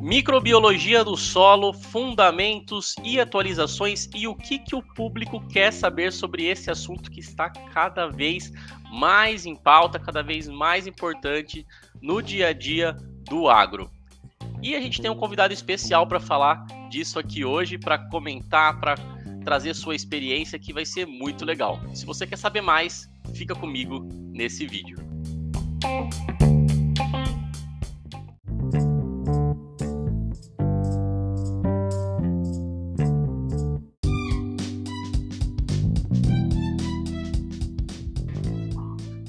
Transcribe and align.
Microbiologia 0.00 1.02
do 1.02 1.16
solo, 1.16 1.72
fundamentos 1.72 2.94
e 3.02 3.18
atualizações 3.18 4.08
e 4.14 4.28
o 4.28 4.36
que, 4.36 4.58
que 4.58 4.76
o 4.76 4.80
público 4.80 5.40
quer 5.48 5.72
saber 5.72 6.12
sobre 6.12 6.46
esse 6.46 6.70
assunto 6.70 7.10
que 7.10 7.18
está 7.18 7.50
cada 7.50 8.06
vez 8.06 8.52
mais 8.90 9.46
em 9.46 9.56
pauta, 9.56 9.98
cada 9.98 10.22
vez 10.22 10.48
mais 10.48 10.86
importante 10.86 11.66
no 12.00 12.22
dia 12.22 12.48
a 12.48 12.52
dia 12.52 12.96
do 13.28 13.48
agro. 13.48 13.90
E 14.62 14.74
a 14.74 14.80
gente 14.80 15.02
tem 15.02 15.10
um 15.10 15.16
convidado 15.16 15.52
especial 15.52 16.06
para 16.06 16.20
falar 16.20 16.64
disso 16.88 17.18
aqui 17.18 17.44
hoje, 17.44 17.76
para 17.76 17.98
comentar, 17.98 18.78
para 18.78 18.94
trazer 19.44 19.74
sua 19.74 19.94
experiência 19.94 20.58
que 20.58 20.72
vai 20.72 20.86
ser 20.86 21.04
muito 21.06 21.44
legal. 21.44 21.80
Se 21.92 22.06
você 22.06 22.26
quer 22.26 22.38
saber 22.38 22.60
mais, 22.60 23.08
fica 23.34 23.54
comigo 23.54 24.08
nesse 24.32 24.66
vídeo. 24.66 25.15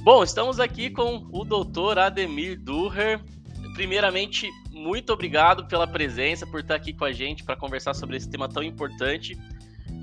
Bom, 0.07 0.23
estamos 0.23 0.57
aqui 0.57 0.89
com 0.89 1.27
o 1.33 1.43
doutor 1.43 1.99
Ademir 1.99 2.58
Durrer. 2.58 3.21
Primeiramente, 3.75 4.49
muito 4.71 5.11
obrigado 5.11 5.67
pela 5.67 5.85
presença, 5.85 6.47
por 6.47 6.61
estar 6.61 6.75
aqui 6.75 6.94
com 6.94 7.03
a 7.03 7.11
gente 7.11 7.44
para 7.44 7.58
conversar 7.58 7.94
sobre 7.94 8.16
esse 8.16 8.30
tema 8.30 8.47
tão 8.47 8.63
importante. 8.63 9.38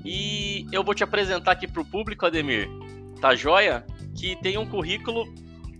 E 0.05 0.67
eu 0.71 0.83
vou 0.83 0.93
te 0.93 1.03
apresentar 1.03 1.53
aqui 1.53 1.67
para 1.67 1.81
o 1.81 1.85
público, 1.85 2.23
Ademir, 2.23 2.69
tá 3.19 3.33
joia? 3.33 3.83
Que 4.15 4.35
tem 4.35 4.59
um 4.59 4.65
currículo 4.67 5.25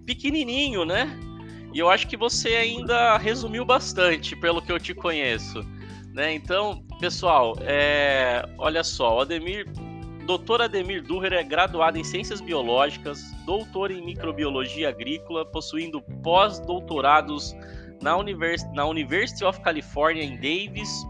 pequenininho, 0.05 0.85
né? 0.85 1.09
E 1.73 1.79
eu 1.79 1.89
acho 1.89 2.07
que 2.07 2.15
você 2.15 2.49
ainda 2.49 3.17
resumiu 3.17 3.65
bastante, 3.65 4.35
pelo 4.35 4.61
que 4.61 4.71
eu 4.71 4.79
te 4.79 4.93
conheço. 4.93 5.61
Né? 6.13 6.33
Então, 6.33 6.81
pessoal, 6.99 7.53
é... 7.61 8.47
olha 8.57 8.83
só, 8.83 9.17
o 9.17 9.19
Ademir 9.19 9.67
Dr. 10.25 10.61
Ademir 10.61 11.03
Durrer 11.03 11.33
é 11.33 11.43
graduado 11.43 11.99
em 11.99 12.03
Ciências 12.03 12.41
Biológicas, 12.41 13.21
doutor 13.45 13.91
em 13.91 14.03
Microbiologia 14.03 14.89
Agrícola, 14.89 15.45
possuindo 15.45 16.01
pós-doutorados 16.23 17.55
na, 18.01 18.17
Univers 18.17 18.63
na 18.73 18.85
University 18.85 19.45
of 19.45 19.61
California 19.61 20.23
em 20.23 20.35
Davis, 20.35 21.05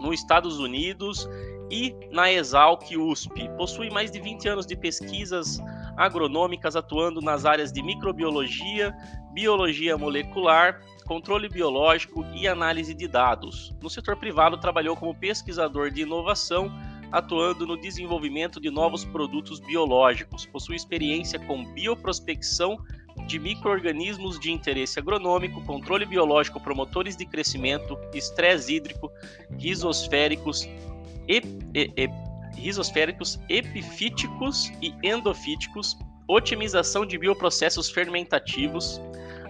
nos 0.00 0.20
Estados 0.20 0.58
Unidos, 0.58 1.26
e 1.74 1.92
na 2.12 2.32
Exalc 2.32 2.96
USP. 2.96 3.48
Possui 3.56 3.90
mais 3.90 4.08
de 4.08 4.20
20 4.20 4.48
anos 4.48 4.64
de 4.64 4.76
pesquisas 4.76 5.58
agronômicas 5.96 6.76
atuando 6.76 7.20
nas 7.20 7.44
áreas 7.44 7.72
de 7.72 7.82
microbiologia, 7.82 8.94
biologia 9.32 9.98
molecular, 9.98 10.80
controle 11.04 11.48
biológico 11.48 12.24
e 12.32 12.46
análise 12.46 12.94
de 12.94 13.08
dados. 13.08 13.74
No 13.82 13.90
setor 13.90 14.16
privado, 14.16 14.56
trabalhou 14.56 14.94
como 14.94 15.16
pesquisador 15.16 15.90
de 15.90 16.02
inovação 16.02 16.72
atuando 17.10 17.66
no 17.66 17.76
desenvolvimento 17.76 18.60
de 18.60 18.70
novos 18.70 19.04
produtos 19.04 19.58
biológicos. 19.58 20.46
Possui 20.46 20.76
experiência 20.76 21.40
com 21.40 21.64
bioprospecção 21.72 22.78
de 23.26 23.38
microorganismos 23.38 24.38
de 24.38 24.52
interesse 24.52 24.98
agronômico, 24.98 25.64
controle 25.64 26.06
biológico, 26.06 26.60
promotores 26.60 27.16
de 27.16 27.24
crescimento, 27.24 27.98
estresse 28.12 28.74
hídrico, 28.74 29.10
risosféricos, 29.58 30.68
ep, 31.28 31.46
ep, 31.74 32.12
risosféricos, 32.56 33.40
epifíticos 33.48 34.72
e 34.80 34.94
endofíticos, 35.02 35.98
otimização 36.28 37.04
de 37.04 37.18
bioprocessos 37.18 37.90
fermentativos, 37.90 39.00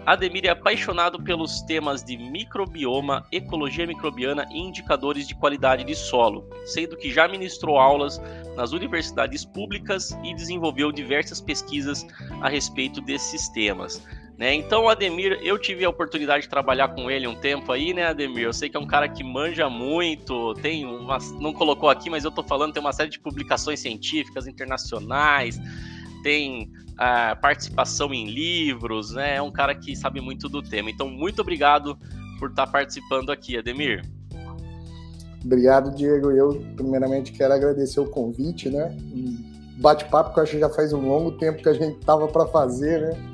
Ademir 0.07 0.45
é 0.45 0.51
apaixonado 0.51 1.23
pelos 1.23 1.63
temas 1.63 2.05
de 2.05 2.19
microbioma, 2.19 3.27
ecologia 3.33 3.87
microbiana 3.87 4.47
e 4.51 4.59
indicadores 4.59 5.27
de 5.27 5.35
qualidade 5.35 5.83
de 5.83 5.95
solo, 5.95 6.47
sendo 6.67 6.95
que 6.95 7.11
já 7.11 7.27
ministrou 7.27 7.79
aulas 7.79 8.21
nas 8.55 8.73
universidades 8.73 9.47
públicas 9.47 10.11
e 10.23 10.35
desenvolveu 10.35 10.93
diversas 10.93 11.41
pesquisas 11.41 12.07
a 12.43 12.51
respeito 12.51 13.01
desses 13.01 13.49
temas. 13.49 14.07
Né? 14.37 14.53
Então, 14.55 14.89
Ademir, 14.89 15.39
eu 15.43 15.57
tive 15.57 15.85
a 15.85 15.89
oportunidade 15.89 16.45
de 16.45 16.49
trabalhar 16.49 16.89
com 16.89 17.09
ele 17.09 17.27
um 17.27 17.37
tempo 17.37 17.71
aí, 17.71 17.95
né, 17.95 18.07
Ademir? 18.07 18.43
Eu 18.43 18.53
sei 18.53 18.69
que 18.69 18.77
é 18.77 18.81
um 18.81 18.87
cara 18.87 19.09
que 19.09 19.23
manja 19.23 19.71
muito, 19.71 20.55
tem 20.55 20.85
uma, 20.85 21.19
não 21.41 21.53
colocou 21.53 21.89
aqui, 21.89 22.11
mas 22.11 22.25
eu 22.25 22.33
tô 22.33 22.43
falando, 22.43 22.73
tem 22.73 22.81
uma 22.81 22.93
série 22.93 23.11
de 23.11 23.21
publicações 23.21 23.79
científicas 23.79 24.49
internacionais, 24.49 25.61
tem 26.25 26.69
a 26.99 27.37
participação 27.37 28.13
em 28.13 28.27
livros, 28.27 29.13
né? 29.13 29.37
É 29.37 29.43
um 29.43 29.53
cara 29.53 29.75
que 29.75 29.95
sabe 29.95 30.21
muito 30.21 30.49
do 30.49 30.63
tema. 30.63 30.91
Então, 30.91 31.09
muito 31.09 31.41
obrigado 31.41 31.97
por 32.41 32.51
estar 32.51 32.67
participando 32.67 33.31
aqui, 33.31 33.57
Ademir. 33.57 34.03
Obrigado, 35.45 35.95
Diego. 35.95 36.31
Eu, 36.31 36.65
primeiramente, 36.75 37.31
quero 37.31 37.53
agradecer 37.53 38.01
o 38.01 38.07
convite, 38.07 38.69
né? 38.69 38.97
Bate-papo 39.77 40.33
que 40.33 40.41
eu 40.41 40.43
acho 40.43 40.53
que 40.53 40.59
já 40.59 40.71
faz 40.71 40.93
um 40.93 41.07
longo 41.07 41.33
tempo 41.33 41.63
que 41.63 41.69
a 41.69 41.75
gente 41.75 41.99
tava 42.01 42.27
para 42.27 42.47
fazer, 42.47 43.01
né? 43.01 43.34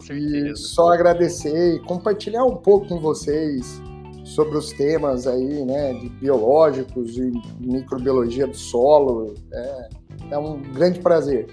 Com 0.00 0.06
certeza. 0.06 0.48
E 0.48 0.56
só 0.56 0.92
agradecer 0.92 1.74
e 1.76 1.78
compartilhar 1.80 2.44
um 2.44 2.56
pouco 2.56 2.88
com 2.88 2.98
vocês 2.98 3.80
sobre 4.24 4.56
os 4.56 4.72
temas 4.72 5.26
aí, 5.26 5.64
né, 5.64 5.92
de 5.94 6.08
biológicos 6.08 7.18
e 7.18 7.32
microbiologia 7.60 8.46
do 8.46 8.56
solo. 8.56 9.34
É, 9.52 9.88
é 10.30 10.38
um 10.38 10.60
grande 10.72 11.00
prazer. 11.00 11.48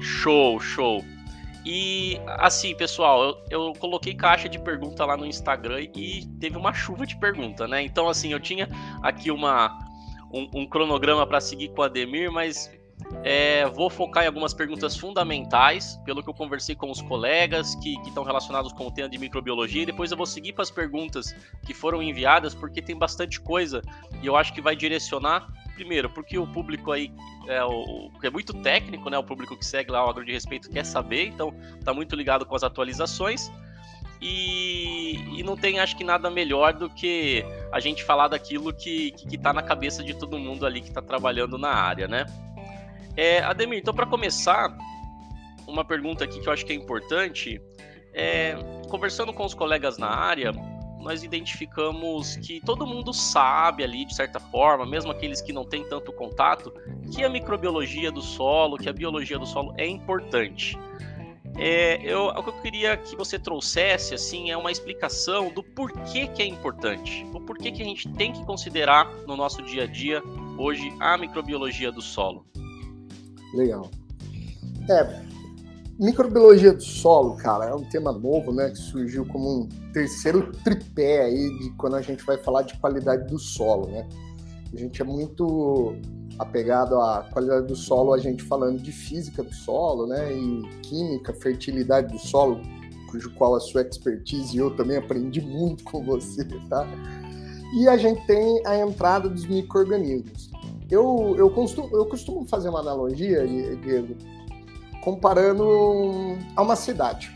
Show, 0.00 0.60
show. 0.60 1.02
E 1.66 2.18
assim, 2.38 2.74
pessoal, 2.74 3.22
eu, 3.50 3.66
eu, 3.66 3.72
coloquei 3.74 4.14
caixa 4.14 4.48
de 4.48 4.58
pergunta 4.58 5.04
lá 5.04 5.16
no 5.16 5.26
Instagram 5.26 5.80
e 5.94 6.26
teve 6.38 6.56
uma 6.56 6.72
chuva 6.72 7.06
de 7.06 7.18
pergunta, 7.18 7.68
né? 7.68 7.82
Então, 7.82 8.08
assim, 8.08 8.32
eu 8.32 8.40
tinha 8.40 8.68
aqui 9.02 9.30
uma, 9.30 9.76
um, 10.32 10.48
um 10.54 10.66
cronograma 10.66 11.26
para 11.26 11.40
seguir 11.40 11.68
com 11.68 11.82
a 11.82 11.86
Ademir, 11.86 12.32
mas 12.32 12.70
é, 13.22 13.66
vou 13.68 13.90
focar 13.90 14.24
em 14.24 14.26
algumas 14.26 14.54
perguntas 14.54 14.96
fundamentais, 14.96 16.00
pelo 16.04 16.22
que 16.22 16.28
eu 16.28 16.34
conversei 16.34 16.74
com 16.74 16.90
os 16.90 17.02
colegas 17.02 17.74
que 17.76 17.94
estão 18.06 18.24
relacionados 18.24 18.72
com 18.72 18.86
o 18.86 18.90
tema 18.90 19.08
de 19.08 19.18
microbiologia, 19.18 19.82
e 19.82 19.86
depois 19.86 20.10
eu 20.10 20.16
vou 20.16 20.26
seguir 20.26 20.52
para 20.52 20.62
as 20.62 20.70
perguntas 20.70 21.34
que 21.66 21.74
foram 21.74 22.02
enviadas, 22.02 22.54
porque 22.54 22.80
tem 22.80 22.96
bastante 22.96 23.40
coisa 23.40 23.82
e 24.22 24.26
eu 24.26 24.36
acho 24.36 24.52
que 24.52 24.60
vai 24.60 24.74
direcionar 24.74 25.48
primeiro, 25.74 26.10
porque 26.10 26.38
o 26.38 26.46
público 26.46 26.92
aí 26.92 27.10
é, 27.48 27.64
o, 27.64 28.10
é 28.22 28.30
muito 28.30 28.52
técnico, 28.52 29.08
né? 29.08 29.16
O 29.16 29.24
público 29.24 29.56
que 29.56 29.64
segue 29.64 29.90
lá 29.90 30.04
o 30.04 30.10
Agro 30.10 30.24
de 30.24 30.32
Respeito 30.32 30.68
quer 30.68 30.84
saber, 30.84 31.26
então 31.26 31.54
tá 31.82 31.94
muito 31.94 32.14
ligado 32.14 32.44
com 32.44 32.54
as 32.54 32.62
atualizações. 32.62 33.50
E, 34.20 35.14
e, 35.38 35.42
não 35.42 35.56
tem, 35.56 35.80
acho 35.80 35.96
que, 35.96 36.04
nada 36.04 36.28
melhor 36.30 36.74
do 36.74 36.90
que 36.90 37.42
a 37.72 37.80
gente 37.80 38.04
falar 38.04 38.28
daquilo 38.28 38.70
que, 38.70 39.12
que, 39.12 39.26
que 39.26 39.38
tá 39.38 39.50
na 39.50 39.62
cabeça 39.62 40.04
de 40.04 40.12
todo 40.12 40.38
mundo 40.38 40.66
ali 40.66 40.82
que 40.82 40.88
está 40.88 41.00
trabalhando 41.00 41.56
na 41.56 41.70
área, 41.70 42.06
né? 42.06 42.26
É, 43.16 43.40
Ademir, 43.40 43.78
então, 43.78 43.94
para 43.94 44.06
começar, 44.06 44.76
uma 45.66 45.84
pergunta 45.84 46.24
aqui 46.24 46.40
que 46.40 46.48
eu 46.48 46.52
acho 46.52 46.64
que 46.64 46.72
é 46.72 46.76
importante. 46.76 47.60
É, 48.12 48.56
conversando 48.88 49.32
com 49.32 49.44
os 49.44 49.54
colegas 49.54 49.96
na 49.96 50.08
área, 50.08 50.52
nós 51.00 51.22
identificamos 51.22 52.36
que 52.36 52.60
todo 52.60 52.86
mundo 52.86 53.12
sabe 53.12 53.84
ali, 53.84 54.04
de 54.04 54.14
certa 54.14 54.38
forma, 54.38 54.84
mesmo 54.84 55.10
aqueles 55.10 55.40
que 55.40 55.52
não 55.52 55.64
têm 55.64 55.88
tanto 55.88 56.12
contato, 56.12 56.72
que 57.12 57.24
a 57.24 57.28
microbiologia 57.28 58.10
do 58.10 58.20
solo, 58.20 58.76
que 58.76 58.88
a 58.88 58.92
biologia 58.92 59.38
do 59.38 59.46
solo 59.46 59.72
é 59.78 59.86
importante. 59.86 60.78
É, 61.56 62.00
eu, 62.02 62.26
o 62.26 62.42
que 62.42 62.48
eu 62.48 62.62
queria 62.62 62.96
que 62.96 63.16
você 63.16 63.38
trouxesse 63.38 64.14
assim 64.14 64.50
é 64.50 64.56
uma 64.56 64.70
explicação 64.70 65.52
do 65.52 65.62
porquê 65.62 66.26
que 66.28 66.42
é 66.42 66.46
importante, 66.46 67.26
o 67.34 67.40
porquê 67.40 67.72
que 67.72 67.82
a 67.82 67.84
gente 67.84 68.08
tem 68.10 68.32
que 68.32 68.44
considerar 68.44 69.06
no 69.26 69.36
nosso 69.36 69.60
dia 69.62 69.82
a 69.82 69.86
dia 69.86 70.22
hoje 70.56 70.92
a 71.00 71.18
microbiologia 71.18 71.90
do 71.90 72.00
solo. 72.00 72.46
Legal. 73.54 73.90
É, 74.88 75.30
Microbiologia 76.00 76.72
do 76.72 76.82
solo, 76.82 77.36
cara, 77.36 77.66
é 77.66 77.74
um 77.74 77.84
tema 77.84 78.10
novo, 78.10 78.54
né, 78.54 78.70
que 78.70 78.78
surgiu 78.78 79.26
como 79.26 79.64
um 79.64 79.68
terceiro 79.92 80.50
tripé 80.64 81.24
aí 81.24 81.58
de 81.58 81.70
quando 81.76 81.96
a 81.96 82.00
gente 82.00 82.24
vai 82.24 82.38
falar 82.38 82.62
de 82.62 82.74
qualidade 82.78 83.28
do 83.28 83.38
solo, 83.38 83.86
né? 83.88 84.08
A 84.72 84.76
gente 84.78 85.02
é 85.02 85.04
muito 85.04 85.94
apegado 86.38 86.98
à 86.98 87.28
qualidade 87.30 87.66
do 87.66 87.76
solo, 87.76 88.14
a 88.14 88.18
gente 88.18 88.42
falando 88.42 88.80
de 88.80 88.90
física 88.90 89.42
do 89.42 89.54
solo, 89.54 90.06
né, 90.06 90.32
e 90.32 90.62
química, 90.80 91.34
fertilidade 91.34 92.10
do 92.10 92.18
solo, 92.18 92.62
cujo 93.10 93.30
qual 93.34 93.54
a 93.54 93.60
sua 93.60 93.82
expertise 93.82 94.56
e 94.56 94.58
eu 94.58 94.74
também 94.74 94.96
aprendi 94.96 95.42
muito 95.42 95.84
com 95.84 96.02
você, 96.02 96.46
tá? 96.70 96.88
E 97.74 97.86
a 97.86 97.98
gente 97.98 98.26
tem 98.26 98.66
a 98.66 98.78
entrada 98.78 99.28
dos 99.28 99.44
micro-organismos. 99.44 100.49
Eu, 100.90 101.34
eu, 101.38 101.50
costumo, 101.50 101.88
eu 101.96 102.06
costumo 102.06 102.46
fazer 102.48 102.68
uma 102.68 102.80
analogia, 102.80 103.46
Diego, 103.46 104.16
comparando 105.02 106.36
a 106.56 106.62
uma 106.62 106.74
cidade. 106.74 107.30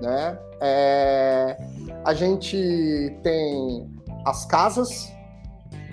Né? 0.00 0.38
É, 0.60 1.56
a 2.04 2.14
gente 2.14 2.56
tem 3.22 3.90
as 4.24 4.44
casas, 4.46 5.12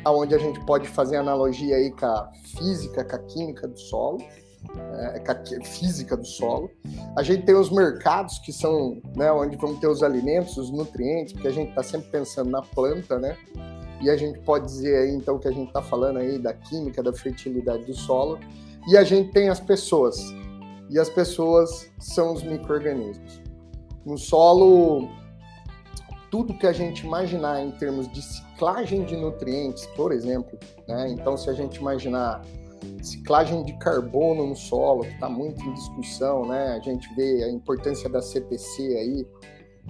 onde 0.05 0.35
a 0.35 0.37
gente 0.37 0.63
pode 0.65 0.87
fazer 0.87 1.17
analogia 1.17 1.77
aí 1.77 1.91
com 1.91 2.05
a 2.05 2.31
física, 2.55 3.03
com 3.03 3.15
a 3.15 3.19
química 3.19 3.67
do 3.67 3.79
solo. 3.79 4.19
é, 5.15 5.63
física 5.63 6.15
do 6.15 6.25
solo. 6.25 6.69
A 7.17 7.23
gente 7.23 7.45
tem 7.45 7.55
os 7.55 7.71
mercados, 7.71 8.39
que 8.39 8.53
são 8.53 9.01
né, 9.15 9.31
onde 9.31 9.57
vão 9.57 9.75
ter 9.75 9.87
os 9.87 10.03
alimentos, 10.03 10.57
os 10.57 10.69
nutrientes, 10.71 11.33
porque 11.33 11.47
a 11.47 11.51
gente 11.51 11.69
está 11.69 11.81
sempre 11.81 12.09
pensando 12.09 12.49
na 12.49 12.61
planta, 12.61 13.17
né? 13.17 13.37
E 14.01 14.09
a 14.09 14.17
gente 14.17 14.39
pode 14.39 14.65
dizer 14.65 14.95
aí, 14.97 15.15
então, 15.15 15.39
que 15.39 15.47
a 15.47 15.51
gente 15.51 15.67
está 15.67 15.81
falando 15.81 16.17
aí 16.17 16.37
da 16.37 16.53
química, 16.53 17.01
da 17.01 17.13
fertilidade 17.13 17.85
do 17.85 17.93
solo. 17.93 18.39
E 18.87 18.97
a 18.97 19.03
gente 19.03 19.31
tem 19.31 19.49
as 19.49 19.59
pessoas. 19.59 20.17
E 20.89 20.99
as 20.99 21.09
pessoas 21.09 21.89
são 21.99 22.33
os 22.33 22.43
micro-organismos. 22.43 23.41
No 24.05 24.17
solo, 24.17 25.09
tudo 26.29 26.53
que 26.53 26.67
a 26.67 26.73
gente 26.73 27.05
imaginar 27.05 27.63
em 27.63 27.71
termos 27.71 28.11
de 28.11 28.21
ciclagem 28.21 29.03
de 29.05 29.15
nutrientes, 29.15 29.85
por 29.95 30.11
exemplo, 30.11 30.59
né? 30.87 31.09
Então, 31.09 31.35
se 31.37 31.49
a 31.49 31.53
gente 31.53 31.77
imaginar 31.77 32.41
ciclagem 33.01 33.63
de 33.63 33.73
carbono 33.77 34.45
no 34.45 34.55
solo, 34.55 35.03
que 35.03 35.13
está 35.13 35.29
muito 35.29 35.63
em 35.63 35.73
discussão, 35.73 36.45
né? 36.45 36.75
A 36.75 36.79
gente 36.79 37.07
vê 37.15 37.43
a 37.43 37.49
importância 37.49 38.09
da 38.09 38.21
CTC 38.21 38.81
aí, 38.81 39.27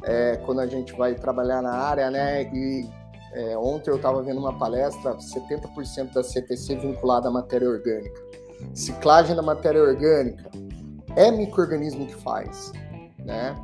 é, 0.04 0.38
quando 0.46 0.62
a 0.62 0.68
gente 0.68 0.94
vai 0.94 1.16
trabalhar 1.16 1.62
na 1.62 1.72
área, 1.72 2.10
né? 2.10 2.44
E 2.44 2.88
é, 3.36 3.58
ontem 3.58 3.92
eu 3.92 3.98
estava 3.98 4.22
vendo 4.24 4.40
uma 4.40 4.58
palestra, 4.58 5.16
70% 5.18 6.14
da 6.14 6.24
CTC 6.24 6.78
vinculada 6.78 7.28
à 7.28 7.32
matéria 7.32 7.70
orgânica. 7.70 8.22
Ciclagem 8.74 9.36
da 9.36 9.42
matéria 9.42 9.82
orgânica 9.82 10.50
é 11.16 11.30
microorganismo 11.30 12.06
que 12.08 12.16
faz, 12.16 12.72
né? 13.20 13.56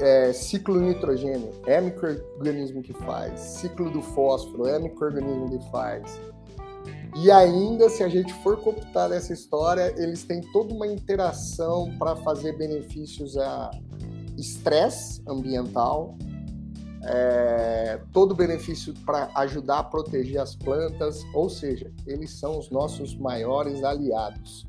É, 0.00 0.32
ciclo 0.32 0.78
nitrogênio 0.80 1.50
é 1.66 1.80
microorganismo 1.80 2.82
que 2.82 2.92
faz, 2.92 3.40
ciclo 3.40 3.90
do 3.90 4.00
fósforo 4.00 4.68
é 4.68 4.78
microorganismo 4.78 5.58
que 5.58 5.70
faz, 5.72 6.20
e 7.18 7.30
ainda, 7.30 7.88
se 7.88 8.02
a 8.02 8.08
gente 8.08 8.30
for 8.42 8.58
computar 8.58 9.10
essa 9.10 9.32
história, 9.32 9.94
eles 9.96 10.24
têm 10.24 10.42
toda 10.52 10.74
uma 10.74 10.86
interação 10.86 11.90
para 11.98 12.14
fazer 12.16 12.52
benefícios 12.58 13.38
a 13.38 13.70
estresse 14.36 15.22
ambiental, 15.26 16.14
é, 17.08 18.00
todo 18.12 18.34
benefício 18.34 18.92
para 19.04 19.30
ajudar 19.36 19.78
a 19.78 19.84
proteger 19.84 20.40
as 20.40 20.56
plantas, 20.56 21.24
ou 21.32 21.48
seja, 21.48 21.92
eles 22.06 22.30
são 22.30 22.58
os 22.58 22.68
nossos 22.70 23.14
maiores 23.14 23.84
aliados 23.84 24.66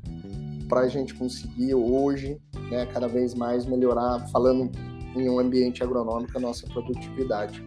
para 0.68 0.80
a 0.80 0.88
gente 0.88 1.14
conseguir 1.14 1.74
hoje, 1.74 2.38
né, 2.70 2.86
cada 2.86 3.08
vez 3.08 3.34
mais 3.34 3.66
melhorar, 3.66 4.28
falando 4.28 4.70
em 5.16 5.28
um 5.28 5.38
ambiente 5.38 5.82
agronômico, 5.82 6.36
a 6.36 6.40
nossa 6.40 6.66
produtividade. 6.66 7.64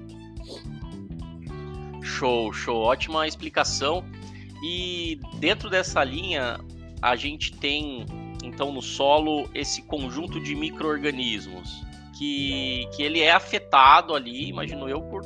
Show, 2.01 2.53
show, 2.53 2.77
ótima 2.77 3.27
explicação. 3.27 4.06
E 4.63 5.19
dentro 5.39 5.69
dessa 5.69 6.03
linha, 6.03 6.59
a 7.01 7.15
gente 7.15 7.51
tem 7.57 8.06
então 8.44 8.71
no 8.71 8.81
solo 8.81 9.50
esse 9.53 9.81
conjunto 9.81 10.39
de 10.39 10.56
micro-organismos 10.56 11.90
que, 12.18 12.88
que 12.96 13.04
ele 13.04 13.19
é 13.19 13.31
afetado 13.31 14.13
ali, 14.16 14.50
imagino 14.50 14.88
eu, 14.88 15.02
por, 15.02 15.22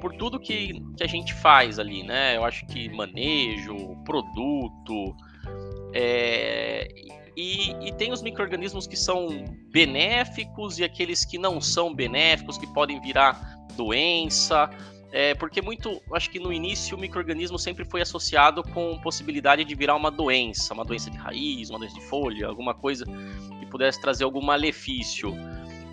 por 0.00 0.12
tudo 0.14 0.38
que, 0.38 0.80
que 0.96 1.02
a 1.02 1.06
gente 1.06 1.34
faz 1.34 1.78
ali, 1.78 2.02
né? 2.02 2.36
Eu 2.36 2.44
acho 2.44 2.66
que 2.66 2.88
manejo, 2.88 3.96
produto, 4.04 5.16
é, 5.92 6.88
e, 7.36 7.70
e, 7.86 7.92
tem 7.92 8.12
os 8.12 8.22
micro-organismos 8.22 8.86
que 8.86 8.96
são 8.96 9.44
benéficos 9.70 10.78
e 10.78 10.84
aqueles 10.84 11.24
que 11.24 11.36
não 11.36 11.60
são 11.60 11.94
benéficos, 11.94 12.56
que 12.56 12.66
podem 12.66 12.98
virar 13.00 13.38
doença. 13.76 14.70
É, 15.12 15.34
porque 15.34 15.62
muito, 15.62 16.02
acho 16.12 16.30
que 16.30 16.38
no 16.38 16.52
início 16.52 16.96
o 16.96 17.00
microorganismo 17.00 17.58
sempre 17.58 17.84
foi 17.84 18.00
associado 18.00 18.62
com 18.62 18.98
possibilidade 19.00 19.64
de 19.64 19.74
virar 19.74 19.94
uma 19.96 20.10
doença, 20.10 20.74
uma 20.74 20.84
doença 20.84 21.10
de 21.10 21.16
raiz, 21.16 21.70
uma 21.70 21.78
doença 21.78 21.94
de 21.94 22.06
folha, 22.06 22.46
alguma 22.48 22.74
coisa 22.74 23.04
que 23.04 23.66
pudesse 23.66 24.00
trazer 24.00 24.24
algum 24.24 24.42
malefício. 24.42 25.34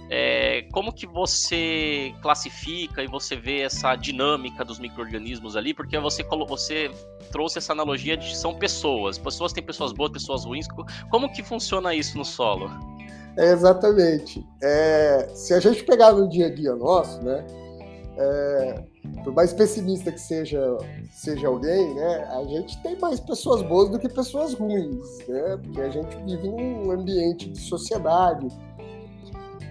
É, 0.09 0.67
como 0.71 0.93
que 0.93 1.07
você 1.07 2.13
classifica 2.21 3.03
e 3.03 3.07
você 3.07 3.35
vê 3.35 3.61
essa 3.61 3.95
dinâmica 3.95 4.63
dos 4.63 4.79
micro-organismos 4.79 5.55
ali? 5.55 5.73
Porque 5.73 5.97
você, 5.97 6.23
você 6.23 6.91
trouxe 7.31 7.57
essa 7.57 7.73
analogia 7.73 8.15
de 8.15 8.35
são 8.35 8.53
pessoas. 8.53 9.17
Pessoas 9.17 9.53
têm 9.53 9.63
pessoas 9.63 9.91
boas, 9.91 10.11
pessoas 10.11 10.45
ruins. 10.45 10.67
Como 11.09 11.31
que 11.31 11.41
funciona 11.41 11.95
isso 11.95 12.17
no 12.17 12.25
solo? 12.25 12.69
É, 13.37 13.51
exatamente. 13.51 14.45
É, 14.61 15.29
se 15.33 15.53
a 15.53 15.59
gente 15.59 15.83
pegar 15.83 16.11
no 16.13 16.29
dia 16.29 16.47
a 16.47 16.53
dia 16.53 16.75
nosso, 16.75 17.21
né? 17.23 17.45
É, 18.15 18.83
por 19.23 19.33
mais 19.33 19.51
pessimista 19.53 20.11
que 20.11 20.19
seja, 20.19 20.77
seja 21.11 21.47
alguém, 21.47 21.95
né, 21.95 22.27
a 22.29 22.43
gente 22.43 22.81
tem 22.83 22.95
mais 22.99 23.19
pessoas 23.19 23.63
boas 23.63 23.89
do 23.89 23.97
que 23.97 24.07
pessoas 24.07 24.53
ruins, 24.53 25.17
né, 25.27 25.57
porque 25.63 25.81
a 25.81 25.89
gente 25.89 26.15
vive 26.17 26.47
num 26.47 26.91
ambiente 26.91 27.49
de 27.49 27.59
sociedade. 27.59 28.47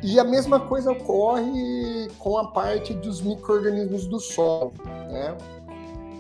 E 0.03 0.19
a 0.19 0.25
mesma 0.25 0.59
coisa 0.59 0.91
ocorre 0.91 2.09
com 2.19 2.37
a 2.37 2.49
parte 2.49 2.93
dos 2.93 3.21
micro-organismos 3.21 4.07
do 4.07 4.19
solo, 4.19 4.73
né. 4.85 5.37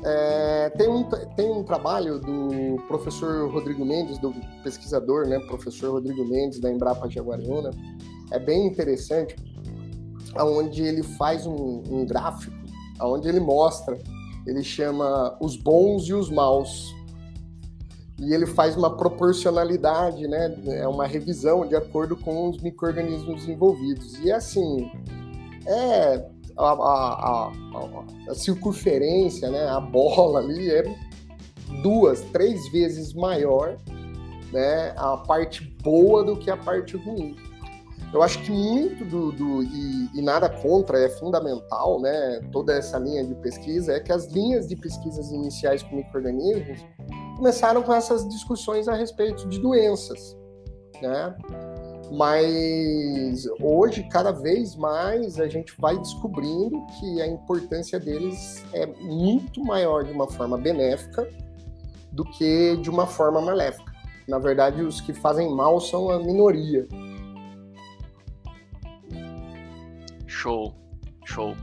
É, 0.04 0.70
tem, 0.70 0.88
um, 0.88 1.04
tem 1.36 1.50
um 1.50 1.62
trabalho 1.62 2.18
do 2.18 2.76
professor 2.88 3.48
Rodrigo 3.48 3.84
Mendes, 3.84 4.18
do 4.18 4.34
pesquisador, 4.64 5.28
né, 5.28 5.38
professor 5.46 5.92
Rodrigo 5.92 6.24
Mendes, 6.24 6.58
da 6.60 6.70
Embrapa 6.70 7.08
Jaguariúna, 7.08 7.70
é 8.32 8.38
bem 8.38 8.66
interessante, 8.66 9.36
onde 10.36 10.82
ele 10.82 11.02
faz 11.02 11.46
um, 11.46 11.82
um 11.88 12.04
gráfico 12.04 12.52
onde 13.00 13.28
ele 13.28 13.40
mostra, 13.40 13.98
ele 14.46 14.62
chama 14.62 15.36
os 15.40 15.56
bons 15.56 16.08
e 16.08 16.14
os 16.14 16.30
maus. 16.30 16.94
E 18.22 18.32
ele 18.32 18.46
faz 18.46 18.76
uma 18.76 18.96
proporcionalidade, 18.96 20.28
né? 20.28 20.56
É 20.68 20.86
uma 20.86 21.06
revisão 21.06 21.66
de 21.66 21.74
acordo 21.74 22.16
com 22.16 22.50
os 22.50 22.62
micro-organismos 22.62 23.48
envolvidos. 23.48 24.16
E 24.20 24.30
assim, 24.30 24.88
é 25.66 26.24
a, 26.56 26.70
a, 26.70 27.48
a, 27.48 27.52
a, 28.30 28.34
circunferência, 28.34 29.50
né? 29.50 29.68
A 29.68 29.80
bola 29.80 30.38
ali 30.38 30.70
é 30.70 30.84
duas, 31.82 32.20
três 32.32 32.70
vezes 32.70 33.12
maior, 33.12 33.76
né? 34.52 34.94
A 34.96 35.16
parte 35.16 35.64
boa 35.82 36.22
do 36.22 36.36
que 36.36 36.48
a 36.48 36.56
parte 36.56 36.96
ruim. 36.96 37.34
Eu 38.12 38.22
acho 38.22 38.42
que 38.42 38.50
muito 38.50 39.04
do, 39.06 39.32
do 39.32 39.62
e, 39.62 40.10
e, 40.14 40.20
nada 40.20 40.48
contra, 40.48 40.98
é 40.98 41.08
fundamental, 41.08 41.98
né? 42.00 42.40
Toda 42.52 42.74
essa 42.74 42.98
linha 42.98 43.24
de 43.24 43.34
pesquisa 43.36 43.94
é 43.94 44.00
que 44.00 44.12
as 44.12 44.26
linhas 44.26 44.68
de 44.68 44.76
pesquisas 44.76 45.30
iniciais 45.30 45.82
com 45.82 45.96
microrganismos 45.96 46.84
começaram 47.36 47.82
com 47.82 47.94
essas 47.94 48.28
discussões 48.28 48.86
a 48.86 48.94
respeito 48.94 49.48
de 49.48 49.58
doenças, 49.58 50.36
né? 51.00 51.34
Mas 52.12 53.46
hoje, 53.58 54.06
cada 54.10 54.30
vez 54.30 54.76
mais, 54.76 55.40
a 55.40 55.48
gente 55.48 55.74
vai 55.78 55.96
descobrindo 55.96 56.84
que 57.00 57.22
a 57.22 57.26
importância 57.26 57.98
deles 57.98 58.62
é 58.74 58.84
muito 58.84 59.64
maior 59.64 60.04
de 60.04 60.12
uma 60.12 60.28
forma 60.28 60.58
benéfica 60.58 61.26
do 62.12 62.24
que 62.24 62.76
de 62.76 62.90
uma 62.90 63.06
forma 63.06 63.40
maléfica. 63.40 63.90
Na 64.28 64.38
verdade, 64.38 64.82
os 64.82 65.00
que 65.00 65.14
fazem 65.14 65.50
mal 65.50 65.80
são 65.80 66.10
a 66.10 66.18
minoria. 66.18 66.86
Show, 70.32 70.74
show. 71.26 71.54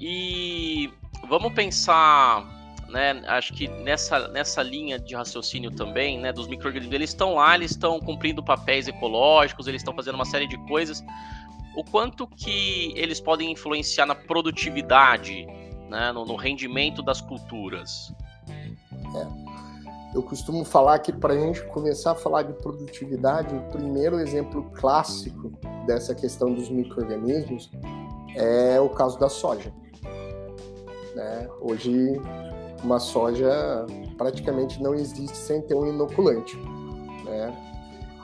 E 0.00 0.90
vamos 1.28 1.52
pensar, 1.52 2.46
né? 2.88 3.22
Acho 3.26 3.52
que 3.52 3.68
nessa, 3.68 4.28
nessa 4.28 4.62
linha 4.62 4.98
de 4.98 5.14
raciocínio 5.14 5.70
também, 5.70 6.18
né? 6.18 6.32
Dos 6.32 6.46
microorganismos, 6.46 6.94
eles 6.94 7.10
estão 7.10 7.34
lá, 7.34 7.54
eles 7.56 7.72
estão 7.72 7.98
cumprindo 8.00 8.42
papéis 8.42 8.86
ecológicos, 8.86 9.66
eles 9.66 9.80
estão 9.80 9.94
fazendo 9.94 10.14
uma 10.14 10.24
série 10.24 10.46
de 10.46 10.56
coisas. 10.66 11.04
O 11.76 11.84
quanto 11.84 12.26
que 12.26 12.92
eles 12.96 13.20
podem 13.20 13.50
influenciar 13.50 14.06
na 14.06 14.14
produtividade, 14.14 15.44
né? 15.90 16.12
No, 16.12 16.24
no 16.24 16.36
rendimento 16.36 17.02
das 17.02 17.20
culturas? 17.20 18.14
É. 18.48 19.42
Eu 20.14 20.22
costumo 20.22 20.64
falar 20.64 20.98
que 21.00 21.10
para 21.10 21.34
a 21.34 21.38
gente 21.38 21.62
começar 21.68 22.12
a 22.12 22.14
falar 22.14 22.42
de 22.42 22.52
produtividade, 22.52 23.54
o 23.54 23.62
primeiro 23.70 24.20
exemplo 24.20 24.70
clássico 24.74 25.50
dessa 25.86 26.14
questão 26.14 26.52
dos 26.52 26.68
micro-organismos 26.68 27.70
é 28.34 28.80
o 28.80 28.88
caso 28.88 29.18
da 29.18 29.28
soja. 29.28 29.72
Né? 31.14 31.48
Hoje, 31.60 32.20
uma 32.82 32.98
soja 32.98 33.86
praticamente 34.16 34.82
não 34.82 34.94
existe 34.94 35.36
sem 35.36 35.60
ter 35.62 35.74
um 35.74 35.86
inoculante. 35.86 36.56
Né? 37.24 37.54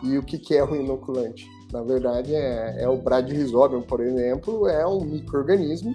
E 0.03 0.17
o 0.17 0.23
que, 0.23 0.39
que 0.39 0.57
é 0.57 0.65
um 0.65 0.75
inoculante? 0.75 1.47
Na 1.73 1.83
verdade, 1.83 2.35
é, 2.35 2.83
é 2.83 2.89
o 2.89 2.97
Bradyrhizobium, 2.97 3.83
por 3.83 4.01
exemplo, 4.01 4.67
é 4.69 4.87
um 4.87 5.01
microorganismo 5.05 5.95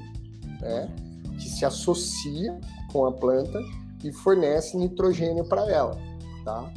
né, 0.62 0.94
que 1.38 1.50
se 1.50 1.66
associa 1.66 2.60
com 2.92 3.06
a 3.06 3.12
planta 3.12 3.60
e 4.04 4.12
fornece 4.12 4.78
nitrogênio 4.78 5.44
para 5.46 5.70
ela. 5.70 5.98
Tá? 6.46 6.72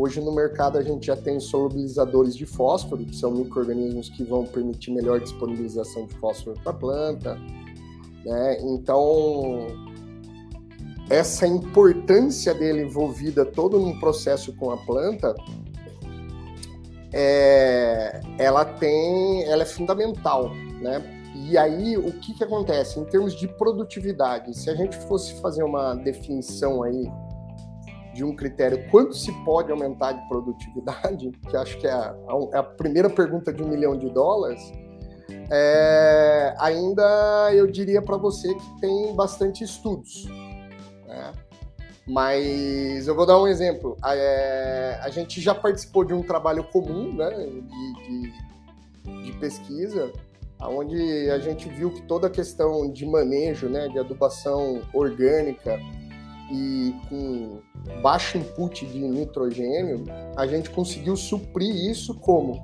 Hoje 0.00 0.20
no 0.20 0.30
mercado 0.30 0.78
a 0.78 0.82
gente 0.82 1.08
já 1.08 1.16
tem 1.16 1.40
solubilizadores 1.40 2.36
de 2.36 2.46
fósforo, 2.46 3.04
que 3.04 3.16
são 3.16 3.32
micro-organismos 3.32 4.08
que 4.08 4.22
vão 4.22 4.46
permitir 4.46 4.92
melhor 4.92 5.18
disponibilização 5.18 6.06
de 6.06 6.14
fósforo 6.14 6.56
para 6.62 6.70
a 6.70 6.74
planta. 6.74 7.34
Né? 8.24 8.60
Então, 8.60 9.66
essa 11.10 11.48
importância 11.48 12.54
dele 12.54 12.82
envolvida 12.82 13.44
todo 13.44 13.76
num 13.76 13.98
processo 13.98 14.54
com 14.54 14.70
a 14.70 14.76
planta 14.76 15.34
é, 17.12 18.20
ela 18.38 18.64
tem, 18.64 19.42
ela 19.46 19.64
é 19.64 19.66
fundamental, 19.66 20.54
né? 20.80 21.02
E 21.34 21.58
aí, 21.58 21.96
o 21.96 22.12
que, 22.12 22.34
que 22.34 22.44
acontece? 22.44 23.00
Em 23.00 23.04
termos 23.04 23.34
de 23.34 23.48
produtividade, 23.48 24.56
se 24.56 24.70
a 24.70 24.76
gente 24.76 24.96
fosse 25.08 25.40
fazer 25.40 25.64
uma 25.64 25.94
definição 25.94 26.84
aí 26.84 27.10
de 28.18 28.24
um 28.24 28.34
critério, 28.34 28.84
quanto 28.90 29.14
se 29.14 29.30
pode 29.44 29.70
aumentar 29.70 30.10
de 30.10 30.28
produtividade, 30.28 31.30
que 31.48 31.56
acho 31.56 31.78
que 31.78 31.86
é 31.86 31.92
a, 31.92 32.14
é 32.52 32.58
a 32.58 32.62
primeira 32.64 33.08
pergunta 33.08 33.52
de 33.52 33.62
um 33.62 33.68
milhão 33.68 33.96
de 33.96 34.10
dólares, 34.10 34.60
é, 35.48 36.52
ainda 36.58 37.50
eu 37.54 37.68
diria 37.68 38.02
para 38.02 38.16
você 38.16 38.52
que 38.52 38.80
tem 38.80 39.14
bastante 39.14 39.62
estudos. 39.62 40.26
Né? 41.06 41.32
Mas 42.08 43.06
eu 43.06 43.14
vou 43.14 43.24
dar 43.24 43.40
um 43.40 43.46
exemplo. 43.46 43.96
É, 44.04 44.98
a 45.00 45.10
gente 45.10 45.40
já 45.40 45.54
participou 45.54 46.04
de 46.04 46.12
um 46.12 46.22
trabalho 46.22 46.64
comum 46.64 47.14
né, 47.14 47.30
de, 47.30 48.32
de, 49.04 49.24
de 49.26 49.32
pesquisa, 49.38 50.10
onde 50.60 51.30
a 51.30 51.38
gente 51.38 51.68
viu 51.68 51.92
que 51.92 52.02
toda 52.02 52.26
a 52.26 52.30
questão 52.30 52.90
de 52.90 53.06
manejo, 53.06 53.68
né, 53.68 53.86
de 53.88 53.98
adubação 53.98 54.82
orgânica 54.92 55.78
e 56.50 56.94
com 57.08 57.60
baixo 58.02 58.38
input 58.38 58.86
de 58.86 58.98
nitrogênio, 59.00 60.04
a 60.36 60.46
gente 60.46 60.70
conseguiu 60.70 61.16
suprir 61.16 61.74
isso 61.90 62.14
como? 62.14 62.60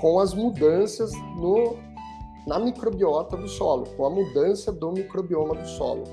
Com 0.00 0.18
as 0.18 0.34
mudanças 0.34 1.12
no, 1.36 1.76
na 2.46 2.58
microbiota 2.58 3.36
do 3.36 3.48
solo, 3.48 3.84
com 3.96 4.06
a 4.06 4.10
mudança 4.10 4.72
do 4.72 4.92
microbioma 4.92 5.54
do 5.54 5.66
solo, 5.66 6.04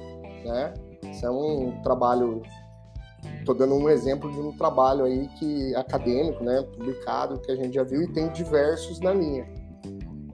né? 0.45 0.73
Isso 1.09 1.25
é 1.25 1.31
um 1.31 1.81
trabalho, 1.81 2.41
estou 3.39 3.55
dando 3.55 3.75
um 3.75 3.89
exemplo 3.89 4.31
de 4.31 4.39
um 4.39 4.51
trabalho 4.51 5.05
aí 5.05 5.27
que 5.39 5.73
acadêmico, 5.75 6.43
né, 6.43 6.61
publicado, 6.61 7.39
que 7.39 7.51
a 7.51 7.55
gente 7.55 7.73
já 7.73 7.83
viu 7.83 8.03
e 8.03 8.07
tem 8.07 8.29
diversos 8.29 8.99
na 8.99 9.13
linha. 9.13 9.47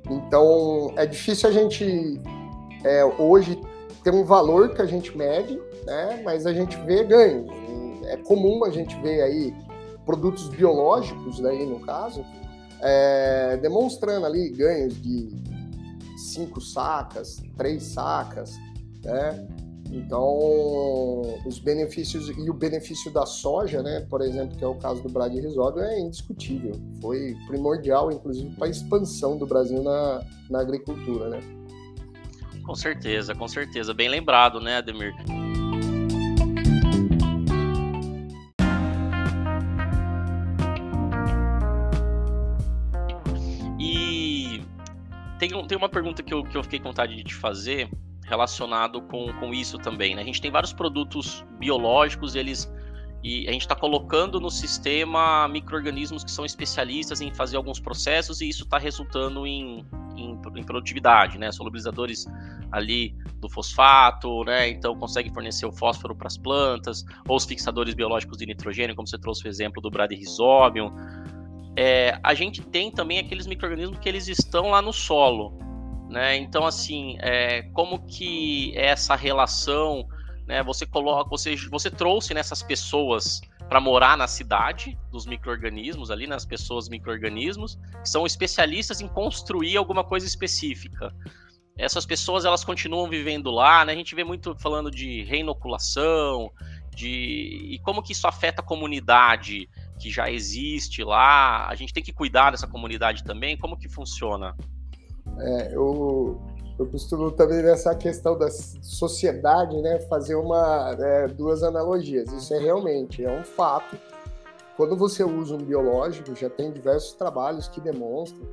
Então, 0.10 0.92
é 0.98 1.06
difícil 1.06 1.50
a 1.50 1.52
gente 1.52 2.22
é, 2.84 3.04
hoje 3.06 3.60
ter 4.04 4.14
um 4.14 4.24
valor 4.24 4.70
que 4.70 4.82
a 4.82 4.86
gente 4.86 5.18
mede, 5.18 5.60
né, 5.86 6.22
mas 6.24 6.46
a 6.46 6.54
gente 6.54 6.75
vê 6.82 7.04
ganhos. 7.04 7.50
É 8.06 8.18
comum 8.18 8.63
a 8.63 8.70
gente 8.70 8.96
ver 9.01 9.22
aí 9.22 9.54
produtos 10.06 10.48
biológicos, 10.50 11.39
daí 11.39 11.65
no 11.65 11.80
caso, 11.80 12.24
é, 12.82 13.58
demonstrando 13.58 14.25
ali 14.25 14.50
ganhos 14.50 15.01
de 15.01 15.30
cinco 16.18 16.62
sacas, 16.62 17.42
três 17.58 17.84
sacas, 17.84 18.56
né? 19.04 19.48
Então, 19.92 21.22
os 21.46 21.60
benefícios 21.60 22.30
e 22.30 22.50
o 22.50 22.54
benefício 22.54 23.12
da 23.12 23.25
soja, 23.25 23.84
né, 23.84 24.06
por 24.10 24.22
exemplo, 24.22 24.58
que 24.58 24.63
é 24.63 24.68
o 24.68 24.75
caso 24.75 25.01
do 25.01 25.10
Brad 25.10 25.32
Risório, 25.34 25.80
é 25.80 26.00
indiscutível. 26.00 26.74
Foi 27.01 27.36
primordial, 27.48 28.12
inclusive, 28.12 28.50
para 28.56 28.68
a 28.68 28.70
expansão 28.70 29.38
do 29.38 29.46
Brasil 29.46 29.84
na, 29.84 30.22
na 30.50 30.60
agricultura, 30.60 31.30
né? 31.30 31.39
Com 32.65 32.74
certeza, 32.74 33.36
com 33.36 33.48
certeza. 33.48 33.94
Bem 33.94 34.10
lembrado, 34.10 34.60
né, 34.60 34.77
Ademir? 34.77 35.13
Tem, 45.66 45.68
tem 45.68 45.78
uma 45.78 45.90
pergunta 45.90 46.24
que 46.24 46.34
eu, 46.34 46.44
que 46.44 46.56
eu 46.56 46.64
fiquei 46.64 46.80
com 46.80 46.90
vontade 46.90 47.16
de 47.16 47.24
te 47.24 47.36
fazer, 47.36 47.90
relacionado 48.24 49.02
com, 49.02 49.32
com 49.34 49.54
isso 49.54 49.78
também. 49.78 50.16
Né? 50.16 50.22
A 50.22 50.26
gente 50.26 50.42
tem 50.42 50.52
vários 50.52 50.74
produtos 50.74 51.46
biológicos, 51.60 52.36
eles 52.36 52.72
e 53.28 53.48
a 53.48 53.52
gente 53.52 53.62
está 53.62 53.76
colocando 53.76 54.40
no 54.40 54.52
sistema 54.52 55.48
micro-organismos 55.48 56.24
que 56.24 56.30
são 56.30 56.46
especialistas 56.46 57.22
em 57.22 57.34
fazer 57.34 57.58
alguns 57.58 57.80
processos 57.80 58.40
e 58.40 58.48
isso 58.48 58.66
está 58.66 58.78
resultando 58.78 59.48
em, 59.48 59.84
em, 60.16 60.40
em, 60.56 60.64
produtividade, 60.64 61.40
né? 61.40 61.52
Solubilizadores 61.52 62.28
ali 62.72 63.16
do 63.42 63.50
fosfato, 63.50 64.44
né? 64.44 64.70
Então 64.70 64.96
consegue 64.96 65.34
fornecer 65.34 65.66
o 65.66 65.72
fósforo 65.72 66.16
para 66.16 66.28
as 66.28 66.38
plantas, 66.38 67.04
ou 67.28 67.36
os 67.36 67.46
fixadores 67.46 67.96
biológicos 67.96 68.38
de 68.38 68.46
nitrogênio, 68.46 68.96
como 68.96 69.08
você 69.08 69.18
trouxe 69.18 69.48
o 69.48 69.48
exemplo 69.48 69.82
do 69.82 69.90
Bradyrhizobium. 69.90 70.94
É, 71.77 72.17
a 72.24 72.34
gente 72.34 72.62
tem 72.62 72.89
também 72.89 73.20
aqueles 73.20 73.46
micro-organismos 73.48 74.00
que 74.00 74.08
eles 74.08 74.27
estão 74.27 74.70
lá 74.70 74.82
no 74.82 74.94
solo, 74.94 75.58
né? 76.10 76.38
Então, 76.38 76.65
assim, 76.65 77.17
é, 77.20 77.63
como 77.74 78.05
que 78.05 78.74
é 78.77 78.88
essa 78.88 79.15
relação, 79.15 80.08
né? 80.48 80.63
Você 80.63 80.86
coloca, 80.86 81.29
você, 81.29 81.55
você 81.70 81.91
trouxe 81.91 82.34
nessas 82.34 82.63
pessoas 82.63 83.41
para 83.67 83.82
morar 83.82 84.15
na 84.15 84.27
cidade 84.27 84.98
dos 85.12 85.25
micro-organismos 85.25 86.12
ali, 86.12 86.27
nas 86.27 86.46
pessoas 86.46 86.88
micro-organismos, 86.88 87.77
que 88.01 88.10
são 88.10 88.25
especialistas 88.25 89.01
em 89.01 89.08
construir 89.08 89.75
alguma 89.75 90.03
coisa 90.03 90.25
específica. 90.25 91.13
Essas 91.77 92.05
pessoas 92.05 92.46
elas 92.46 92.63
continuam 92.63 93.10
vivendo 93.10 93.51
lá, 93.51 93.84
né? 93.84 93.91
A 93.91 93.96
gente 93.96 94.15
vê 94.15 94.24
muito 94.24 94.55
falando 94.55 94.89
de 94.89 95.24
reinoculação, 95.24 96.50
de 96.96 97.74
e 97.74 97.79
como 97.79 98.01
que 98.01 98.13
isso 98.13 98.27
afeta 98.27 98.62
a 98.62 98.65
comunidade 98.65 99.67
que 100.00 100.10
já 100.10 100.30
existe 100.30 101.04
lá. 101.04 101.68
A 101.68 101.75
gente 101.75 101.94
tem 101.94 102.04
que 102.04 102.14
cuidar 102.14 102.52
dessa 102.52 102.68
comunidade 102.68 103.24
também. 103.24 103.58
Como 103.58 103.78
que 103.78 103.88
funciona? 103.88 104.56
É, 105.38 105.75
eu, 105.75 106.42
eu 106.78 106.86
costumo 106.88 107.32
também 107.32 107.62
nessa 107.62 107.96
questão 107.96 108.38
da 108.38 108.50
sociedade, 108.50 109.82
né, 109.82 110.00
fazer 110.02 110.36
uma 110.36 110.96
é, 111.00 111.28
duas 111.28 111.64
analogias. 111.64 112.32
Isso 112.32 112.54
é 112.54 112.60
realmente 112.60 113.24
é 113.24 113.32
um 113.32 113.44
fato. 113.44 113.98
Quando 114.78 114.96
você 114.96 115.24
usa 115.24 115.56
um 115.56 115.64
biológico, 115.64 116.36
já 116.36 116.50
tem 116.50 116.72
diversos 116.72 117.14
trabalhos 117.14 117.68
que 117.68 117.80
demonstram 117.80 118.46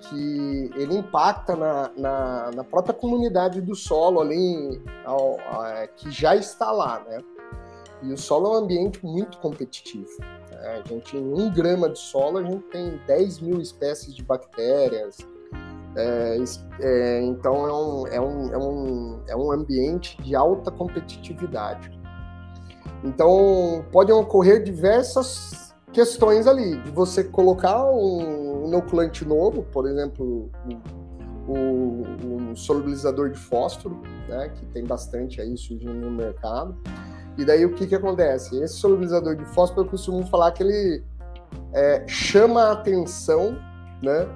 que 0.00 0.70
ele 0.76 0.96
impacta 0.96 1.56
na, 1.56 1.90
na, 1.96 2.50
na 2.52 2.64
própria 2.64 2.94
comunidade 2.94 3.60
do 3.60 3.74
solo 3.74 4.20
ali, 4.20 4.80
ao, 5.04 5.38
que 5.96 6.10
já 6.10 6.36
está 6.36 6.70
lá, 6.70 7.00
né? 7.00 7.22
E 8.02 8.12
o 8.12 8.16
solo 8.16 8.46
é 8.46 8.50
um 8.50 8.64
ambiente 8.64 9.04
muito 9.04 9.38
competitivo. 9.38 10.08
A 10.58 10.88
gente, 10.88 11.16
em 11.16 11.32
um 11.32 11.50
grama 11.52 11.88
de 11.88 11.98
solo, 11.98 12.38
a 12.38 12.42
gente 12.42 12.64
tem 12.64 13.00
10 13.06 13.40
mil 13.40 13.60
espécies 13.60 14.14
de 14.14 14.22
bactérias, 14.22 15.18
é, 15.96 16.36
é, 16.80 17.22
então 17.22 17.66
é 17.66 17.72
um, 17.72 18.06
é, 18.06 18.20
um, 18.20 18.52
é, 18.52 18.58
um, 18.58 19.20
é 19.28 19.36
um 19.36 19.52
ambiente 19.52 20.20
de 20.22 20.34
alta 20.34 20.70
competitividade. 20.70 21.90
Então 23.02 23.84
podem 23.90 24.14
ocorrer 24.14 24.62
diversas 24.62 25.74
questões 25.92 26.46
ali, 26.46 26.80
de 26.82 26.90
você 26.90 27.24
colocar 27.24 27.84
um 27.90 28.66
inoculante 28.66 29.24
novo, 29.24 29.62
por 29.64 29.88
exemplo, 29.88 30.50
o, 31.48 32.02
um 32.24 32.54
solubilizador 32.54 33.30
de 33.30 33.38
fósforo, 33.38 34.00
né, 34.28 34.50
que 34.50 34.66
tem 34.66 34.84
bastante 34.84 35.40
aí 35.40 35.56
surgindo 35.56 35.94
no 35.94 36.10
mercado. 36.10 36.76
E 37.38 37.44
daí 37.44 37.64
o 37.64 37.72
que, 37.72 37.86
que 37.86 37.94
acontece? 37.94 38.60
Esse 38.60 38.74
solubilizador 38.74 39.36
de 39.36 39.44
fósforo 39.46 39.82
eu 39.86 39.90
costumo 39.90 40.26
falar 40.26 40.50
que 40.50 40.64
ele 40.64 41.04
é, 41.72 42.04
chama 42.08 42.64
a 42.64 42.72
atenção 42.72 43.56
né, 44.02 44.28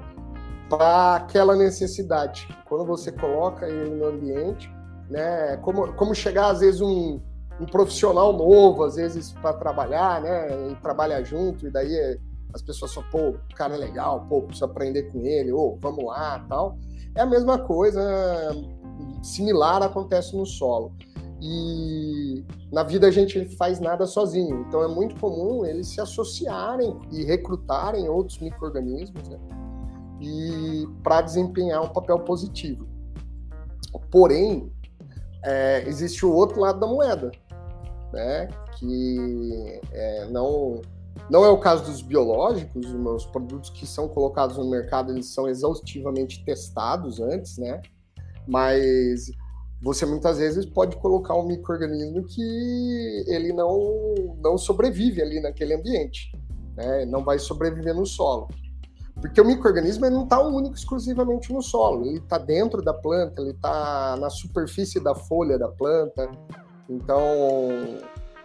para 0.70 1.16
aquela 1.16 1.56
necessidade. 1.56 2.48
Quando 2.64 2.86
você 2.86 3.10
coloca 3.10 3.68
ele 3.68 3.90
no 3.96 4.06
ambiente, 4.06 4.72
né, 5.10 5.56
como, 5.58 5.92
como 5.94 6.14
chegar 6.14 6.50
às 6.50 6.60
vezes 6.60 6.80
um, 6.80 7.20
um 7.60 7.66
profissional 7.66 8.32
novo, 8.32 8.84
às 8.84 8.94
vezes 8.94 9.32
para 9.32 9.52
trabalhar, 9.54 10.20
né, 10.22 10.70
e 10.70 10.76
trabalhar 10.76 11.24
junto, 11.24 11.66
e 11.66 11.70
daí 11.70 12.18
as 12.54 12.62
pessoas 12.62 12.92
só, 12.92 13.02
pô, 13.10 13.30
o 13.30 13.54
cara 13.56 13.74
é 13.74 13.78
legal, 13.78 14.26
pô, 14.28 14.42
preciso 14.42 14.66
aprender 14.66 15.10
com 15.10 15.26
ele, 15.26 15.50
ou 15.50 15.76
vamos 15.80 16.04
lá, 16.04 16.44
tal. 16.48 16.78
É 17.16 17.22
a 17.22 17.26
mesma 17.26 17.58
coisa, 17.58 18.00
similar 19.22 19.82
acontece 19.82 20.36
no 20.36 20.46
solo. 20.46 20.92
E 21.44 22.44
na 22.70 22.84
vida 22.84 23.08
a 23.08 23.10
gente 23.10 23.44
faz 23.56 23.80
nada 23.80 24.06
sozinho, 24.06 24.64
então 24.68 24.84
é 24.84 24.86
muito 24.86 25.18
comum 25.18 25.66
eles 25.66 25.88
se 25.88 26.00
associarem 26.00 26.96
e 27.10 27.24
recrutarem 27.24 28.08
outros 28.08 28.38
micro-organismos, 28.38 29.28
né? 29.28 29.40
e 30.22 30.88
para 31.02 31.20
desempenhar 31.20 31.82
um 31.82 31.88
papel 31.88 32.20
positivo. 32.20 32.86
Porém, 34.10 34.72
é, 35.44 35.82
existe 35.86 36.24
o 36.24 36.32
outro 36.32 36.60
lado 36.60 36.78
da 36.78 36.86
moeda, 36.86 37.32
né? 38.12 38.48
Que 38.78 39.80
é, 39.90 40.26
não 40.30 40.80
não 41.28 41.44
é 41.44 41.48
o 41.48 41.58
caso 41.58 41.84
dos 41.84 42.00
biológicos, 42.00 42.86
os 42.86 43.26
produtos 43.26 43.68
que 43.70 43.86
são 43.86 44.08
colocados 44.08 44.56
no 44.56 44.70
mercado 44.70 45.12
eles 45.12 45.26
são 45.26 45.48
exaustivamente 45.48 46.44
testados 46.44 47.20
antes, 47.20 47.58
né? 47.58 47.82
Mas 48.46 49.30
você 49.82 50.06
muitas 50.06 50.38
vezes 50.38 50.64
pode 50.64 50.96
colocar 50.96 51.34
um 51.34 51.44
microorganismo 51.44 52.22
que 52.22 53.24
ele 53.26 53.52
não 53.52 54.14
não 54.40 54.56
sobrevive 54.56 55.20
ali 55.20 55.40
naquele 55.40 55.74
ambiente, 55.74 56.30
né? 56.76 57.04
Não 57.04 57.24
vai 57.24 57.38
sobreviver 57.38 57.94
no 57.94 58.06
solo. 58.06 58.48
Porque 59.20 59.40
o 59.40 59.44
microorganismo 59.44 60.08
não 60.08 60.24
está 60.24 60.40
único 60.40 60.74
exclusivamente 60.74 61.52
no 61.52 61.60
solo, 61.60 62.06
ele 62.06 62.18
está 62.18 62.38
dentro 62.38 62.80
da 62.80 62.94
planta, 62.94 63.42
ele 63.42 63.50
está 63.50 64.16
na 64.16 64.30
superfície 64.30 65.00
da 65.00 65.14
folha 65.14 65.58
da 65.58 65.68
planta. 65.68 66.30
Então, 66.88 67.20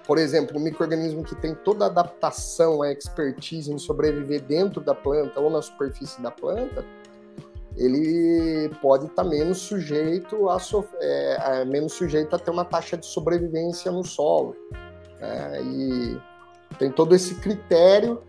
por 0.05 0.17
exemplo, 0.17 0.57
um 0.57 0.63
microorganismo 0.63 1.23
que 1.23 1.35
tem 1.35 1.53
toda 1.53 1.85
a 1.85 1.87
adaptação, 1.87 2.81
a 2.81 2.91
expertise 2.91 3.71
em 3.71 3.77
sobreviver 3.77 4.41
dentro 4.41 4.81
da 4.81 4.95
planta 4.95 5.39
ou 5.39 5.49
na 5.49 5.61
superfície 5.61 6.21
da 6.21 6.31
planta, 6.31 6.83
ele 7.77 8.69
pode 8.81 9.05
estar 9.05 9.23
tá 9.23 9.29
menos 9.29 9.59
sujeito 9.59 10.49
a, 10.49 10.57
é, 10.99 11.37
a, 11.39 11.65
menos 11.65 11.93
sujeito 11.93 12.35
a 12.35 12.39
ter 12.39 12.51
uma 12.51 12.65
taxa 12.65 12.97
de 12.97 13.05
sobrevivência 13.05 13.91
no 13.91 14.03
solo. 14.03 14.55
Né? 15.21 15.61
E 15.61 16.17
tem 16.79 16.91
todo 16.91 17.15
esse 17.15 17.35
critério 17.35 18.21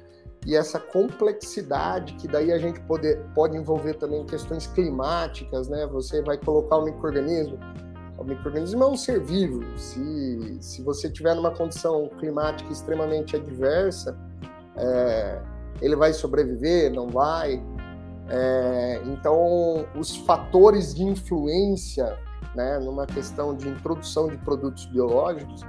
e 0.47 0.55
essa 0.55 0.79
complexidade 0.79 2.15
que 2.15 2.29
daí 2.29 2.53
a 2.53 2.59
gente 2.59 2.81
pode, 2.83 3.17
pode 3.35 3.57
envolver 3.57 3.95
também 3.95 4.25
questões 4.25 4.67
climáticas, 4.67 5.69
né? 5.69 5.87
Você 5.89 6.23
vai 6.23 6.39
colocar 6.39 6.77
o 6.77 6.85
microorganismo, 6.85 7.59
o 8.19 8.25
microorganismo 8.25 8.83
é 8.83 8.87
um 8.87 8.97
ser 8.97 9.21
vivo. 9.21 9.63
Se, 9.77 10.59
se 10.61 10.83
você 10.83 11.11
tiver 11.11 11.35
numa 11.35 11.51
condição 11.51 12.09
climática 12.19 12.71
extremamente 12.73 13.37
adversa, 13.37 14.17
é, 14.77 15.41
ele 15.81 15.97
vai 15.97 16.13
sobreviver, 16.13 16.93
não 16.93 17.09
vai. 17.09 17.63
É, 18.29 19.01
então, 19.07 19.87
os 19.95 20.17
fatores 20.17 20.95
de 20.95 21.03
influência, 21.03 22.19
né, 22.55 22.79
numa 22.79 23.07
questão 23.07 23.57
de 23.57 23.69
introdução 23.69 24.29
de 24.29 24.37
produtos 24.39 24.85
biológicos, 24.87 25.63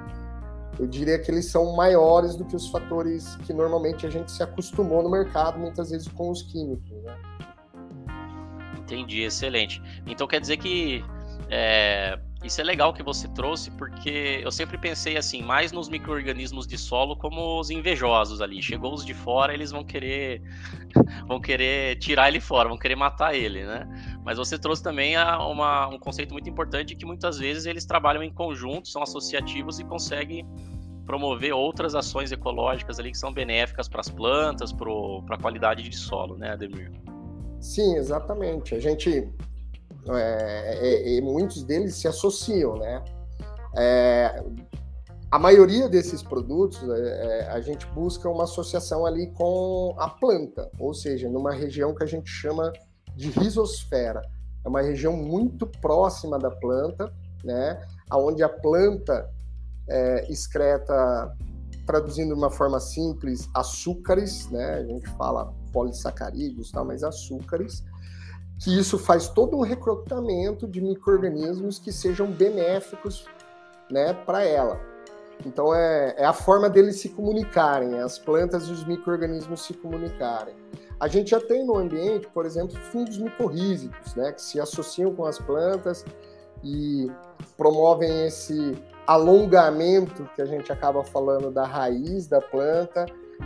eu 0.80 0.88
diria 0.88 1.20
que 1.20 1.30
eles 1.30 1.46
são 1.46 1.75
maiores 1.75 2.36
do 2.36 2.46
que 2.46 2.56
os 2.56 2.70
fatores 2.70 3.36
que 3.46 3.54
normalmente 3.54 4.06
a 4.06 4.10
gente 4.10 4.32
se 4.32 4.42
acostumou 4.42 5.04
no 5.04 5.10
mercado, 5.10 5.60
muitas 5.60 5.89
vezes 5.89 6.08
com 6.08 6.30
os 6.30 6.42
químicos. 6.44 6.89
Né? 7.04 7.18
Entendi, 8.78 9.24
excelente. 9.24 9.82
Então 10.08 10.25
quer 10.25 10.39
dizer 10.39 10.58
que 10.58 11.04
é, 11.50 12.18
isso 12.43 12.62
é 12.62 12.63
legal 12.63 12.93
que 12.93 13.03
você 13.03 13.27
trouxe, 13.27 13.69
porque 13.72 14.39
eu 14.41 14.51
sempre 14.51 14.77
pensei 14.77 15.17
assim, 15.17 15.41
mais 15.41 15.74
nos 15.74 15.89
micro-organismos 15.89 16.65
de 16.65 16.77
solo 16.77 17.15
como 17.15 17.60
os 17.60 17.69
invejosos 17.69 18.41
ali. 18.41 18.62
Chegou 18.62 18.93
os 18.93 19.05
de 19.05 19.13
fora, 19.13 19.53
eles 19.53 19.72
vão 19.72 19.84
querer 19.84 20.41
vão 21.27 21.41
querer 21.41 21.98
tirar 21.98 22.29
ele 22.29 22.39
fora, 22.39 22.69
vão 22.69 22.77
querer 22.77 22.96
matar 22.96 23.36
ele, 23.36 23.65
né? 23.65 23.86
Mas 24.24 24.38
você 24.38 24.58
trouxe 24.58 24.81
também 24.81 25.17
uma, 25.17 25.88
um 25.88 26.00
conceito 26.00 26.31
muito 26.31 26.50
importante 26.50 26.96
que 26.96 27.05
muitas 27.05 27.38
vezes 27.38 27.65
eles 27.65 27.86
trabalham 27.86 28.24
em 28.24 28.31
conjunto, 28.31 28.88
são 28.88 29.03
associativos 29.03 29.79
e 29.79 29.84
conseguem 29.84 30.48
promover 31.05 31.53
outras 31.53 31.93
ações 31.93 32.31
ecológicas 32.31 33.00
ali 33.00 33.12
que 33.12 33.17
são 33.17 33.34
benéficas 33.34 33.89
para 33.89 34.00
as 34.00 34.10
plantas, 34.10 34.72
para 34.72 35.36
a 35.36 35.41
qualidade 35.41 35.89
de 35.89 35.98
solo, 35.98 36.38
né, 36.38 36.51
Ademir? 36.51 36.91
Sim, 37.60 37.96
exatamente. 37.96 38.75
A 38.75 38.79
gente 38.79 39.27
é, 40.18 40.78
é, 40.82 41.18
é, 41.18 41.22
muitos 41.22 41.63
deles 41.63 41.96
se 41.96 42.08
associam, 42.08 42.78
né? 42.78 43.04
É, 43.78 44.44
a 45.32 45.38
maioria 45.38 45.88
desses 45.88 46.24
produtos, 46.24 46.82
é, 46.89 47.48
a 47.51 47.62
gente 47.62 47.86
busca 47.88 48.28
uma 48.28 48.46
associação 48.46 49.06
ali 49.06 49.28
com 49.34 49.94
a 49.98 50.10
planta, 50.10 50.70
ou 50.80 50.94
seja, 50.94 51.30
numa 51.30 51.54
região 51.54 51.94
que 51.94 52.04
a 52.04 52.08
gente 52.08 52.30
chama 52.30 52.74
de 53.16 53.30
rizosfera. 53.30 54.22
É 54.66 54.68
uma 54.68 54.82
região 54.82 55.13
muito 55.13 55.68
próxima 55.68 56.39
da 56.39 56.50
planta, 56.50 57.13
né? 57.44 57.80
Onde 58.12 58.42
a 58.42 58.50
planta 58.50 59.30
é, 59.88 60.25
excreta, 60.32 61.32
traduzindo 61.86 62.34
de 62.34 62.39
uma 62.39 62.50
forma 62.50 62.80
simples, 62.80 63.48
açúcares, 63.54 64.50
né? 64.50 64.75
A 64.75 64.84
gente 64.84 65.08
fala 65.10 65.54
polissacarídeos, 65.72 66.72
tal, 66.72 66.86
mas 66.86 67.04
açúcares, 67.04 67.84
que 68.60 68.78
isso 68.78 69.00
faz 69.00 69.30
todo 69.30 69.58
um 69.58 69.62
recrutamento 69.62 70.68
de 70.68 70.82
micro-organismos 70.82 71.80
que 71.80 71.92
sejam 71.92 72.28
benéficos 72.30 73.25
né, 73.89 74.13
para 74.13 74.44
ela. 74.44 74.80
Então 75.46 75.74
é, 75.74 76.16
é, 76.18 76.25
a 76.25 76.34
forma 76.34 76.70
deles 76.70 77.00
se 77.00 77.10
comunicarem, 77.10 78.00
as 78.00 78.20
plantas 78.20 78.68
e 78.68 78.72
os 78.72 78.84
micro-organismos 78.86 79.62
se 79.62 79.74
comunicarem. 79.74 80.54
A 81.00 81.08
gente 81.08 81.32
já 81.32 81.39
tem 81.39 81.66
no 81.66 81.78
ambiente, 81.78 82.28
por 82.28 82.46
exemplo, 82.46 82.75
fungos 82.92 83.18
micorrízicos, 83.18 84.16
né, 84.16 84.34
que 84.34 84.42
se 84.42 84.60
associam 84.60 85.16
com 85.16 85.25
as 85.25 85.39
plantas 85.39 86.04
e 86.62 87.10
promovem 87.56 88.28
esse 88.28 88.78
alongamento 89.08 90.30
que 90.36 90.41
a 90.41 90.45
gente 90.45 90.74
acaba 90.74 91.02
falando 91.06 91.50
da 91.50 91.65
raiz 91.65 92.28
da 92.28 92.41
planta 92.41 93.06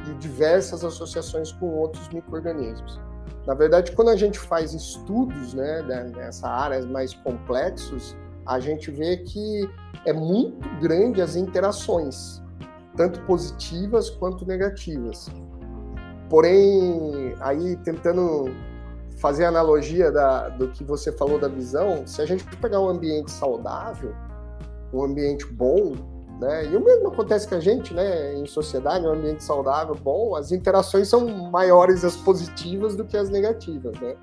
e 0.09 0.13
diversas 0.15 0.83
associações 0.83 1.51
com 1.51 1.67
outros 1.77 2.09
micro-organismos. 2.09 2.99
Na 3.45 3.53
verdade, 3.53 3.91
quando 3.91 4.09
a 4.09 4.15
gente 4.15 4.39
faz 4.39 4.73
estudos 4.73 5.53
né, 5.53 5.81
nessa 6.15 6.47
área 6.47 6.81
mais 6.85 7.13
complexos, 7.13 8.15
a 8.45 8.59
gente 8.59 8.89
vê 8.89 9.17
que 9.17 9.69
é 10.05 10.13
muito 10.13 10.67
grande 10.79 11.21
as 11.21 11.35
interações, 11.35 12.41
tanto 12.95 13.19
positivas 13.21 14.09
quanto 14.09 14.45
negativas. 14.45 15.29
Porém, 16.29 17.35
aí 17.39 17.75
tentando 17.77 18.45
fazer 19.17 19.45
a 19.45 19.49
analogia 19.49 20.11
da, 20.11 20.49
do 20.49 20.69
que 20.69 20.83
você 20.83 21.11
falou 21.11 21.39
da 21.39 21.47
visão, 21.47 22.07
se 22.07 22.21
a 22.21 22.25
gente 22.25 22.45
pegar 22.57 22.79
um 22.79 22.89
ambiente 22.89 23.31
saudável, 23.31 24.13
um 24.93 25.03
ambiente 25.03 25.45
bom, 25.45 25.93
né? 26.43 26.65
E 26.71 26.75
o 26.75 26.83
mesmo 26.83 27.07
acontece 27.07 27.47
com 27.47 27.55
a 27.55 27.59
gente, 27.59 27.93
né? 27.93 28.35
Em 28.35 28.45
sociedade, 28.45 29.05
um 29.05 29.11
ambiente 29.11 29.43
saudável, 29.43 29.95
bom, 29.95 30.35
as 30.35 30.51
interações 30.51 31.07
são 31.07 31.27
maiores 31.49 32.03
as 32.03 32.15
positivas 32.15 32.95
do 32.95 33.05
que 33.05 33.17
as 33.17 33.29
negativas, 33.29 33.97
né? 33.99 34.15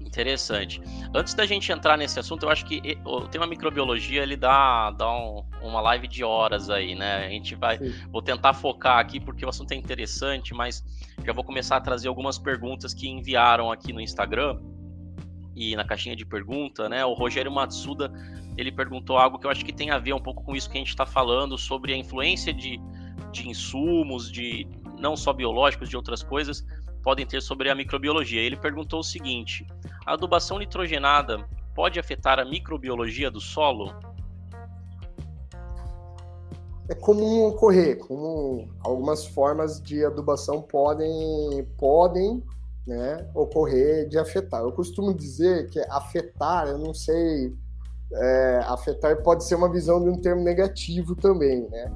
Interessante. 0.00 0.80
Antes 1.12 1.34
da 1.34 1.44
gente 1.44 1.72
entrar 1.72 1.96
nesse 1.96 2.20
assunto, 2.20 2.46
eu 2.46 2.50
acho 2.50 2.64
que 2.66 2.98
o 3.04 3.22
tema 3.22 3.48
microbiologia 3.48 4.22
ele 4.22 4.36
dá, 4.36 4.92
dá 4.92 5.10
um, 5.10 5.44
uma 5.60 5.80
live 5.80 6.06
de 6.06 6.22
horas 6.22 6.70
aí, 6.70 6.94
né? 6.94 7.26
A 7.26 7.28
gente 7.28 7.56
vai, 7.56 7.78
Sim. 7.78 7.92
vou 8.12 8.22
tentar 8.22 8.52
focar 8.54 8.98
aqui 8.98 9.18
porque 9.18 9.44
o 9.44 9.48
assunto 9.48 9.72
é 9.72 9.74
interessante, 9.74 10.54
mas 10.54 10.84
já 11.24 11.32
vou 11.32 11.42
começar 11.42 11.76
a 11.76 11.80
trazer 11.80 12.06
algumas 12.06 12.38
perguntas 12.38 12.94
que 12.94 13.08
enviaram 13.08 13.72
aqui 13.72 13.92
no 13.92 14.00
Instagram 14.00 14.60
e 15.54 15.76
na 15.76 15.84
caixinha 15.84 16.16
de 16.16 16.24
pergunta, 16.24 16.88
né? 16.88 17.04
O 17.04 17.12
Rogério 17.12 17.50
Matsuda 17.50 18.12
ele 18.56 18.70
perguntou 18.70 19.18
algo 19.18 19.38
que 19.38 19.46
eu 19.46 19.50
acho 19.50 19.64
que 19.64 19.72
tem 19.72 19.90
a 19.90 19.98
ver 19.98 20.12
um 20.12 20.20
pouco 20.20 20.42
com 20.44 20.54
isso 20.54 20.68
que 20.70 20.76
a 20.76 20.80
gente 20.80 20.88
está 20.88 21.04
falando 21.04 21.58
sobre 21.58 21.92
a 21.92 21.96
influência 21.96 22.52
de, 22.52 22.80
de 23.32 23.48
insumos, 23.48 24.30
de 24.30 24.66
não 24.98 25.16
só 25.16 25.32
biológicos, 25.32 25.88
de 25.88 25.96
outras 25.96 26.22
coisas, 26.22 26.64
podem 27.02 27.26
ter 27.26 27.42
sobre 27.42 27.68
a 27.68 27.74
microbiologia. 27.74 28.40
Ele 28.40 28.56
perguntou 28.56 29.00
o 29.00 29.04
seguinte: 29.04 29.66
a 30.06 30.12
adubação 30.12 30.58
nitrogenada 30.58 31.44
pode 31.74 31.98
afetar 31.98 32.38
a 32.38 32.44
microbiologia 32.44 33.30
do 33.30 33.40
solo? 33.40 33.92
É 36.88 36.94
comum 36.94 37.46
ocorrer, 37.46 37.98
como 37.98 38.68
algumas 38.80 39.26
formas 39.26 39.80
de 39.80 40.04
adubação 40.04 40.60
podem, 40.60 41.66
podem 41.78 42.42
né, 42.86 43.28
ocorrer 43.34 44.08
de 44.08 44.18
afetar. 44.18 44.62
Eu 44.62 44.72
costumo 44.72 45.14
dizer 45.14 45.68
que 45.70 45.80
afetar, 45.90 46.68
eu 46.68 46.78
não 46.78 46.92
sei 46.92 47.54
é, 48.12 48.60
afetar 48.66 49.22
pode 49.22 49.44
ser 49.44 49.54
uma 49.54 49.70
visão 49.70 50.02
de 50.02 50.08
um 50.08 50.20
termo 50.20 50.42
negativo 50.42 51.16
também, 51.16 51.68
né? 51.68 51.92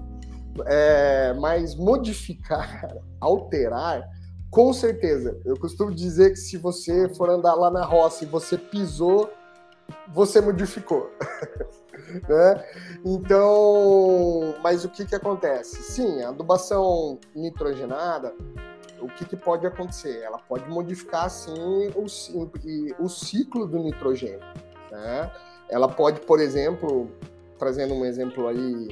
É, 0.66 1.32
mas 1.34 1.74
modificar, 1.76 2.96
alterar, 3.20 4.08
com 4.50 4.72
certeza. 4.72 5.38
Eu 5.44 5.58
costumo 5.58 5.94
dizer 5.94 6.30
que 6.30 6.38
se 6.38 6.56
você 6.56 7.08
for 7.14 7.28
andar 7.30 7.54
lá 7.54 7.70
na 7.70 7.84
roça 7.84 8.24
e 8.24 8.26
você 8.26 8.56
pisou, 8.56 9.30
você 10.12 10.40
modificou. 10.40 11.10
né? 12.28 12.64
Então, 13.04 14.54
mas 14.62 14.84
o 14.84 14.88
que, 14.88 15.04
que 15.04 15.14
acontece? 15.14 15.82
Sim, 15.82 16.22
a 16.22 16.30
adubação 16.30 17.18
nitrogenada, 17.34 18.34
o 19.00 19.08
que, 19.08 19.24
que 19.24 19.36
pode 19.36 19.66
acontecer? 19.66 20.22
Ela 20.22 20.38
pode 20.38 20.68
modificar, 20.68 21.30
sim, 21.30 21.90
o, 21.94 23.04
o 23.04 23.08
ciclo 23.08 23.66
do 23.66 23.78
nitrogênio. 23.78 24.40
Né? 24.90 25.30
Ela 25.68 25.88
pode, 25.88 26.20
por 26.20 26.40
exemplo, 26.40 27.10
trazendo 27.58 27.94
um 27.94 28.04
exemplo 28.04 28.48
aí 28.48 28.88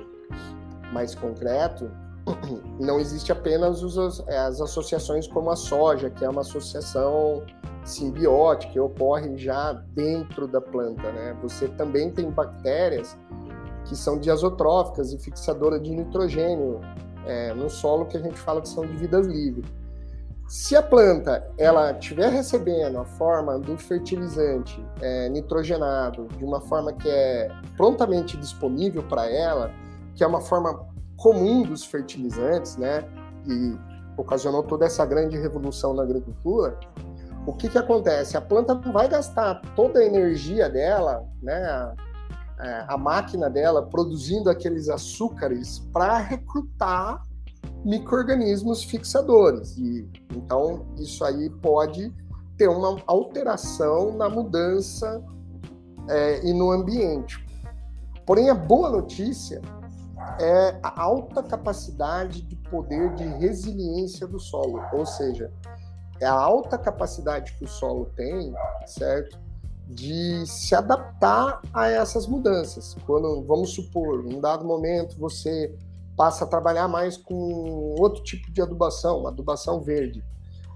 mais 0.92 1.14
concreto, 1.14 1.90
não 2.80 2.98
existe 2.98 3.30
apenas 3.32 3.82
as 4.28 4.60
associações 4.60 5.26
como 5.26 5.50
a 5.50 5.56
soja, 5.56 6.10
que 6.10 6.24
é 6.24 6.28
uma 6.28 6.40
associação 6.40 7.44
simbiótica, 7.84 8.72
que 8.72 8.80
ocorre 8.80 9.36
já 9.36 9.72
dentro 9.72 10.48
da 10.48 10.60
planta, 10.60 11.10
né? 11.12 11.36
Você 11.42 11.68
também 11.68 12.10
tem 12.10 12.30
bactérias 12.30 13.16
que 13.84 13.94
são 13.94 14.18
diazotróficas 14.18 15.12
e 15.12 15.18
fixadoras 15.18 15.80
de 15.80 15.90
nitrogênio 15.90 16.80
é, 17.24 17.54
no 17.54 17.70
solo 17.70 18.06
que 18.06 18.16
a 18.16 18.20
gente 18.20 18.38
fala 18.38 18.60
que 18.60 18.68
são 18.68 18.84
de 18.84 18.96
vidas 18.96 19.26
livres. 19.26 19.64
Se 20.48 20.76
a 20.76 20.82
planta 20.82 21.44
ela 21.58 21.90
estiver 21.90 22.30
recebendo 22.30 22.98
a 22.98 23.04
forma 23.04 23.58
do 23.58 23.76
fertilizante 23.76 24.80
é, 25.00 25.28
nitrogenado 25.28 26.28
de 26.38 26.44
uma 26.44 26.60
forma 26.60 26.92
que 26.92 27.08
é 27.08 27.48
prontamente 27.76 28.36
disponível 28.36 29.02
para 29.02 29.28
ela, 29.28 29.72
que 30.14 30.22
é 30.22 30.26
uma 30.26 30.40
forma 30.40 30.86
comum 31.16 31.64
dos 31.64 31.84
fertilizantes, 31.84 32.76
né, 32.76 33.04
e 33.44 33.76
ocasionou 34.16 34.62
toda 34.62 34.86
essa 34.86 35.04
grande 35.04 35.36
revolução 35.36 35.92
na 35.92 36.04
agricultura, 36.04 36.78
o 37.44 37.52
que, 37.52 37.68
que 37.68 37.78
acontece? 37.78 38.36
A 38.36 38.40
planta 38.40 38.74
não 38.74 38.92
vai 38.92 39.08
gastar 39.08 39.60
toda 39.74 39.98
a 39.98 40.04
energia 40.04 40.70
dela, 40.70 41.24
né, 41.42 41.94
é, 42.60 42.84
a 42.86 42.96
máquina 42.96 43.50
dela 43.50 43.82
produzindo 43.84 44.48
aqueles 44.48 44.88
açúcares 44.88 45.80
para 45.92 46.18
recrutar 46.18 47.20
micro-organismos 47.84 48.84
fixadores. 48.84 49.76
E, 49.76 50.08
então, 50.34 50.86
isso 50.98 51.24
aí 51.24 51.50
pode 51.50 52.12
ter 52.56 52.68
uma 52.68 53.00
alteração 53.06 54.16
na 54.16 54.28
mudança 54.28 55.22
é, 56.08 56.44
e 56.44 56.52
no 56.52 56.70
ambiente. 56.70 57.44
Porém, 58.24 58.50
a 58.50 58.54
boa 58.54 58.90
notícia 58.90 59.60
é 60.40 60.78
a 60.82 61.00
alta 61.00 61.42
capacidade 61.42 62.42
de 62.42 62.56
poder 62.56 63.14
de 63.14 63.24
resiliência 63.24 64.26
do 64.26 64.38
solo, 64.38 64.82
ou 64.92 65.06
seja, 65.06 65.52
é 66.20 66.26
a 66.26 66.32
alta 66.32 66.78
capacidade 66.78 67.52
que 67.52 67.64
o 67.64 67.68
solo 67.68 68.06
tem, 68.16 68.52
certo? 68.86 69.38
De 69.86 70.44
se 70.46 70.74
adaptar 70.74 71.60
a 71.72 71.88
essas 71.88 72.26
mudanças. 72.26 72.96
Quando, 73.06 73.44
vamos 73.44 73.74
supor, 73.74 74.24
em 74.26 74.36
um 74.36 74.40
dado 74.40 74.64
momento 74.64 75.18
você 75.18 75.74
passa 76.16 76.44
a 76.44 76.48
trabalhar 76.48 76.88
mais 76.88 77.16
com 77.16 77.34
outro 78.00 78.22
tipo 78.22 78.50
de 78.50 78.62
adubação, 78.62 79.26
adubação 79.26 79.80
verde. 79.80 80.24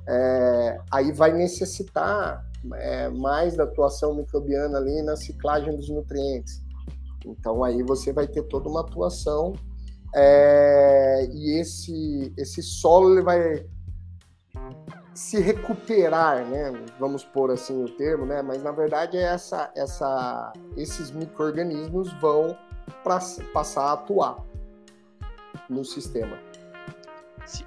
É, 0.07 0.81
aí 0.91 1.13
vai 1.13 1.33
necessitar 1.33 2.45
é, 2.75 3.09
mais 3.09 3.57
da 3.57 3.65
atuação 3.65 4.15
microbiana 4.15 4.79
ali 4.79 5.03
na 5.03 5.17
ciclagem 5.17 5.75
dos 5.75 5.89
nutrientes. 5.89 6.63
Então 7.25 7.65
aí 7.65 7.83
você 7.83 8.13
vai 8.13 8.27
ter 8.27 8.43
toda 8.43 8.69
uma 8.69 8.81
atuação 8.81 9.55
é, 10.15 11.27
e 11.33 11.59
esse, 11.59 12.33
esse 12.37 12.63
solo 12.63 13.13
ele 13.13 13.23
vai 13.23 13.67
se 15.15 15.39
recuperar, 15.39 16.45
né? 16.47 16.73
Vamos 16.99 17.25
pôr 17.25 17.51
assim 17.51 17.83
o 17.85 17.89
termo, 17.89 18.27
né? 18.27 18.43
Mas 18.43 18.63
na 18.63 18.73
verdade 18.73 19.17
é 19.17 19.23
essa, 19.23 19.71
essa, 19.77 20.53
esses 20.77 21.11
micro-organismos 21.11 22.13
vão 22.21 22.57
pra, 23.05 23.21
passar 23.53 23.85
a 23.85 23.93
atuar 23.93 24.50
no 25.71 25.85
sistema. 25.85 26.39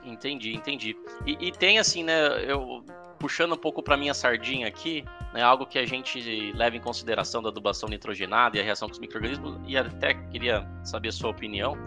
Entendi, 0.03 0.53
entendi. 0.53 0.95
E, 1.25 1.47
e 1.47 1.51
tem 1.51 1.79
assim, 1.79 2.03
né? 2.03 2.43
Eu 2.45 2.83
puxando 3.19 3.53
um 3.53 3.57
pouco 3.57 3.81
para 3.81 3.95
minha 3.95 4.13
sardinha 4.13 4.67
aqui, 4.67 5.05
né, 5.33 5.41
algo 5.41 5.65
que 5.65 5.79
a 5.79 5.85
gente 5.85 6.51
leva 6.51 6.75
em 6.75 6.81
consideração 6.81 7.41
da 7.41 7.47
adubação 7.47 7.87
nitrogenada 7.87 8.57
e 8.57 8.59
a 8.59 8.63
reação 8.63 8.89
com 8.89 8.93
os 8.93 8.99
micro-organismos, 8.99 9.57
e 9.65 9.77
até 9.77 10.13
queria 10.13 10.67
saber 10.83 11.07
a 11.07 11.11
sua 11.13 11.29
opinião, 11.29 11.77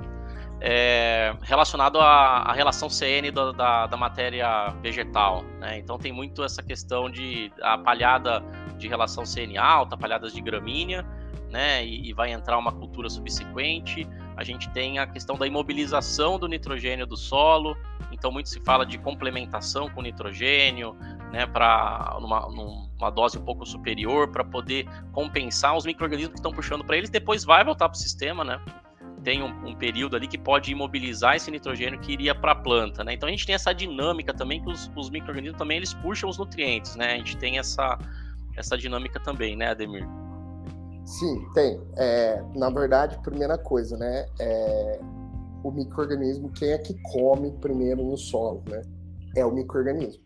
é, 0.60 1.36
relacionado 1.42 2.00
à, 2.00 2.38
à, 2.38 2.52
relação 2.54 2.88
CN 2.88 3.30
da, 3.30 3.52
da, 3.52 3.86
da 3.86 3.96
matéria 3.98 4.70
vegetal. 4.82 5.42
Né? 5.60 5.78
Então 5.78 5.98
tem 5.98 6.10
muito 6.10 6.42
essa 6.42 6.62
questão 6.62 7.10
de 7.10 7.52
a 7.60 7.76
palhada 7.76 8.42
de 8.78 8.88
relação 8.88 9.26
CN 9.26 9.58
alta, 9.58 9.96
palhadas 9.96 10.32
de 10.32 10.40
gramínea, 10.40 11.04
né? 11.50 11.84
E, 11.84 12.08
e, 12.08 12.12
vai 12.12 12.32
entrar 12.32 12.58
uma 12.58 12.72
cultura 12.72 13.08
subsequente. 13.08 14.06
A 14.36 14.44
gente 14.44 14.68
tem 14.70 14.98
a 14.98 15.06
questão 15.06 15.36
da 15.36 15.46
imobilização 15.46 16.38
do 16.38 16.46
nitrogênio 16.46 17.06
do 17.06 17.16
solo. 17.16 17.76
Então 18.12 18.30
muito 18.30 18.48
se 18.48 18.60
fala 18.60 18.84
de 18.84 18.98
complementação 18.98 19.88
com 19.88 20.02
nitrogênio, 20.02 20.94
né, 21.32 21.46
para 21.46 22.18
numa, 22.20 22.40
numa, 22.48 23.10
dose 23.10 23.38
um 23.38 23.44
pouco 23.44 23.64
superior 23.64 24.30
para 24.30 24.44
poder 24.44 24.86
compensar 25.12 25.76
os 25.76 25.86
microrganismos 25.86 26.34
que 26.34 26.38
estão 26.38 26.52
puxando 26.52 26.84
para 26.84 26.96
eles. 26.96 27.08
Depois 27.08 27.44
vai 27.44 27.64
voltar 27.64 27.88
para 27.88 27.96
o 27.96 27.98
sistema, 27.98 28.44
né? 28.44 28.60
Tem 29.24 29.42
um, 29.42 29.68
um, 29.68 29.74
período 29.74 30.14
ali 30.14 30.28
que 30.28 30.38
pode 30.38 30.70
imobilizar 30.70 31.34
esse 31.34 31.50
nitrogênio 31.50 31.98
que 31.98 32.12
iria 32.12 32.34
para 32.34 32.52
a 32.52 32.54
planta, 32.54 33.02
né? 33.02 33.14
Então 33.14 33.28
a 33.28 33.32
gente 33.32 33.44
tem 33.44 33.54
essa 33.54 33.72
dinâmica 33.72 34.32
também 34.32 34.62
que 34.62 34.70
os, 34.70 34.90
os 34.94 35.10
microrganismos 35.10 35.58
também 35.58 35.78
eles 35.78 35.92
puxam 35.94 36.28
os 36.28 36.38
nutrientes, 36.38 36.94
né? 36.94 37.14
A 37.14 37.16
gente 37.16 37.36
tem 37.36 37.58
essa 37.58 37.98
essa 38.56 38.76
dinâmica 38.76 39.20
também, 39.20 39.54
né, 39.54 39.70
Ademir? 39.70 40.06
Sim, 41.06 41.46
tem. 41.54 41.80
É, 41.96 42.42
na 42.56 42.68
verdade, 42.68 43.16
primeira 43.22 43.56
coisa, 43.56 43.96
né? 43.96 44.26
É, 44.40 45.00
o 45.62 45.70
microorganismo, 45.70 46.50
quem 46.50 46.72
é 46.72 46.78
que 46.78 46.94
come 47.12 47.52
primeiro 47.52 48.02
no 48.04 48.16
solo, 48.16 48.62
né? 48.68 48.82
É 49.36 49.46
o 49.46 49.52
microorganismo. 49.52 50.22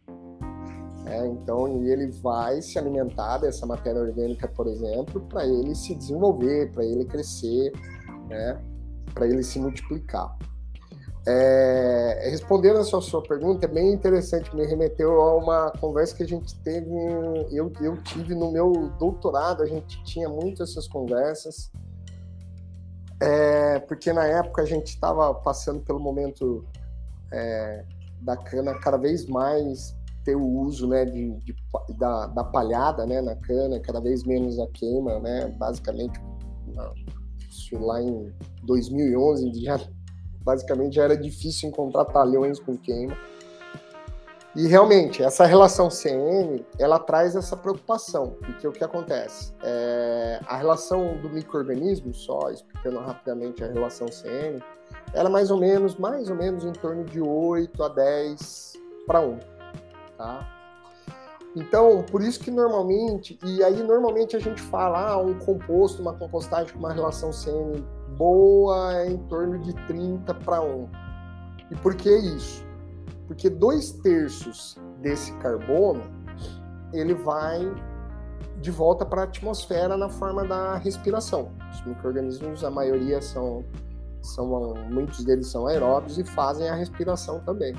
É, 1.06 1.26
então, 1.26 1.68
ele 1.84 2.10
vai 2.22 2.62
se 2.62 2.78
alimentar 2.78 3.38
dessa 3.38 3.66
matéria 3.66 4.00
orgânica, 4.00 4.48
por 4.48 4.66
exemplo, 4.66 5.20
para 5.28 5.44
ele 5.44 5.74
se 5.74 5.94
desenvolver, 5.94 6.72
para 6.72 6.84
ele 6.84 7.04
crescer, 7.04 7.72
né? 8.28 8.58
para 9.12 9.26
ele 9.26 9.42
se 9.42 9.58
multiplicar. 9.58 10.36
É, 11.26 12.28
respondendo 12.30 12.78
a 12.78 12.84
sua, 12.84 13.02
sua, 13.02 13.22
pergunta, 13.22 13.66
é 13.66 13.68
bem 13.68 13.92
interessante, 13.92 14.54
me 14.56 14.64
remeteu 14.64 15.20
a 15.20 15.36
uma 15.36 15.70
conversa 15.72 16.16
que 16.16 16.22
a 16.22 16.26
gente 16.26 16.58
teve, 16.60 16.90
eu, 17.52 17.70
eu 17.80 18.02
tive 18.02 18.34
no 18.34 18.50
meu 18.50 18.90
doutorado, 18.98 19.62
a 19.62 19.66
gente 19.66 20.02
tinha 20.02 20.28
muito 20.30 20.62
essas 20.62 20.88
conversas, 20.88 21.70
é, 23.20 23.78
porque 23.80 24.12
na 24.14 24.24
época 24.24 24.62
a 24.62 24.64
gente 24.64 24.88
estava 24.88 25.34
passando 25.34 25.80
pelo 25.80 26.00
momento 26.00 26.64
é, 27.30 27.84
da 28.22 28.36
cana 28.36 28.74
cada 28.80 28.96
vez 28.96 29.26
mais 29.26 29.94
ter 30.24 30.36
o 30.36 30.46
uso 30.60 30.88
né, 30.88 31.04
de, 31.04 31.32
de 31.40 31.54
da, 31.98 32.28
da, 32.28 32.44
palhada 32.44 33.04
né, 33.04 33.20
na 33.20 33.36
cana, 33.36 33.78
cada 33.80 34.00
vez 34.00 34.24
menos 34.24 34.58
a 34.58 34.66
queima, 34.68 35.18
né, 35.18 35.48
basicamente 35.58 36.18
lá 37.72 38.02
em 38.02 38.32
2011 38.64 39.52
já 39.62 39.78
basicamente 40.42 40.96
já 40.96 41.04
era 41.04 41.16
difícil 41.16 41.68
encontrar 41.68 42.04
talhões 42.06 42.58
com 42.58 42.76
queima. 42.76 43.16
E 44.54 44.66
realmente, 44.66 45.22
essa 45.22 45.46
relação 45.46 45.88
CN, 45.88 46.64
ela 46.76 46.98
traz 46.98 47.36
essa 47.36 47.56
preocupação, 47.56 48.36
porque 48.40 48.66
o 48.66 48.72
que 48.72 48.82
acontece? 48.82 49.52
É, 49.62 50.40
a 50.44 50.56
relação 50.56 51.16
do 51.18 51.30
microorganismo, 51.30 52.12
só 52.12 52.50
explicando 52.50 52.98
rapidamente 52.98 53.62
a 53.62 53.68
relação 53.68 54.08
CN, 54.08 54.60
ela 55.14 55.28
é 55.28 55.32
mais 55.32 55.52
ou 55.52 55.58
menos, 55.58 55.94
mais 55.96 56.28
ou 56.28 56.34
menos 56.34 56.64
em 56.64 56.72
torno 56.72 57.04
de 57.04 57.20
8 57.20 57.80
a 57.80 57.88
10 57.88 58.72
para 59.06 59.20
1 59.20 59.38
tá? 60.20 60.59
Então, 61.56 62.04
por 62.10 62.22
isso 62.22 62.38
que 62.40 62.50
normalmente, 62.50 63.38
e 63.44 63.62
aí 63.62 63.82
normalmente 63.82 64.36
a 64.36 64.38
gente 64.38 64.60
fala, 64.62 65.10
ah, 65.10 65.18
um 65.18 65.38
composto, 65.38 66.00
uma 66.00 66.12
compostagem 66.14 66.72
com 66.72 66.78
uma 66.78 66.92
relação 66.92 67.32
CN 67.32 67.84
boa 68.16 68.94
é 69.00 69.10
em 69.10 69.16
torno 69.16 69.58
de 69.58 69.74
30 69.86 70.32
para 70.34 70.60
1. 70.60 70.88
E 71.70 71.76
por 71.76 71.94
que 71.94 72.10
isso? 72.10 72.64
Porque 73.26 73.48
dois 73.48 73.92
terços 73.92 74.76
desse 75.00 75.32
carbono, 75.38 76.02
ele 76.92 77.14
vai 77.14 77.60
de 78.60 78.70
volta 78.70 79.06
para 79.06 79.22
a 79.22 79.24
atmosfera 79.24 79.96
na 79.96 80.08
forma 80.08 80.44
da 80.44 80.76
respiração. 80.76 81.50
Os 81.72 81.84
micro-organismos, 81.86 82.62
a 82.62 82.70
maioria 82.70 83.22
são, 83.22 83.64
são, 84.20 84.74
muitos 84.90 85.24
deles 85.24 85.46
são 85.46 85.66
aeróbios 85.66 86.18
e 86.18 86.24
fazem 86.24 86.68
a 86.68 86.74
respiração 86.74 87.40
também. 87.40 87.74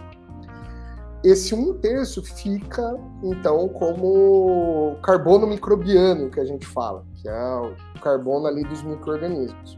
Esse 1.23 1.53
um 1.53 1.73
terço 1.77 2.23
fica, 2.23 2.97
então, 3.23 3.67
como 3.69 4.95
carbono 5.03 5.45
microbiano, 5.45 6.31
que 6.31 6.39
a 6.39 6.45
gente 6.45 6.65
fala, 6.65 7.05
que 7.15 7.29
é 7.29 7.55
o 7.55 8.01
carbono 8.01 8.47
ali 8.47 8.63
dos 8.63 8.81
micro-organismos. 8.81 9.77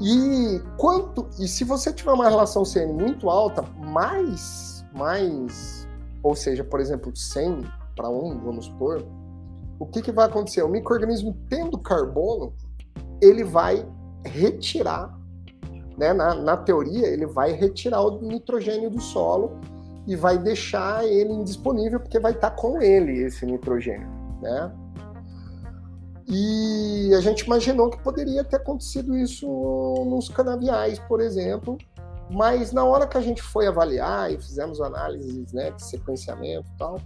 E 0.00 0.60
quanto 0.76 1.28
e 1.38 1.48
se 1.48 1.64
você 1.64 1.92
tiver 1.92 2.12
uma 2.12 2.28
relação 2.28 2.64
CN 2.64 2.92
muito 2.92 3.28
alta, 3.28 3.62
mais 3.78 4.72
mais, 4.94 5.88
ou 6.22 6.34
seja, 6.34 6.62
por 6.62 6.80
exemplo, 6.80 7.14
100 7.14 7.62
para 7.96 8.08
1, 8.08 8.40
vamos 8.40 8.66
supor, 8.66 9.04
o 9.78 9.86
que, 9.86 10.02
que 10.02 10.12
vai 10.12 10.26
acontecer? 10.26 10.62
O 10.62 10.68
microorganismo 10.68 11.36
tendo 11.48 11.78
carbono, 11.78 12.54
ele 13.20 13.42
vai 13.42 13.86
retirar, 14.24 15.18
né, 15.98 16.12
na, 16.12 16.34
na 16.34 16.56
teoria, 16.56 17.08
ele 17.08 17.26
vai 17.26 17.52
retirar 17.52 18.02
o 18.02 18.20
nitrogênio 18.20 18.90
do 18.90 19.00
solo 19.00 19.60
e 20.06 20.16
vai 20.16 20.38
deixar 20.38 21.04
ele 21.06 21.32
indisponível 21.32 22.00
porque 22.00 22.18
vai 22.18 22.32
estar 22.32 22.50
com 22.50 22.80
ele 22.80 23.22
esse 23.22 23.46
nitrogênio, 23.46 24.08
né? 24.40 24.72
E 26.26 27.12
a 27.14 27.20
gente 27.20 27.42
imaginou 27.42 27.90
que 27.90 28.02
poderia 28.02 28.42
ter 28.42 28.56
acontecido 28.56 29.16
isso 29.16 29.46
nos 30.08 30.28
canaviais, 30.28 30.98
por 31.00 31.20
exemplo, 31.20 31.76
mas 32.30 32.72
na 32.72 32.84
hora 32.84 33.06
que 33.06 33.18
a 33.18 33.20
gente 33.20 33.42
foi 33.42 33.66
avaliar 33.66 34.32
e 34.32 34.40
fizemos 34.40 34.80
análises 34.80 35.52
né, 35.52 35.70
de 35.72 35.84
sequenciamento 35.84 36.66
e 36.74 36.78
tal, 36.78 37.00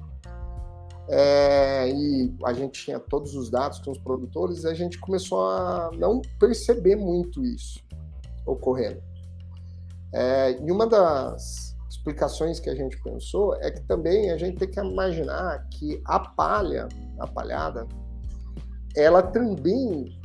é, 1.08 1.88
e 1.90 2.34
a 2.44 2.52
gente 2.52 2.84
tinha 2.84 2.98
todos 2.98 3.34
os 3.34 3.50
dados 3.50 3.78
com 3.78 3.90
os 3.90 3.98
produtores, 3.98 4.64
a 4.64 4.74
gente 4.74 4.98
começou 4.98 5.48
a 5.48 5.90
não 5.96 6.20
perceber 6.38 6.96
muito 6.96 7.44
isso 7.44 7.80
ocorrendo. 8.44 9.02
É, 10.12 10.52
e 10.60 10.70
uma 10.70 10.86
das 10.86 11.65
explicações 11.96 12.60
que 12.60 12.70
a 12.70 12.74
gente 12.74 13.00
pensou 13.02 13.54
é 13.56 13.70
que 13.70 13.80
também 13.82 14.30
a 14.30 14.36
gente 14.36 14.58
tem 14.58 14.70
que 14.70 14.78
imaginar 14.78 15.66
que 15.70 16.00
a 16.04 16.20
palha, 16.20 16.88
a 17.18 17.26
palhada, 17.26 17.86
ela 18.94 19.22
também 19.22 20.18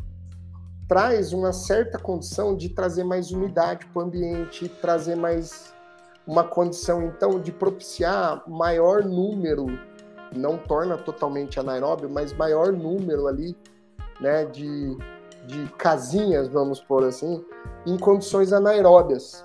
traz 0.88 1.34
uma 1.34 1.54
certa 1.54 1.98
condição 1.98 2.56
de 2.56 2.70
trazer 2.70 3.04
mais 3.04 3.32
umidade 3.32 3.86
para 3.88 4.02
o 4.02 4.06
ambiente, 4.06 4.68
trazer 4.68 5.16
mais 5.16 5.74
uma 6.28 6.44
condição 6.44 7.04
então 7.04 7.40
de 7.40 7.52
propiciar 7.52 8.44
maior 8.48 9.04
número, 9.04 9.68
não 10.36 10.58
torna 10.58 10.98
totalmente 10.98 11.60
anaeróbio, 11.60 12.10
mas 12.10 12.34
maior 12.34 12.72
número 12.72 13.28
ali, 13.28 13.58
né, 14.20 14.46
de, 14.46 14.98
de 15.48 15.68
casinhas, 15.78 16.48
vamos 16.48 16.80
por 16.80 17.04
assim, 17.04 17.44
em 17.86 17.98
condições 17.98 18.54
anaeróbias. 18.54 19.44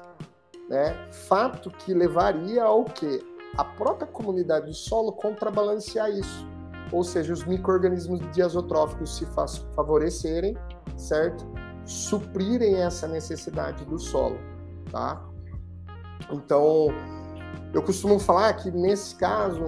Né? 0.68 0.96
Fato 1.28 1.70
que 1.70 1.94
levaria 1.94 2.64
ao 2.64 2.84
que? 2.84 3.24
A 3.56 3.64
própria 3.64 4.06
comunidade 4.06 4.66
do 4.66 4.74
solo 4.74 5.12
contrabalancear 5.12 6.10
isso. 6.10 6.46
Ou 6.92 7.02
seja, 7.02 7.32
os 7.32 7.44
micro-organismos 7.44 8.20
diazotróficos 8.32 9.16
se 9.16 9.26
favorecerem, 9.74 10.56
certo? 10.96 11.46
Suprirem 11.84 12.76
essa 12.76 13.08
necessidade 13.08 13.84
do 13.84 13.98
solo, 13.98 14.38
tá? 14.90 15.24
Então, 16.30 16.88
eu 17.72 17.82
costumo 17.82 18.18
falar 18.18 18.52
que 18.54 18.70
nesse 18.70 19.14
caso, 19.16 19.62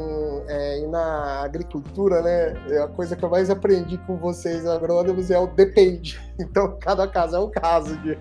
é, 0.46 0.80
e 0.80 0.86
na 0.86 1.42
agricultura, 1.42 2.22
né, 2.22 2.54
é 2.70 2.82
a 2.82 2.88
coisa 2.88 3.16
que 3.16 3.24
eu 3.24 3.28
mais 3.28 3.50
aprendi 3.50 3.98
com 3.98 4.16
vocês 4.16 4.66
agrônomos 4.66 5.30
é 5.30 5.38
o 5.38 5.46
depende. 5.46 6.18
Então, 6.40 6.78
cada 6.80 7.06
caso 7.08 7.36
é 7.36 7.40
um 7.40 7.50
caso, 7.50 7.96
de 7.98 8.16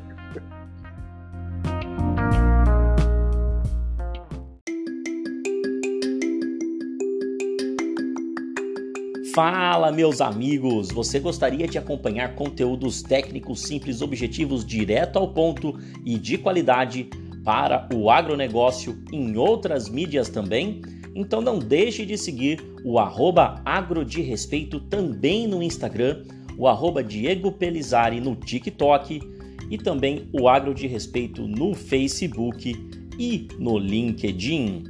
Fala, 9.38 9.91
meus 9.91 10.19
amigos! 10.19 10.89
Você 10.89 11.19
gostaria 11.19 11.67
de 11.67 11.78
acompanhar 11.78 12.34
conteúdos 12.34 13.04
técnicos 13.04 13.62
simples, 13.62 14.02
objetivos, 14.02 14.65
direto 14.65 15.19
ao 15.19 15.28
ponto 15.28 15.78
e 16.04 16.17
de 16.17 16.39
qualidade 16.39 17.08
para 17.45 17.88
o 17.93 18.10
agronegócio 18.10 18.97
em 19.13 19.38
outras 19.38 19.89
mídias 19.89 20.28
também? 20.28 20.82
Então 21.13 21.39
não 21.39 21.60
deixe 21.60 22.04
de 22.04 22.17
seguir 22.17 22.65
o 22.84 22.97
arroba 22.97 23.62
agro 23.63 24.04
de 24.04 24.23
respeito 24.23 24.80
também 24.80 25.45
no 25.45 25.62
Instagram, 25.62 26.23
o 26.58 26.67
arroba 26.67 27.04
Diego 27.04 27.52
Pelizari 27.52 28.19
no 28.19 28.36
TikTok 28.36 29.21
e 29.69 29.78
também 29.78 30.28
o 30.34 30.50
agro 30.50 30.73
de 30.73 30.88
respeito 30.88 31.47
no 31.47 31.76
Facebook 31.76 32.73
e 33.19 33.47
no 33.60 33.78
LinkedIn. 33.78 34.84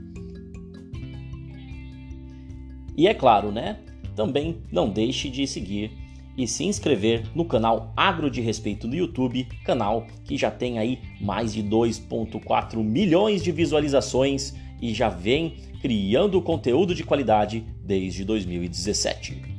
E 2.96 3.10
é 3.10 3.14
claro, 3.14 3.52
né? 3.52 3.80
Também 4.18 4.58
não 4.72 4.90
deixe 4.90 5.30
de 5.30 5.46
seguir 5.46 5.92
e 6.36 6.48
se 6.48 6.66
inscrever 6.66 7.24
no 7.36 7.46
canal 7.46 7.94
Agro 7.96 8.32
de 8.32 8.42
Respeito 8.42 8.88
no 8.88 8.96
YouTube, 8.96 9.48
canal 9.64 10.08
que 10.26 10.36
já 10.36 10.50
tem 10.50 10.80
aí 10.80 10.98
mais 11.22 11.54
de 11.54 11.62
2.4 11.62 12.84
milhões 12.84 13.44
de 13.44 13.52
visualizações 13.52 14.56
e 14.82 14.92
já 14.92 15.08
vem 15.08 15.58
criando 15.84 16.42
conteúdo 16.42 16.96
de 16.96 17.04
qualidade 17.04 17.64
desde 17.86 18.26
2017. 18.26 19.57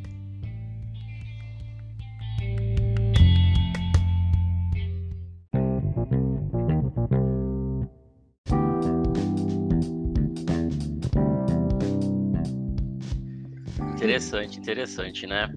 Interessante, 13.98 14.58
interessante, 14.58 15.26
né? 15.26 15.52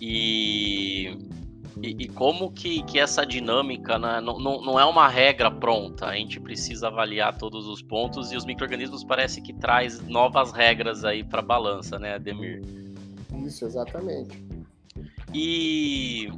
E, 0.00 1.18
e, 1.82 2.04
e, 2.04 2.08
como 2.08 2.50
que, 2.50 2.82
que 2.84 2.98
essa 2.98 3.26
dinâmica 3.26 3.98
né, 3.98 4.20
não, 4.20 4.38
não, 4.38 4.62
não 4.62 4.80
é 4.80 4.84
uma 4.84 5.06
regra 5.06 5.50
pronta, 5.50 6.06
a 6.06 6.14
gente 6.14 6.40
precisa 6.40 6.86
avaliar 6.86 7.36
todos 7.36 7.66
os 7.66 7.82
pontos 7.82 8.32
e 8.32 8.36
os 8.36 8.46
micro-organismos 8.46 9.04
parece 9.04 9.42
que 9.42 9.52
traz 9.52 10.00
novas 10.00 10.52
regras 10.52 11.04
aí 11.04 11.22
para 11.22 11.40
a 11.40 11.44
balança, 11.44 11.98
né, 11.98 12.14
Ademir? 12.14 12.62
Isso, 13.44 13.66
exatamente. 13.66 14.42
E 15.34 16.28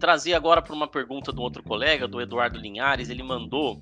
trazer 0.00 0.34
agora 0.34 0.60
para 0.60 0.74
uma 0.74 0.88
pergunta 0.88 1.30
do 1.30 1.40
outro 1.40 1.62
colega, 1.62 2.08
do 2.08 2.20
Eduardo 2.20 2.58
Linhares, 2.58 3.08
ele 3.08 3.22
mandou 3.22 3.80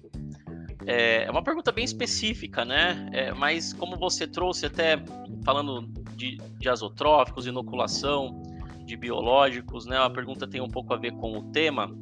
é, 0.86 1.24
é 1.24 1.30
uma 1.30 1.42
pergunta 1.42 1.70
bem 1.72 1.84
específica, 1.84 2.64
né? 2.64 3.08
É, 3.12 3.32
mas 3.32 3.72
como 3.72 3.96
você 3.96 4.26
trouxe 4.26 4.66
até 4.66 5.02
falando 5.44 5.88
de, 6.16 6.38
de 6.58 6.68
azotróficos, 6.68 7.46
inoculação 7.46 8.42
de 8.84 8.96
biológicos, 8.96 9.86
né? 9.86 9.98
A 9.98 10.10
pergunta 10.10 10.46
tem 10.46 10.60
um 10.60 10.68
pouco 10.68 10.92
a 10.94 10.96
ver 10.96 11.12
com 11.12 11.38
o 11.38 11.42
tema, 11.50 11.96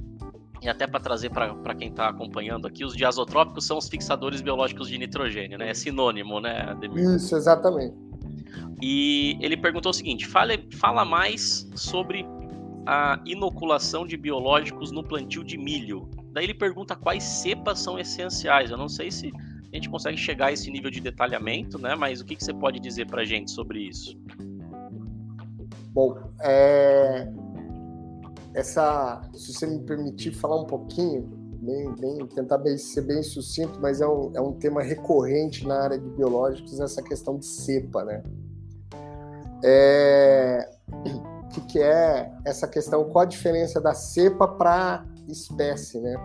e 0.61 0.69
até 0.69 0.87
para 0.87 1.01
trazer 1.01 1.31
para 1.31 1.75
quem 1.75 1.89
está 1.89 2.09
acompanhando 2.09 2.67
aqui, 2.67 2.85
os 2.85 2.97
diazotrópicos 2.97 3.65
são 3.65 3.79
os 3.79 3.89
fixadores 3.89 4.41
biológicos 4.41 4.89
de 4.89 4.99
nitrogênio, 4.99 5.57
né? 5.59 5.71
É 5.71 5.75
sinônimo, 5.75 6.41
né, 6.41 6.63
Ademir? 6.69 7.15
Isso, 7.15 7.37
exatamente. 7.37 7.97
E 8.83 9.37
ele 9.41 9.57
perguntou 9.57 9.91
o 9.91 9.93
seguinte: 9.93 10.27
fala, 10.27 10.55
fala 10.79 11.05
mais 11.05 11.69
sobre 11.75 12.27
a 12.87 13.21
inoculação 13.25 14.07
de 14.07 14.17
biológicos 14.17 14.91
no 14.91 15.03
plantio 15.03 15.45
de 15.45 15.57
milho. 15.59 16.09
Daí 16.39 16.45
ele 16.45 16.55
pergunta 16.55 16.95
quais 16.95 17.25
cepas 17.25 17.81
são 17.81 17.99
essenciais. 17.99 18.71
Eu 18.71 18.77
não 18.77 18.89
sei 18.89 19.11
se 19.11 19.33
a 19.73 19.75
gente 19.75 19.91
consegue 19.91 20.17
chegar 20.17 20.47
a 20.47 20.53
esse 20.53 20.71
nível 20.71 20.89
de 20.89 21.01
detalhamento, 21.01 21.81
né? 21.81 21.97
Mas 21.97 22.21
o 22.21 22.25
que, 22.25 22.37
que 22.37 22.45
você 22.45 22.55
pode 22.55 22.79
dizer 22.79 23.09
para 23.09 23.23
a 23.23 23.25
gente 23.25 23.51
sobre 23.51 23.81
isso? 23.81 24.17
Bom, 25.93 26.17
é... 26.41 27.29
essa, 28.55 29.21
se 29.35 29.53
você 29.53 29.67
me 29.67 29.81
permitir 29.81 30.31
falar 30.31 30.63
um 30.63 30.65
pouquinho, 30.65 31.23
bem, 31.61 31.93
bem, 31.97 32.25
tentar 32.29 32.63
ser 32.79 33.03
bem 33.03 33.21
sucinto, 33.21 33.81
mas 33.81 34.01
é 34.01 34.07
um, 34.07 34.31
é 34.37 34.41
um 34.41 34.53
tema 34.53 34.81
recorrente 34.81 35.67
na 35.67 35.83
área 35.83 35.99
de 35.99 36.09
biológicos, 36.09 36.79
essa 36.79 37.03
questão 37.03 37.37
de 37.37 37.47
cepa, 37.47 38.05
né? 38.05 38.23
É... 39.65 40.71
O 40.87 41.49
que, 41.51 41.61
que 41.63 41.79
é 41.81 42.33
essa 42.45 42.69
questão? 42.69 43.03
Qual 43.11 43.25
a 43.25 43.27
diferença 43.27 43.81
da 43.81 43.93
cepa 43.93 44.47
para 44.47 45.05
espécie, 45.29 46.01
né? 46.01 46.17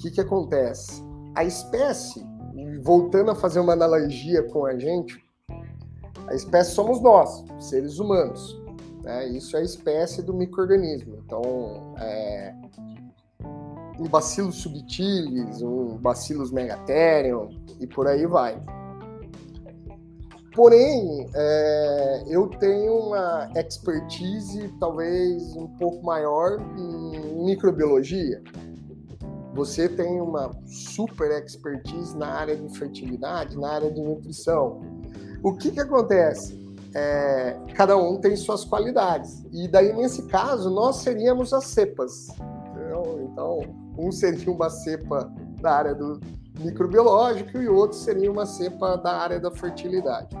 que, 0.00 0.10
que 0.10 0.20
acontece? 0.20 1.02
A 1.34 1.44
espécie, 1.44 2.26
voltando 2.82 3.30
a 3.30 3.34
fazer 3.34 3.60
uma 3.60 3.74
analogia 3.74 4.42
com 4.44 4.64
a 4.64 4.78
gente, 4.78 5.22
a 6.26 6.34
espécie 6.34 6.72
somos 6.72 7.00
nós, 7.00 7.44
seres 7.58 7.98
humanos. 7.98 8.60
Né? 9.02 9.28
Isso 9.28 9.56
é 9.56 9.60
a 9.60 9.62
espécie 9.62 10.22
do 10.22 10.32
microorganismo. 10.32 11.22
Então, 11.24 11.94
é, 11.98 12.54
um 13.98 14.08
bacillus 14.08 14.56
subtilis, 14.56 15.60
um 15.62 15.96
bacillus 15.98 16.50
megatherium 16.50 17.50
e 17.78 17.86
por 17.86 18.06
aí 18.06 18.26
vai. 18.26 18.60
Porém, 20.54 21.28
é, 21.34 22.24
eu 22.28 22.48
tenho 22.48 22.94
uma 22.94 23.50
expertise 23.54 24.68
talvez 24.80 25.54
um 25.56 25.68
pouco 25.78 26.04
maior 26.04 26.60
em 26.76 27.44
microbiologia. 27.44 28.42
Você 29.54 29.88
tem 29.88 30.20
uma 30.20 30.50
super 30.66 31.30
expertise 31.32 32.16
na 32.16 32.28
área 32.28 32.56
de 32.56 32.78
fertilidade, 32.78 33.58
na 33.58 33.70
área 33.70 33.90
de 33.90 34.00
nutrição. 34.00 34.80
O 35.42 35.54
que, 35.54 35.70
que 35.70 35.80
acontece? 35.80 36.58
É, 36.94 37.56
cada 37.74 37.96
um 37.96 38.20
tem 38.20 38.34
suas 38.36 38.64
qualidades. 38.64 39.44
E 39.52 39.68
daí, 39.68 39.92
nesse 39.92 40.22
caso, 40.26 40.70
nós 40.70 40.96
seríamos 40.96 41.52
as 41.52 41.64
cepas. 41.64 42.28
Então, 43.22 43.60
um 43.96 44.10
seria 44.10 44.50
uma 44.50 44.68
cepa 44.68 45.32
da 45.60 45.72
área 45.72 45.94
do 45.94 46.20
microbiológico 46.60 47.58
e 47.58 47.68
o 47.68 47.74
outro 47.74 47.96
seria 47.96 48.30
uma 48.30 48.46
cepa 48.46 48.96
da 48.96 49.12
área 49.12 49.40
da 49.40 49.50
fertilidade. 49.50 50.36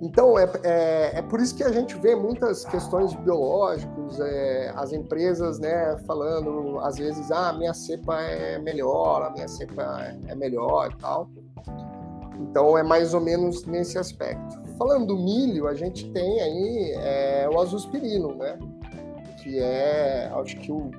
Então, 0.00 0.38
é, 0.38 0.48
é, 0.62 1.18
é, 1.18 1.22
por 1.22 1.40
isso 1.40 1.56
que 1.56 1.64
a 1.64 1.72
gente 1.72 1.96
vê 1.98 2.14
muitas 2.14 2.64
questões 2.64 3.12
biológicos, 3.14 4.20
é, 4.20 4.72
as 4.76 4.92
empresas 4.92 5.58
né, 5.58 5.96
falando, 6.06 6.78
às 6.80 6.96
vezes, 6.96 7.32
ah, 7.32 7.52
minha 7.52 7.74
cepa 7.74 8.20
é 8.20 8.58
melhor, 8.60 9.22
a 9.22 9.30
minha 9.30 9.48
cepa 9.48 10.14
é 10.28 10.34
melhor 10.36 10.92
e 10.92 10.96
tal. 11.00 11.28
Então, 12.38 12.78
é 12.78 12.84
mais 12.84 13.12
ou 13.12 13.20
menos 13.20 13.66
nesse 13.66 13.98
aspecto. 13.98 14.60
Falando 14.78 15.08
do 15.08 15.16
milho, 15.16 15.66
a 15.66 15.74
gente 15.74 16.08
tem 16.12 16.40
aí 16.40 16.92
é, 16.98 17.48
o 17.52 17.60
azospirino, 17.60 18.36
né? 18.36 18.56
Que 19.42 19.58
é, 19.58 20.30
acho 20.32 20.56
que 20.58 20.70
o 20.70 20.92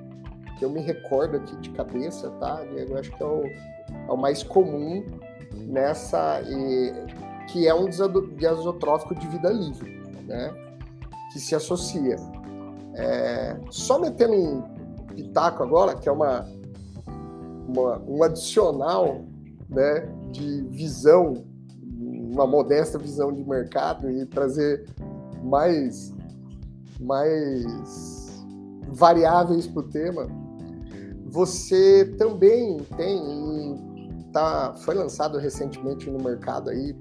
que 0.60 0.64
eu 0.66 0.70
me 0.70 0.80
recordo 0.82 1.38
aqui 1.38 1.56
de 1.56 1.70
cabeça, 1.70 2.30
tá, 2.32 2.62
Diego? 2.66 2.98
Acho 2.98 3.10
que 3.10 3.22
é 3.22 3.26
o, 3.26 3.42
é 3.46 4.12
o 4.12 4.16
mais 4.16 4.42
comum 4.42 5.02
nessa... 5.56 6.42
E, 6.42 6.92
que 7.48 7.66
é 7.66 7.74
um 7.74 7.88
diazotrófico 8.36 9.14
de 9.14 9.26
vida 9.26 9.48
livre, 9.48 9.90
né? 10.26 10.54
que 11.32 11.40
se 11.40 11.54
associa. 11.54 12.16
É, 12.94 13.56
só 13.70 13.98
metendo 13.98 14.34
um 14.34 14.62
pitaco 15.16 15.62
agora, 15.62 15.94
que 15.94 16.08
é 16.08 16.12
uma, 16.12 16.46
uma, 17.66 17.98
um 18.06 18.22
adicional 18.22 19.22
né, 19.68 20.12
de 20.30 20.62
visão, 20.68 21.42
uma 21.98 22.46
modesta 22.46 22.98
visão 22.98 23.32
de 23.32 23.42
mercado 23.42 24.10
e 24.10 24.26
trazer 24.26 24.86
mais, 25.42 26.12
mais 27.00 28.44
variáveis 28.88 29.66
para 29.66 29.80
o 29.80 29.88
tema, 29.88 30.39
você 31.30 32.04
também 32.18 32.78
tem, 32.96 34.28
tá, 34.32 34.74
foi 34.78 34.96
lançado 34.96 35.38
recentemente 35.38 36.10
no 36.10 36.22
mercado 36.22 36.70
aí 36.70 36.94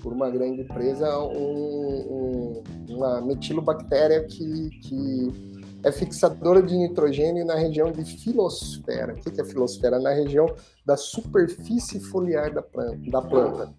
por 0.00 0.12
uma 0.12 0.30
grande 0.30 0.62
empresa 0.62 1.18
um, 1.18 2.62
um, 2.88 2.94
uma 2.94 3.20
metilobactéria 3.20 4.24
que, 4.24 4.70
que 4.82 5.52
é 5.84 5.90
fixadora 5.90 6.62
de 6.62 6.76
nitrogênio 6.76 7.44
na 7.44 7.56
região 7.56 7.90
de 7.90 8.04
filosfera. 8.04 9.14
O 9.14 9.16
que 9.16 9.40
é 9.40 9.44
filosfera? 9.44 9.98
Na 9.98 10.10
região 10.10 10.46
da 10.86 10.96
superfície 10.96 11.98
foliar 11.98 12.52
da 12.54 12.62
planta. 12.62 13.10
Da 13.10 13.22
planta. 13.22 13.74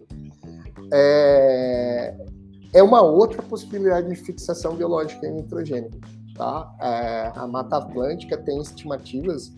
É, 0.92 2.14
é 2.74 2.82
uma 2.82 3.02
outra 3.02 3.42
possibilidade 3.42 4.08
de 4.08 4.16
fixação 4.16 4.76
biológica 4.76 5.26
em 5.26 5.34
nitrogênio. 5.34 5.90
Tá? 6.34 6.74
É, 6.80 7.32
a 7.38 7.46
Mata 7.46 7.76
Atlântica 7.76 8.36
tem 8.36 8.60
estimativas 8.60 9.52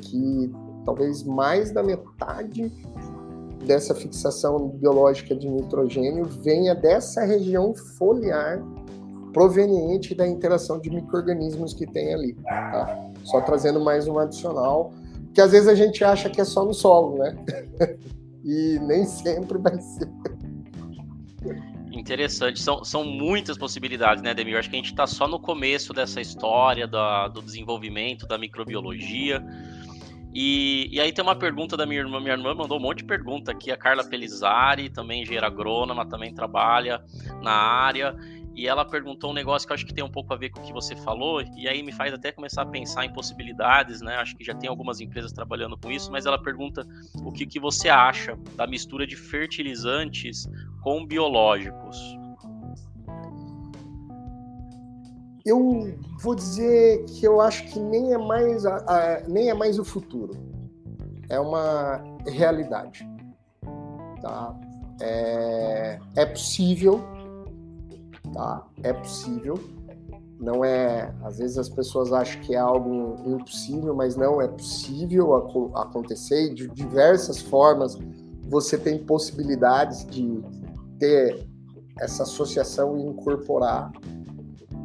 que 0.00 0.52
talvez 0.84 1.22
mais 1.22 1.70
da 1.70 1.82
metade 1.82 2.72
dessa 3.64 3.94
fixação 3.94 4.68
biológica 4.68 5.34
de 5.34 5.48
nitrogênio 5.48 6.24
venha 6.24 6.74
dessa 6.74 7.24
região 7.24 7.74
foliar 7.98 8.62
proveniente 9.32 10.14
da 10.14 10.26
interação 10.26 10.80
de 10.80 10.90
micro-organismos 10.90 11.72
que 11.74 11.86
tem 11.86 12.14
ali. 12.14 12.34
Tá? 12.34 13.10
Só 13.24 13.40
trazendo 13.40 13.80
mais 13.80 14.08
um 14.08 14.18
adicional, 14.18 14.92
que 15.32 15.40
às 15.40 15.52
vezes 15.52 15.68
a 15.68 15.74
gente 15.74 16.02
acha 16.02 16.28
que 16.28 16.40
é 16.40 16.44
só 16.44 16.64
no 16.64 16.74
solo, 16.74 17.18
né? 17.18 17.36
e 18.44 18.78
nem 18.80 19.04
sempre 19.04 19.58
vai 19.58 19.78
ser. 19.80 20.08
Interessante, 21.92 22.60
são, 22.60 22.84
são 22.84 23.04
muitas 23.04 23.58
possibilidades, 23.58 24.22
né, 24.22 24.32
Demir? 24.32 24.56
Acho 24.56 24.70
que 24.70 24.76
a 24.76 24.78
gente 24.78 24.90
está 24.90 25.06
só 25.06 25.28
no 25.28 25.38
começo 25.38 25.92
dessa 25.92 26.20
história 26.20 26.86
da, 26.86 27.28
do 27.28 27.42
desenvolvimento 27.42 28.26
da 28.26 28.38
microbiologia. 28.38 29.44
E, 30.32 30.88
e, 30.92 31.00
aí 31.00 31.12
tem 31.12 31.22
uma 31.24 31.34
pergunta 31.34 31.76
da 31.76 31.84
minha 31.84 32.00
irmã. 32.00 32.20
Minha 32.20 32.34
irmã 32.34 32.54
mandou 32.54 32.78
um 32.78 32.80
monte 32.80 32.98
de 32.98 33.04
pergunta 33.04 33.50
aqui. 33.50 33.70
A 33.70 33.76
Carla 33.76 34.04
Pelizari, 34.04 34.88
também 34.88 35.22
engenheira 35.22 35.46
agrônoma, 35.46 36.06
também 36.06 36.32
trabalha 36.32 37.02
na 37.42 37.52
área. 37.52 38.16
E 38.54 38.66
ela 38.66 38.84
perguntou 38.84 39.30
um 39.30 39.32
negócio 39.32 39.66
que 39.66 39.72
eu 39.72 39.74
acho 39.74 39.86
que 39.86 39.94
tem 39.94 40.04
um 40.04 40.10
pouco 40.10 40.34
a 40.34 40.36
ver 40.36 40.50
com 40.50 40.60
o 40.60 40.62
que 40.62 40.72
você 40.72 40.94
falou, 40.96 41.40
e 41.56 41.68
aí 41.68 41.82
me 41.82 41.92
faz 41.92 42.12
até 42.12 42.32
começar 42.32 42.62
a 42.62 42.66
pensar 42.66 43.04
em 43.04 43.12
possibilidades, 43.12 44.00
né? 44.00 44.16
Acho 44.16 44.36
que 44.36 44.44
já 44.44 44.54
tem 44.54 44.68
algumas 44.68 45.00
empresas 45.00 45.32
trabalhando 45.32 45.78
com 45.78 45.90
isso, 45.90 46.10
mas 46.10 46.26
ela 46.26 46.36
pergunta 46.36 46.84
o 47.24 47.32
que, 47.32 47.46
que 47.46 47.60
você 47.60 47.88
acha 47.88 48.36
da 48.56 48.66
mistura 48.66 49.06
de 49.06 49.16
fertilizantes 49.16 50.48
com 50.82 51.06
biológicos. 51.06 52.19
Eu 55.44 55.94
vou 56.20 56.34
dizer 56.34 57.04
que 57.06 57.24
eu 57.24 57.40
acho 57.40 57.64
que 57.66 57.78
nem 57.78 58.12
é 58.12 58.18
mais, 58.18 58.66
a, 58.66 58.76
a, 58.76 59.28
nem 59.28 59.48
é 59.48 59.54
mais 59.54 59.78
o 59.78 59.84
futuro. 59.84 60.34
É 61.28 61.38
uma 61.40 62.02
realidade. 62.26 63.08
Tá? 64.20 64.54
É, 65.00 65.98
é 66.16 66.26
possível, 66.26 67.00
tá? 68.34 68.66
É 68.82 68.92
possível. 68.92 69.58
Não 70.38 70.64
é, 70.64 71.14
às 71.22 71.38
vezes 71.38 71.58
as 71.58 71.68
pessoas 71.68 72.12
acham 72.12 72.40
que 72.42 72.54
é 72.54 72.58
algo 72.58 73.16
impossível, 73.26 73.94
mas 73.94 74.16
não 74.16 74.40
é 74.40 74.48
possível 74.48 75.34
acontecer 75.74 76.50
e 76.50 76.54
de 76.54 76.68
diversas 76.68 77.40
formas 77.40 77.98
você 78.48 78.78
tem 78.78 78.98
possibilidades 79.04 80.04
de 80.06 80.42
ter 80.98 81.46
essa 82.00 82.22
associação 82.22 82.96
e 82.96 83.02
incorporar 83.02 83.92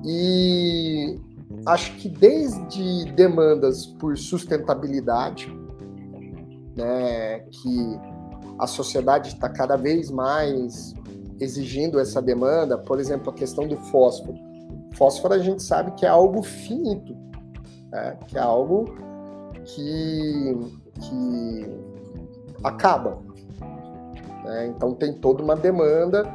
e 0.06 1.20
acho 1.66 1.96
que 1.96 2.08
desde 2.08 3.12
demandas 3.14 3.88
por 3.88 4.16
sustentabilidade, 4.16 5.52
né, 6.78 7.40
que 7.40 8.00
a 8.60 8.68
sociedade 8.68 9.30
está 9.30 9.50
cada 9.50 9.76
vez 9.76 10.12
mais 10.12 10.94
exigindo 11.40 12.00
essa 12.00 12.22
demanda, 12.22 12.78
por 12.78 13.00
exemplo, 13.00 13.32
a 13.32 13.34
questão 13.34 13.68
do 13.68 13.78
fósforo. 13.78 14.38
Fósforo 14.94 15.34
a 15.34 15.40
gente 15.40 15.64
sabe 15.64 15.92
que 15.94 16.06
é 16.06 16.10
algo 16.10 16.44
finito, 16.44 17.16
né, 17.92 18.16
que 18.28 18.38
é 18.38 18.42
algo 18.42 18.96
que, 19.64 20.58
que 21.02 21.66
acaba. 22.64 23.18
Né? 24.44 24.68
Então 24.68 24.94
tem 24.94 25.14
toda 25.14 25.44
uma 25.44 25.56
demanda 25.56 26.32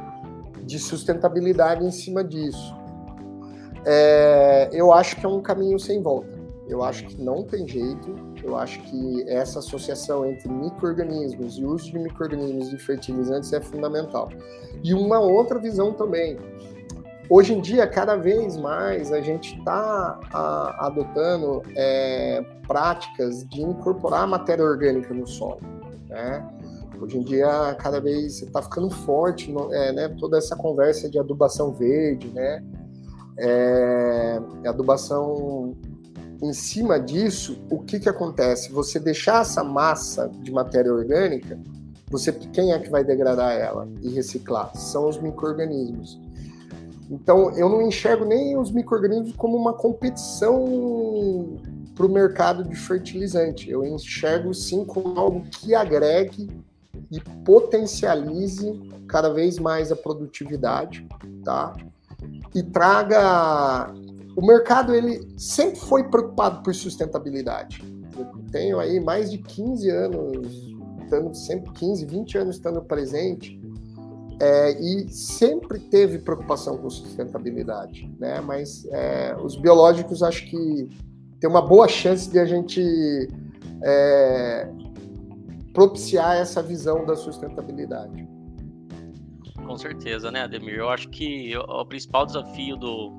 de 0.61 0.77
sustentabilidade 0.77 1.85
em 1.85 1.91
cima 1.91 2.21
disso 2.21 2.80
é, 3.85 4.69
eu 4.71 4.93
acho 4.93 5.15
que 5.15 5.25
é 5.25 5.29
um 5.29 5.41
caminho 5.41 5.79
sem 5.79 6.01
volta. 6.01 6.39
Eu 6.67 6.83
acho 6.83 7.05
que 7.05 7.21
não 7.21 7.43
tem 7.43 7.67
jeito. 7.67 8.15
Eu 8.43 8.55
acho 8.55 8.81
que 8.83 9.29
essa 9.29 9.59
associação 9.59 10.25
entre 10.25 10.47
micro-organismos 10.49 11.57
e 11.57 11.65
uso 11.65 11.91
de 11.91 11.99
micro-organismos 11.99 12.71
e 12.71 12.77
fertilizantes 12.77 13.51
é 13.51 13.59
fundamental. 13.59 14.29
E 14.83 14.93
uma 14.93 15.19
outra 15.19 15.59
visão 15.59 15.93
também. 15.93 16.37
Hoje 17.29 17.53
em 17.53 17.61
dia, 17.61 17.87
cada 17.87 18.15
vez 18.15 18.57
mais, 18.57 19.11
a 19.11 19.21
gente 19.21 19.57
está 19.57 20.19
adotando 20.79 21.61
é, 21.75 22.43
práticas 22.67 23.47
de 23.47 23.61
incorporar 23.61 24.27
matéria 24.27 24.63
orgânica 24.63 25.13
no 25.13 25.27
solo. 25.27 25.61
Né? 26.09 26.45
Hoje 27.01 27.17
em 27.17 27.23
dia, 27.23 27.75
cada 27.79 27.99
vez 27.99 28.41
está 28.41 28.61
ficando 28.61 28.89
forte 28.89 29.53
é, 29.71 29.91
né, 29.91 30.09
toda 30.19 30.37
essa 30.37 30.55
conversa 30.55 31.09
de 31.09 31.17
adubação 31.17 31.71
verde, 31.71 32.27
né? 32.27 32.63
É, 33.41 34.39
adubação 34.65 35.75
em 36.41 36.53
cima 36.53 36.99
disso, 36.99 37.61
o 37.69 37.79
que, 37.79 37.99
que 37.99 38.09
acontece? 38.09 38.71
Você 38.71 38.99
deixar 38.99 39.41
essa 39.41 39.63
massa 39.63 40.29
de 40.41 40.51
matéria 40.51 40.93
orgânica, 40.93 41.59
você 42.09 42.31
quem 42.31 42.71
é 42.71 42.79
que 42.79 42.89
vai 42.89 43.03
degradar 43.03 43.53
ela 43.53 43.87
e 44.01 44.09
reciclar? 44.09 44.75
São 44.75 45.07
os 45.07 45.19
micro-organismos. 45.19 46.19
Então, 47.09 47.51
eu 47.57 47.69
não 47.69 47.81
enxergo 47.81 48.25
nem 48.25 48.57
os 48.57 48.71
micro-organismos 48.71 49.35
como 49.35 49.57
uma 49.57 49.73
competição 49.73 51.57
para 51.95 52.05
o 52.05 52.09
mercado 52.09 52.63
de 52.63 52.75
fertilizante. 52.75 53.69
Eu 53.69 53.85
enxergo 53.85 54.53
sim 54.53 54.85
como 54.85 55.19
algo 55.19 55.41
que 55.41 55.75
agregue 55.75 56.49
e 57.11 57.19
potencialize 57.43 58.79
cada 59.07 59.31
vez 59.31 59.59
mais 59.59 59.91
a 59.91 59.95
produtividade, 59.95 61.05
tá? 61.43 61.75
E 62.53 62.63
traga. 62.63 63.93
O 64.35 64.45
mercado 64.45 64.93
ele 64.93 65.27
sempre 65.37 65.79
foi 65.79 66.03
preocupado 66.09 66.63
por 66.63 66.73
sustentabilidade. 66.73 67.83
Eu 68.17 68.27
tenho 68.51 68.79
aí 68.79 68.99
mais 68.99 69.31
de 69.31 69.37
15 69.37 69.89
anos, 69.89 70.75
estando 71.03 71.33
sempre 71.35 71.71
15, 71.71 72.05
20 72.05 72.37
anos 72.37 72.55
estando 72.55 72.81
presente. 72.81 73.59
É, 74.39 74.71
e 74.81 75.07
sempre 75.11 75.77
teve 75.79 76.17
preocupação 76.17 76.75
com 76.75 76.89
sustentabilidade, 76.89 78.11
né? 78.19 78.41
Mas 78.41 78.87
é, 78.89 79.35
os 79.39 79.55
biológicos 79.55 80.23
acho 80.23 80.49
que 80.49 80.89
tem 81.39 81.47
uma 81.47 81.61
boa 81.61 81.87
chance 81.87 82.27
de 82.27 82.39
a 82.39 82.45
gente 82.45 82.81
é, 83.83 84.67
propiciar 85.73 86.37
essa 86.37 86.61
visão 86.63 87.05
da 87.05 87.15
sustentabilidade 87.15 88.27
com 89.65 89.77
certeza, 89.77 90.31
né, 90.31 90.43
Ademir? 90.43 90.75
Eu 90.75 90.89
acho 90.89 91.09
que 91.09 91.55
o 91.57 91.85
principal 91.85 92.25
desafio 92.25 92.75
do, 92.75 93.11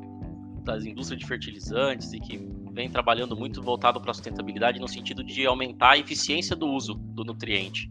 das 0.64 0.84
indústrias 0.84 1.20
de 1.20 1.26
fertilizantes 1.26 2.12
e 2.12 2.20
que 2.20 2.38
vem 2.72 2.88
trabalhando 2.88 3.36
muito 3.36 3.62
voltado 3.62 4.00
para 4.00 4.10
a 4.10 4.14
sustentabilidade 4.14 4.80
no 4.80 4.88
sentido 4.88 5.22
de 5.22 5.46
aumentar 5.46 5.90
a 5.90 5.98
eficiência 5.98 6.56
do 6.56 6.66
uso 6.66 6.94
do 6.94 7.24
nutriente. 7.24 7.90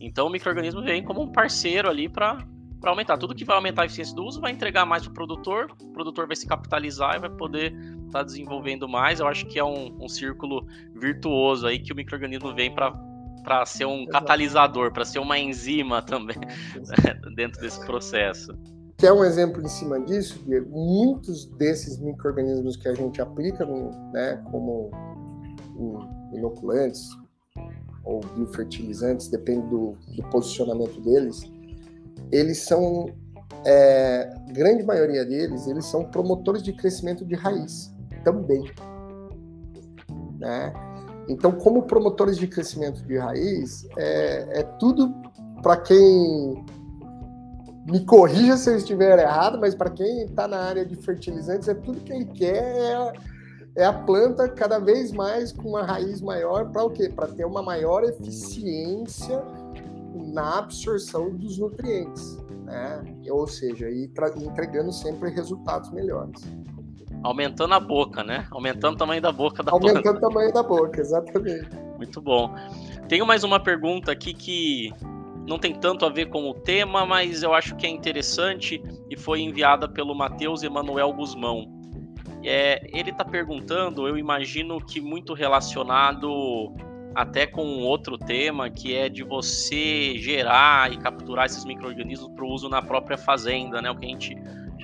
Então, 0.00 0.26
o 0.26 0.30
microorganismo 0.30 0.82
vem 0.82 1.02
como 1.02 1.22
um 1.22 1.30
parceiro 1.30 1.88
ali 1.88 2.08
para 2.08 2.46
para 2.80 2.90
aumentar. 2.90 3.16
Tudo 3.16 3.32
que 3.32 3.44
vai 3.44 3.54
aumentar 3.54 3.82
a 3.82 3.84
eficiência 3.86 4.14
do 4.14 4.24
uso 4.24 4.40
vai 4.40 4.50
entregar 4.50 4.84
mais 4.84 5.04
para 5.04 5.12
o 5.12 5.14
produtor, 5.14 5.70
o 5.80 5.92
produtor 5.92 6.26
vai 6.26 6.34
se 6.34 6.44
capitalizar 6.46 7.14
e 7.14 7.20
vai 7.20 7.30
poder 7.30 7.72
estar 8.06 8.18
tá 8.18 8.22
desenvolvendo 8.24 8.88
mais. 8.88 9.20
Eu 9.20 9.28
acho 9.28 9.46
que 9.46 9.56
é 9.56 9.64
um, 9.64 9.96
um 10.02 10.08
círculo 10.08 10.66
virtuoso 10.96 11.68
aí 11.68 11.78
que 11.78 11.92
o 11.92 11.96
microorganismo 11.96 12.52
vem 12.52 12.74
para 12.74 12.92
para 13.42 13.64
ser 13.66 13.84
um 13.84 14.02
Exato. 14.02 14.10
catalisador, 14.10 14.92
para 14.92 15.04
ser 15.04 15.18
uma 15.18 15.38
enzima 15.38 16.02
também 16.02 16.36
dentro 17.34 17.60
desse 17.60 17.84
processo. 17.84 18.56
Que 18.96 19.06
é 19.06 19.12
um 19.12 19.24
exemplo 19.24 19.60
em 19.60 19.68
cima 19.68 19.98
disso, 20.00 20.38
de 20.46 20.60
muitos 20.60 21.46
desses 21.56 21.98
micro-organismos 21.98 22.76
que 22.76 22.88
a 22.88 22.94
gente 22.94 23.20
aplica, 23.20 23.66
né, 24.12 24.42
como 24.50 24.90
inoculantes 26.32 27.08
ou 28.04 28.20
biofertilizantes, 28.20 29.28
depende 29.28 29.66
do, 29.68 29.96
do 30.16 30.22
posicionamento 30.30 31.00
deles, 31.00 31.50
eles 32.30 32.58
são, 32.58 33.06
é, 33.64 34.34
grande 34.52 34.82
maioria 34.82 35.24
deles, 35.24 35.66
eles 35.66 35.84
são 35.86 36.04
promotores 36.04 36.62
de 36.62 36.72
crescimento 36.72 37.24
de 37.24 37.34
raiz 37.34 37.92
também. 38.24 38.64
Né? 40.38 40.72
Então, 41.28 41.52
como 41.52 41.82
promotores 41.82 42.36
de 42.36 42.46
crescimento 42.46 43.02
de 43.04 43.16
raiz, 43.16 43.86
é, 43.96 44.60
é 44.60 44.62
tudo 44.78 45.14
para 45.62 45.76
quem 45.76 46.64
me 47.86 48.04
corrija 48.04 48.56
se 48.56 48.70
eu 48.70 48.76
estiver 48.76 49.18
errado, 49.18 49.58
mas 49.60 49.74
para 49.74 49.90
quem 49.90 50.24
está 50.24 50.46
na 50.46 50.58
área 50.58 50.84
de 50.84 50.96
fertilizantes, 50.96 51.68
é 51.68 51.74
tudo 51.74 52.00
que 52.00 52.12
ele 52.12 52.26
quer 52.26 52.56
é, 52.56 53.12
é 53.76 53.84
a 53.84 53.92
planta 53.92 54.48
cada 54.48 54.78
vez 54.78 55.12
mais 55.12 55.52
com 55.52 55.70
uma 55.70 55.82
raiz 55.82 56.20
maior 56.20 56.70
para 56.70 56.84
o 56.84 56.90
quê? 56.90 57.08
Para 57.08 57.28
ter 57.28 57.44
uma 57.44 57.62
maior 57.62 58.04
eficiência 58.04 59.42
na 60.32 60.58
absorção 60.58 61.30
dos 61.30 61.58
nutrientes, 61.58 62.38
né? 62.64 63.02
Ou 63.30 63.46
seja, 63.46 63.88
e 63.88 64.10
entregando 64.36 64.92
sempre 64.92 65.30
resultados 65.30 65.90
melhores. 65.90 66.42
Aumentando 67.22 67.74
a 67.74 67.80
boca, 67.80 68.24
né? 68.24 68.46
Aumentando 68.50 68.94
o 68.94 68.98
tamanho 68.98 69.22
da 69.22 69.30
boca 69.30 69.62
da 69.62 69.72
Aumentando 69.72 70.16
o 70.16 70.20
tamanho 70.20 70.52
da 70.52 70.62
boca, 70.62 71.00
exatamente. 71.00 71.68
Muito 71.96 72.20
bom. 72.20 72.54
Tenho 73.08 73.24
mais 73.24 73.44
uma 73.44 73.60
pergunta 73.60 74.10
aqui 74.10 74.34
que 74.34 74.92
não 75.46 75.58
tem 75.58 75.74
tanto 75.74 76.04
a 76.04 76.08
ver 76.08 76.26
com 76.26 76.48
o 76.48 76.54
tema, 76.54 77.04
mas 77.06 77.42
eu 77.42 77.52
acho 77.54 77.76
que 77.76 77.86
é 77.86 77.90
interessante 77.90 78.82
e 79.10 79.16
foi 79.16 79.40
enviada 79.40 79.88
pelo 79.88 80.14
Matheus 80.14 80.62
Emanuel 80.62 81.12
Guzmão. 81.12 81.70
É, 82.44 82.80
ele 82.92 83.10
está 83.10 83.24
perguntando, 83.24 84.06
eu 84.08 84.16
imagino 84.16 84.80
que 84.84 85.00
muito 85.00 85.32
relacionado 85.32 86.74
até 87.14 87.46
com 87.46 87.82
outro 87.82 88.16
tema, 88.16 88.70
que 88.70 88.94
é 88.94 89.08
de 89.08 89.22
você 89.22 90.16
gerar 90.16 90.92
e 90.92 90.96
capturar 90.96 91.46
esses 91.46 91.64
micro-organismos 91.64 92.28
para 92.30 92.44
o 92.44 92.48
uso 92.48 92.68
na 92.68 92.80
própria 92.80 93.18
fazenda, 93.18 93.80
né? 93.82 93.90
O 93.90 93.96
que 93.96 94.06
a 94.06 94.08
gente 94.08 94.36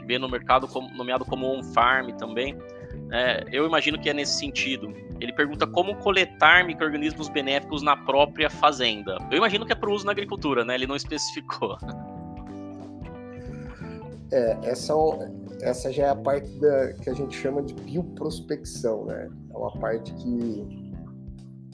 vê 0.06 0.18
no 0.18 0.28
mercado 0.28 0.66
como, 0.68 0.88
nomeado 0.90 1.24
como 1.24 1.46
on-farm 1.46 2.10
também. 2.16 2.56
É, 3.10 3.44
eu 3.50 3.66
imagino 3.66 3.98
que 3.98 4.08
é 4.08 4.14
nesse 4.14 4.38
sentido. 4.38 4.92
Ele 5.20 5.32
pergunta 5.32 5.66
como 5.66 5.96
coletar 5.96 6.64
micro-organismos 6.64 7.28
benéficos 7.28 7.82
na 7.82 7.96
própria 7.96 8.50
fazenda. 8.50 9.18
Eu 9.30 9.38
imagino 9.38 9.64
que 9.64 9.72
é 9.72 9.74
para 9.74 9.90
uso 9.90 10.04
na 10.04 10.12
agricultura, 10.12 10.64
né? 10.64 10.74
Ele 10.74 10.86
não 10.86 10.96
especificou. 10.96 11.76
É, 14.30 14.58
essa, 14.62 14.92
essa 15.62 15.90
já 15.90 16.06
é 16.06 16.10
a 16.10 16.16
parte 16.16 16.50
da, 16.60 16.92
que 16.94 17.08
a 17.08 17.14
gente 17.14 17.36
chama 17.36 17.62
de 17.62 17.74
bioprospecção, 17.74 19.06
né? 19.06 19.28
É 19.50 19.56
uma 19.56 19.72
parte 19.72 20.12
que 20.14 20.92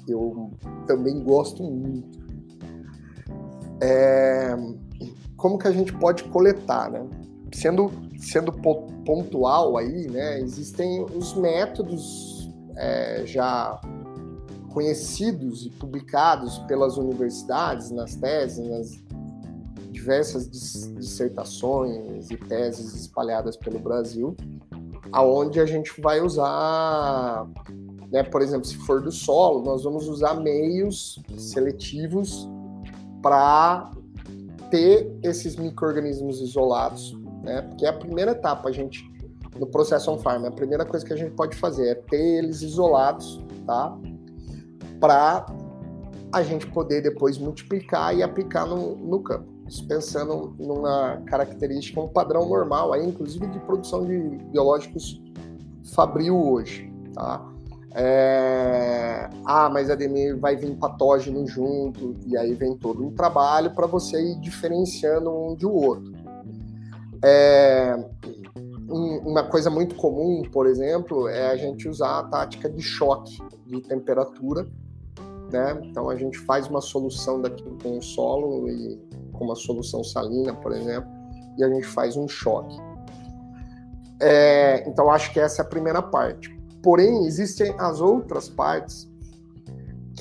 eu 0.08 0.52
também 0.86 1.22
gosto 1.22 1.62
muito. 1.62 2.24
É, 3.82 4.54
como 5.36 5.58
que 5.58 5.66
a 5.66 5.72
gente 5.72 5.92
pode 5.92 6.24
coletar, 6.24 6.90
né? 6.90 7.04
Sendo, 7.52 7.90
sendo 8.18 8.52
pontual 8.52 9.76
aí, 9.76 10.08
né? 10.08 10.40
Existem 10.40 11.04
os 11.14 11.34
métodos 11.34 12.50
é, 12.76 13.22
já 13.26 13.80
conhecidos 14.72 15.66
e 15.66 15.70
publicados 15.70 16.58
pelas 16.60 16.96
universidades, 16.96 17.90
nas 17.90 18.16
teses, 18.16 18.68
nas 18.68 19.04
diversas 19.92 20.50
dissertações 20.50 22.30
e 22.30 22.36
teses 22.36 22.94
espalhadas 22.94 23.56
pelo 23.56 23.78
Brasil, 23.78 24.36
aonde 25.12 25.60
a 25.60 25.66
gente 25.66 26.00
vai 26.00 26.20
usar 26.20 27.46
né? 28.14 28.22
Por 28.22 28.42
exemplo, 28.42 28.64
se 28.64 28.76
for 28.76 29.00
do 29.00 29.10
solo, 29.10 29.64
nós 29.64 29.82
vamos 29.82 30.06
usar 30.06 30.34
meios 30.34 31.20
seletivos 31.36 32.48
para 33.20 33.90
ter 34.70 35.12
esses 35.20 35.56
micro-organismos 35.56 36.40
isolados, 36.40 37.18
né? 37.44 37.62
Porque 37.62 37.84
é 37.84 37.88
a 37.88 37.92
primeira 37.92 38.32
etapa, 38.32 38.68
a 38.68 38.72
gente, 38.72 39.04
no 39.58 39.66
processo 39.66 40.10
on 40.10 40.18
farm, 40.18 40.44
a 40.46 40.50
primeira 40.50 40.84
coisa 40.84 41.04
que 41.04 41.12
a 41.12 41.16
gente 41.16 41.32
pode 41.32 41.56
fazer 41.56 41.88
é 41.88 41.94
ter 41.94 42.38
eles 42.38 42.62
isolados, 42.62 43.40
tá? 43.66 43.96
Para 44.98 45.46
a 46.32 46.42
gente 46.42 46.66
poder 46.66 47.02
depois 47.02 47.38
multiplicar 47.38 48.16
e 48.16 48.22
aplicar 48.22 48.66
no, 48.66 48.96
no 48.96 49.22
campo. 49.22 49.52
Isso 49.68 49.86
pensando 49.86 50.54
numa 50.58 51.22
característica, 51.26 52.00
um 52.00 52.08
padrão 52.08 52.48
normal, 52.48 52.92
aí, 52.92 53.06
inclusive 53.06 53.46
de 53.46 53.58
produção 53.60 54.04
de 54.04 54.18
biológicos 54.50 55.22
fabril 55.94 56.36
hoje, 56.36 56.92
tá? 57.14 57.50
É... 57.94 59.30
Ah, 59.46 59.70
mas 59.70 59.88
Ademir 59.88 60.36
vai 60.38 60.56
vir 60.56 60.76
patógeno 60.76 61.46
junto, 61.46 62.16
e 62.26 62.36
aí 62.36 62.52
vem 62.54 62.76
todo 62.76 63.06
um 63.06 63.12
trabalho 63.12 63.70
para 63.70 63.86
você 63.86 64.20
ir 64.20 64.40
diferenciando 64.40 65.30
um 65.30 65.54
de 65.54 65.64
outro. 65.64 66.12
É... 67.24 67.96
Uma 68.86 69.44
coisa 69.44 69.70
muito 69.70 69.94
comum, 69.96 70.42
por 70.52 70.66
exemplo, 70.66 71.26
é 71.26 71.50
a 71.50 71.56
gente 71.56 71.88
usar 71.88 72.18
a 72.18 72.24
tática 72.24 72.68
de 72.68 72.82
choque 72.82 73.38
de 73.66 73.80
temperatura. 73.80 74.66
Né? 75.50 75.80
Então 75.84 76.10
a 76.10 76.16
gente 76.16 76.38
faz 76.38 76.68
uma 76.68 76.80
solução 76.80 77.40
daqui 77.40 77.64
com 77.82 77.98
o 77.98 78.02
solo 78.02 78.68
e 78.68 79.00
com 79.32 79.44
uma 79.44 79.56
solução 79.56 80.04
salina, 80.04 80.54
por 80.54 80.72
exemplo, 80.72 81.10
e 81.56 81.64
a 81.64 81.68
gente 81.68 81.86
faz 81.86 82.16
um 82.16 82.28
choque. 82.28 82.76
É, 84.20 84.88
então 84.88 85.10
acho 85.10 85.32
que 85.32 85.40
essa 85.40 85.62
é 85.62 85.64
a 85.64 85.68
primeira 85.68 86.02
parte. 86.02 86.54
Porém, 86.82 87.26
existem 87.26 87.74
as 87.78 88.00
outras 88.00 88.48
partes 88.48 89.10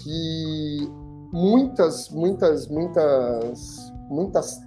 que 0.01 0.89
muitas, 1.31 2.09
muitas, 2.09 2.67
muitas, 2.67 3.91
muitas 4.09 4.61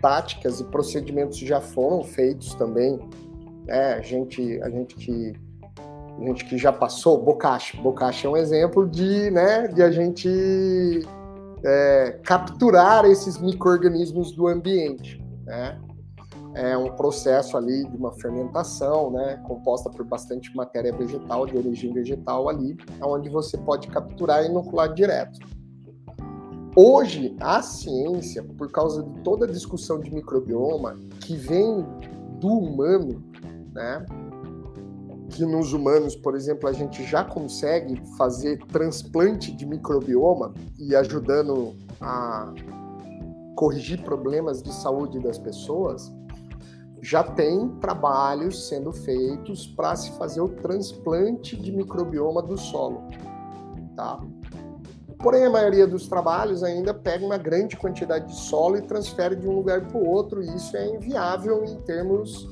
táticas 0.00 0.60
e 0.60 0.64
procedimentos 0.64 1.38
já 1.38 1.60
foram 1.60 2.02
feitos 2.02 2.54
também. 2.54 2.98
É, 3.68 3.94
a 3.94 4.00
gente, 4.00 4.60
a 4.62 4.70
gente 4.70 4.94
que 4.94 5.32
a 6.18 6.24
gente 6.24 6.46
que 6.46 6.56
já 6.56 6.72
passou, 6.72 7.22
Bocashi. 7.22 7.76
Bocashi 7.76 8.26
é 8.26 8.30
um 8.30 8.36
exemplo 8.36 8.88
de, 8.88 9.30
né, 9.30 9.68
de 9.68 9.82
a 9.82 9.90
gente 9.90 11.06
é, 11.62 12.18
capturar 12.22 13.04
esses 13.04 13.38
micro-organismos 13.38 14.32
do 14.32 14.46
ambiente. 14.46 15.22
Né? 15.44 15.78
é 16.56 16.76
um 16.76 16.88
processo 16.96 17.54
ali 17.54 17.86
de 17.86 17.96
uma 17.96 18.12
fermentação, 18.12 19.10
né, 19.10 19.38
composta 19.46 19.90
por 19.90 20.06
bastante 20.06 20.56
matéria 20.56 20.90
vegetal, 20.90 21.44
de 21.44 21.54
origem 21.54 21.92
vegetal 21.92 22.48
ali, 22.48 22.74
onde 23.02 23.28
você 23.28 23.58
pode 23.58 23.88
capturar 23.88 24.42
e 24.42 24.46
inocular 24.48 24.92
direto. 24.92 25.38
Hoje, 26.78 27.34
a 27.40 27.62
ciência, 27.62 28.42
por 28.42 28.70
causa 28.70 29.02
de 29.02 29.20
toda 29.20 29.46
a 29.46 29.48
discussão 29.50 29.98
de 29.98 30.12
microbioma 30.12 30.94
que 31.22 31.34
vem 31.34 31.82
do 32.38 32.48
humano, 32.48 33.24
né, 33.72 34.04
que 35.30 35.46
nos 35.46 35.72
humanos, 35.72 36.14
por 36.14 36.36
exemplo, 36.36 36.68
a 36.68 36.74
gente 36.74 37.02
já 37.02 37.24
consegue 37.24 37.98
fazer 38.18 38.58
transplante 38.66 39.52
de 39.52 39.64
microbioma 39.64 40.52
e 40.78 40.94
ajudando 40.94 41.74
a 41.98 42.52
corrigir 43.54 44.02
problemas 44.02 44.62
de 44.62 44.70
saúde 44.70 45.18
das 45.18 45.38
pessoas, 45.38 46.14
já 47.00 47.24
tem 47.24 47.70
trabalhos 47.80 48.68
sendo 48.68 48.92
feitos 48.92 49.66
para 49.66 49.96
se 49.96 50.10
fazer 50.18 50.42
o 50.42 50.48
transplante 50.50 51.56
de 51.56 51.72
microbioma 51.72 52.42
do 52.42 52.58
solo, 52.58 53.08
tá? 53.96 54.20
Porém, 55.18 55.44
a 55.44 55.50
maioria 55.50 55.86
dos 55.86 56.06
trabalhos 56.06 56.62
ainda 56.62 56.92
pega 56.92 57.24
uma 57.24 57.38
grande 57.38 57.76
quantidade 57.76 58.26
de 58.26 58.36
solo 58.36 58.76
e 58.76 58.82
transfere 58.82 59.34
de 59.34 59.48
um 59.48 59.52
lugar 59.52 59.80
para 59.86 59.98
o 59.98 60.06
outro, 60.06 60.42
e 60.42 60.54
isso 60.54 60.76
é 60.76 60.86
inviável 60.88 61.64
em 61.64 61.76
termos 61.82 62.46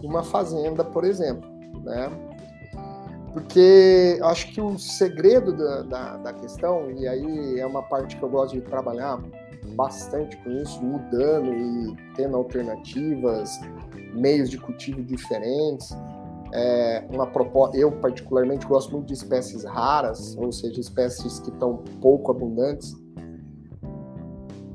de 0.00 0.06
uma 0.06 0.22
fazenda, 0.22 0.84
por 0.84 1.04
exemplo, 1.04 1.48
né? 1.82 2.10
Porque 3.32 4.20
acho 4.22 4.52
que 4.52 4.60
o 4.60 4.78
segredo 4.78 5.52
da, 5.56 5.82
da, 5.82 6.16
da 6.18 6.32
questão, 6.32 6.88
e 6.92 7.08
aí 7.08 7.58
é 7.58 7.66
uma 7.66 7.82
parte 7.82 8.16
que 8.16 8.22
eu 8.22 8.28
gosto 8.28 8.54
de 8.54 8.60
trabalhar 8.60 9.20
bastante 9.74 10.36
com 10.38 10.50
isso, 10.50 10.80
mudando 10.80 11.52
e 11.52 11.96
tendo 12.14 12.36
alternativas, 12.36 13.58
meios 14.14 14.48
de 14.48 14.58
cultivo 14.58 15.02
diferentes. 15.02 15.90
É 16.56 17.04
uma 17.10 17.26
proposta, 17.26 17.76
eu 17.76 17.90
particularmente 17.90 18.64
gosto 18.64 18.92
muito 18.92 19.06
de 19.08 19.14
espécies 19.14 19.64
raras, 19.64 20.36
ou 20.36 20.52
seja, 20.52 20.80
espécies 20.80 21.40
que 21.40 21.50
estão 21.50 21.78
pouco 22.00 22.30
abundantes. 22.30 22.94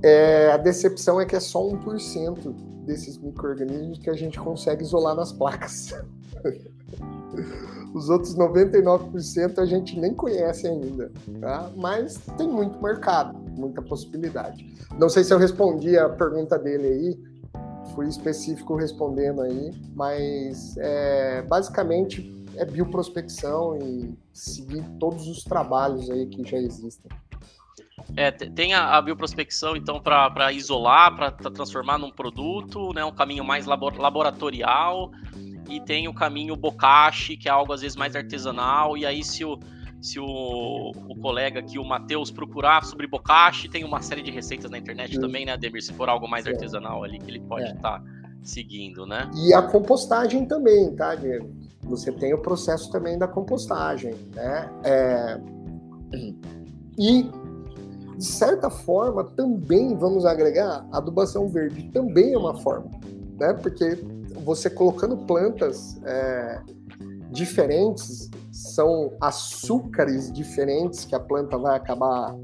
É, 0.03 0.51
a 0.51 0.57
decepção 0.57 1.21
é 1.21 1.25
que 1.25 1.37
é 1.37 1.39
só 1.39 1.63
1% 1.63 2.53
desses 2.85 3.17
micro-organismos 3.17 3.97
que 3.99 4.09
a 4.09 4.13
gente 4.13 4.37
consegue 4.39 4.83
isolar 4.83 5.15
nas 5.15 5.31
placas. 5.31 5.93
Os 7.93 8.09
outros 8.09 8.35
99% 8.35 9.57
a 9.57 9.65
gente 9.65 9.99
nem 9.99 10.13
conhece 10.13 10.67
ainda, 10.67 11.11
tá? 11.39 11.71
mas 11.75 12.19
tem 12.37 12.47
muito 12.47 12.81
mercado, 12.81 13.37
muita 13.57 13.81
possibilidade. 13.81 14.65
Não 14.97 15.09
sei 15.09 15.23
se 15.23 15.33
eu 15.33 15.37
respondi 15.37 15.97
a 15.97 16.07
pergunta 16.09 16.57
dele 16.57 16.87
aí, 16.87 17.28
fui 17.99 18.07
específico 18.07 18.77
respondendo 18.77 19.41
aí, 19.41 19.73
mas 19.93 20.77
é, 20.77 21.41
basicamente 21.41 22.33
é 22.55 22.63
bioprospecção 22.63 23.77
e 23.77 24.17
seguir 24.31 24.85
todos 24.97 25.27
os 25.27 25.43
trabalhos 25.43 26.09
aí 26.09 26.25
que 26.27 26.49
já 26.49 26.57
existem. 26.57 27.11
É, 28.15 28.31
tem 28.31 28.73
a, 28.73 28.95
a 28.95 29.01
bioprospecção, 29.01 29.75
então, 29.75 29.99
para 29.99 30.53
isolar, 30.53 31.13
para 31.13 31.31
transformar 31.51 31.97
num 31.97 32.09
produto, 32.09 32.93
né, 32.93 33.03
um 33.03 33.11
caminho 33.11 33.43
mais 33.43 33.65
laboratorial, 33.65 35.11
e 35.69 35.81
tem 35.81 36.07
o 36.07 36.13
caminho 36.13 36.55
bocashi, 36.55 37.35
que 37.35 37.49
é 37.49 37.51
algo 37.51 37.73
às 37.73 37.81
vezes 37.81 37.97
mais 37.97 38.15
artesanal, 38.15 38.97
e 38.97 39.05
aí 39.05 39.21
se 39.25 39.43
o, 39.43 39.59
se 40.01 40.19
o, 40.19 40.91
o 40.91 41.15
colega 41.19 41.59
aqui, 41.59 41.77
o 41.77 41.83
Matheus, 41.83 42.31
procurar 42.31 42.85
sobre 42.85 43.05
bocashi, 43.07 43.67
tem 43.67 43.83
uma 43.83 44.01
série 44.01 44.21
de 44.21 44.31
receitas 44.31 44.71
na 44.71 44.77
internet 44.77 45.15
Sim. 45.15 45.21
também, 45.21 45.45
né, 45.45 45.57
Demir? 45.57 45.81
Se 45.81 45.93
for 45.93 46.07
algo 46.07 46.27
mais 46.27 46.45
é. 46.45 46.51
artesanal 46.51 47.03
ali, 47.03 47.19
que 47.19 47.29
ele 47.29 47.41
pode 47.41 47.65
estar 47.65 47.75
é. 47.75 47.81
tá 47.81 48.03
seguindo, 48.41 49.05
né? 49.05 49.29
E 49.35 49.53
a 49.53 49.61
compostagem 49.61 50.45
também, 50.45 50.95
tá, 50.95 51.15
Diego? 51.15 51.49
Você 51.83 52.11
tem 52.11 52.33
o 52.33 52.37
processo 52.37 52.89
também 52.91 53.17
da 53.17 53.27
compostagem, 53.27 54.15
né? 54.33 54.69
É... 54.83 55.41
E 56.97 57.29
de 58.19 58.25
certa 58.25 58.69
forma, 58.69 59.23
também 59.23 59.95
vamos 59.95 60.25
agregar 60.25 60.85
adubação 60.91 61.47
verde, 61.47 61.83
também 61.91 62.33
é 62.33 62.37
uma 62.37 62.53
forma, 62.57 62.91
né? 63.39 63.53
Porque 63.53 63.97
você 64.43 64.69
colocando 64.69 65.15
plantas 65.17 65.97
é, 66.03 66.61
diferentes, 67.31 68.29
são 68.59 69.13
açúcares 69.21 70.31
diferentes 70.33 71.05
que 71.05 71.15
a 71.15 71.19
planta 71.19 71.57
vai 71.57 71.77
acabar 71.77 72.35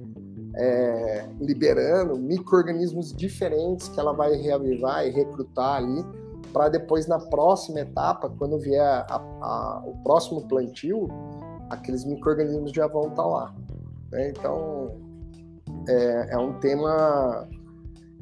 é, 0.55 1.27
liberando, 1.41 2.17
micro-organismos 2.17 3.13
diferentes 3.13 3.89
que 3.89 3.99
ela 3.99 4.13
vai 4.13 4.33
reavivar 4.35 5.05
e 5.05 5.09
recrutar 5.09 5.75
ali, 5.75 6.05
para 6.53 6.69
depois, 6.69 7.05
na 7.05 7.19
próxima 7.19 7.81
etapa, 7.81 8.29
quando 8.29 8.57
vier 8.57 8.81
a, 8.81 9.15
a, 9.41 9.83
o 9.85 9.93
próximo 10.03 10.47
plantio, 10.47 11.09
aqueles 11.69 12.05
micro-organismos 12.05 12.71
já 12.71 12.87
vão 12.87 13.09
estar 13.09 13.15
tá 13.15 13.27
lá. 13.27 13.55
Né? 14.09 14.29
Então, 14.29 14.95
é, 15.89 16.33
é 16.33 16.37
um 16.37 16.53
tema 16.59 17.45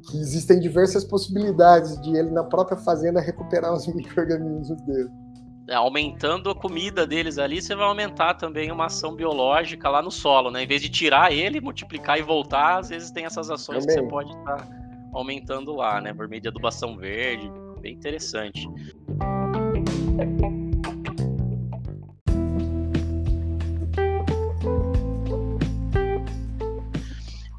que 0.01 0.17
existem 0.17 0.59
diversas 0.59 1.03
possibilidades 1.03 2.01
de 2.01 2.17
ele 2.17 2.31
na 2.31 2.43
própria 2.43 2.77
fazenda 2.77 3.21
recuperar 3.21 3.71
os 3.71 3.85
micro-organismos 3.93 4.81
dele. 4.81 5.22
Aumentando 5.72 6.49
a 6.49 6.55
comida 6.55 7.07
deles 7.07 7.38
ali, 7.38 7.61
você 7.61 7.74
vai 7.74 7.86
aumentar 7.86 8.34
também 8.34 8.70
uma 8.72 8.88
ação 8.88 9.16
biológica 9.16 9.89
lá 9.89 10.01
no 10.01 10.11
solo, 10.11 10.51
né? 10.51 10.64
Em 10.64 10.68
vez 10.68 10.82
de 10.82 10.89
tirar 10.89 11.32
ele, 11.32 11.61
multiplicar 11.61 12.20
e 12.20 12.22
voltar, 12.22 12.80
às 12.80 12.89
vezes 12.89 13.11
tem 13.11 13.26
essas 13.26 13.49
ações 13.49 13.86
também. 13.86 13.95
que 13.95 14.03
você 14.03 14.09
pode 14.09 14.30
estar 14.30 14.57
tá 14.57 14.68
aumentando 15.14 15.74
lá, 15.74 16.01
né? 16.01 16.14
Por 16.14 16.28
meio 16.28 16.41
de 16.41 16.49
adubação 16.49 16.97
verde, 16.97 17.49
bem 17.80 17.93
interessante. 17.93 18.68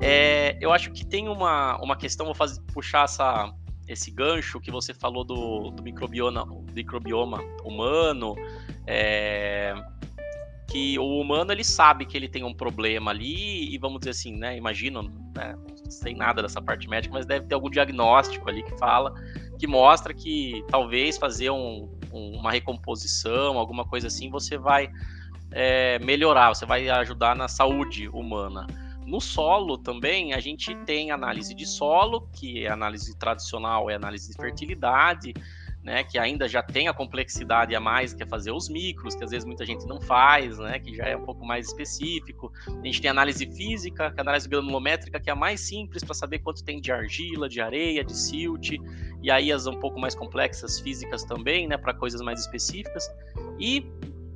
É, 0.07 0.59
eu 0.61 0.71
acho 0.71 0.93
que 0.93 1.07
tem 1.07 1.29
uma, 1.29 1.79
uma 1.83 1.97
questão, 1.97 2.27
vou 2.27 2.35
fazer, 2.35 2.61
puxar 2.75 3.05
essa, 3.05 3.51
esse 3.89 4.11
gancho 4.11 4.61
que 4.61 4.71
você 4.71 4.93
falou 4.93 5.25
do, 5.25 5.71
do 5.71 5.83
microbioma, 5.83 6.45
microbioma 6.75 7.41
humano, 7.65 8.35
é, 8.87 9.75
que 10.69 10.99
o 10.99 11.21
humano 11.21 11.53
ele 11.53 11.65
sabe 11.65 12.05
que 12.05 12.17
ele 12.17 12.29
tem 12.29 12.43
um 12.43 12.53
problema 12.53 13.11
ali 13.11 13.73
e 13.73 13.79
vamos 13.79 14.01
dizer 14.01 14.11
assim, 14.11 14.37
né? 14.37 14.57
Imagino, 14.57 15.03
né, 15.35 15.55
não 15.57 15.91
sei 15.91 16.15
nada 16.15 16.43
dessa 16.43 16.61
parte 16.61 16.89
médica, 16.89 17.15
mas 17.15 17.27
deve 17.27 17.47
ter 17.47 17.55
algum 17.55 17.71
diagnóstico 17.71 18.49
ali 18.49 18.63
que 18.63 18.77
fala, 18.79 19.15
que 19.59 19.67
mostra 19.67 20.13
que 20.13 20.65
talvez 20.69 21.17
fazer 21.17 21.51
um, 21.51 21.89
um, 22.13 22.37
uma 22.39 22.51
recomposição, 22.51 23.59
alguma 23.59 23.85
coisa 23.85 24.09
assim, 24.09 24.29
você 24.29 24.59
vai 24.59 24.91
é, 25.53 25.99
melhorar, 26.01 26.55
você 26.55 26.67
vai 26.67 26.89
ajudar 26.89 27.37
na 27.37 27.47
saúde 27.47 28.09
humana. 28.09 28.67
No 29.07 29.21
solo 29.21 29.77
também 29.77 30.33
a 30.33 30.41
gente 30.41 30.75
tem 30.87 31.11
análise 31.11 31.55
de 31.55 31.67
solo, 31.67 32.29
que 32.33 32.65
é 32.65 32.71
análise 32.71 33.17
tradicional, 33.17 33.91
é 33.91 33.95
análise 33.95 34.29
de 34.29 34.35
fertilidade, 34.35 35.35
né, 35.85 36.03
que 36.03 36.19
ainda 36.19 36.49
já 36.49 36.63
tem 36.63 36.89
a 36.89 36.95
complexidade 36.95 37.75
a 37.75 37.81
mais, 37.81 38.15
que 38.15 38.23
é 38.23 38.27
fazer 38.27 38.51
os 38.51 38.71
micros, 38.71 39.15
que 39.15 39.23
às 39.23 39.31
vezes 39.31 39.45
muita 39.45 39.67
gente 39.67 39.87
não 39.87 40.01
faz, 40.01 40.59
né, 40.59 40.79
que 40.79 40.95
já 40.95 41.05
é 41.05 41.15
um 41.15 41.25
pouco 41.25 41.45
mais 41.45 41.67
específico. 41.67 42.51
A 42.67 42.87
gente 42.87 43.03
tem 43.03 43.11
análise 43.11 43.45
física, 43.47 44.11
que 44.11 44.19
é 44.19 44.21
a 44.21 44.23
análise 44.23 44.49
granulométrica, 44.49 45.21
que 45.21 45.29
é 45.29 45.33
a 45.35 45.37
mais 45.37 45.61
simples 45.61 46.03
para 46.03 46.15
saber 46.15 46.39
quanto 46.39 46.65
tem 46.65 46.81
de 46.81 46.91
argila, 46.91 47.49
de 47.49 47.61
areia, 47.61 48.03
de 48.03 48.17
silt, 48.17 48.71
e 49.23 49.31
aí 49.31 49.53
as 49.53 49.67
um 49.67 49.79
pouco 49.79 50.01
mais 50.01 50.15
complexas 50.15 50.81
físicas 50.81 51.23
também, 51.23 51.69
né, 51.69 51.77
para 51.77 51.93
coisas 51.93 52.23
mais 52.23 52.41
específicas. 52.41 53.07
E 53.59 53.87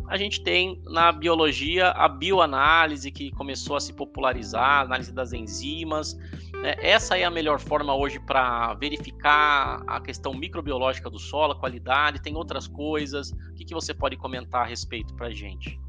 a 0.09 0.16
gente 0.16 0.42
tem 0.42 0.80
na 0.84 1.12
biologia 1.12 1.90
a 1.90 2.09
bioanálise 2.09 3.11
que 3.11 3.30
começou 3.32 3.76
a 3.76 3.80
se 3.80 3.92
popularizar, 3.92 4.82
análise 4.82 5.12
das 5.12 5.32
enzimas. 5.32 6.16
É, 6.65 6.91
essa 6.91 7.17
é 7.17 7.25
a 7.25 7.31
melhor 7.31 7.61
forma 7.61 7.95
hoje 7.95 8.19
para 8.19 8.75
verificar 8.75 9.83
a 9.87 10.01
questão 10.01 10.35
microbiológica 10.35 11.09
do 11.09 11.19
solo, 11.19 11.53
a 11.53 11.59
qualidade, 11.59 12.21
tem 12.21 12.37
outras 12.37 12.67
coisas. 12.67 13.31
O 13.31 13.55
que, 13.55 13.65
que 13.65 13.75
você 13.75 13.95
pode 13.95 14.17
comentar 14.17 14.63
a 14.63 14.67
respeito 14.67 15.15
para 15.15 15.29
a 15.29 15.31
gente? 15.35 15.81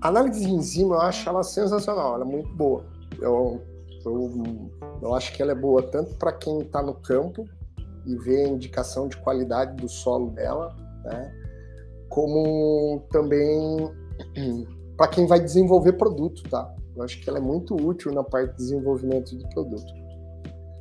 A 0.00 0.08
análise 0.08 0.40
de 0.40 0.50
enzima 0.50 0.94
eu 0.94 1.00
acho 1.00 1.28
ela 1.28 1.42
sensacional, 1.42 2.14
ela 2.14 2.24
é 2.24 2.28
muito 2.28 2.48
boa. 2.54 2.86
Eu, 3.20 3.62
eu, 4.04 4.70
eu 5.02 5.14
acho 5.14 5.32
que 5.32 5.42
ela 5.42 5.52
é 5.52 5.54
boa 5.54 5.82
tanto 5.82 6.14
para 6.14 6.32
quem 6.32 6.60
está 6.60 6.82
no 6.82 6.94
campo 6.94 7.46
e 8.06 8.16
vê 8.16 8.44
a 8.44 8.48
indicação 8.48 9.08
de 9.08 9.16
qualidade 9.16 9.76
do 9.76 9.88
solo 9.88 10.30
dela, 10.30 10.74
né? 11.04 11.34
como 12.08 13.06
também 13.10 13.90
para 14.96 15.08
quem 15.08 15.26
vai 15.26 15.40
desenvolver 15.40 15.94
produto, 15.94 16.42
tá? 16.48 16.72
Eu 17.00 17.04
acho 17.04 17.18
que 17.20 17.28
ela 17.28 17.38
é 17.38 17.42
muito 17.42 17.74
útil 17.74 18.12
na 18.12 18.22
parte 18.22 18.50
de 18.50 18.56
desenvolvimento 18.58 19.36
de 19.36 19.48
produto. 19.54 19.92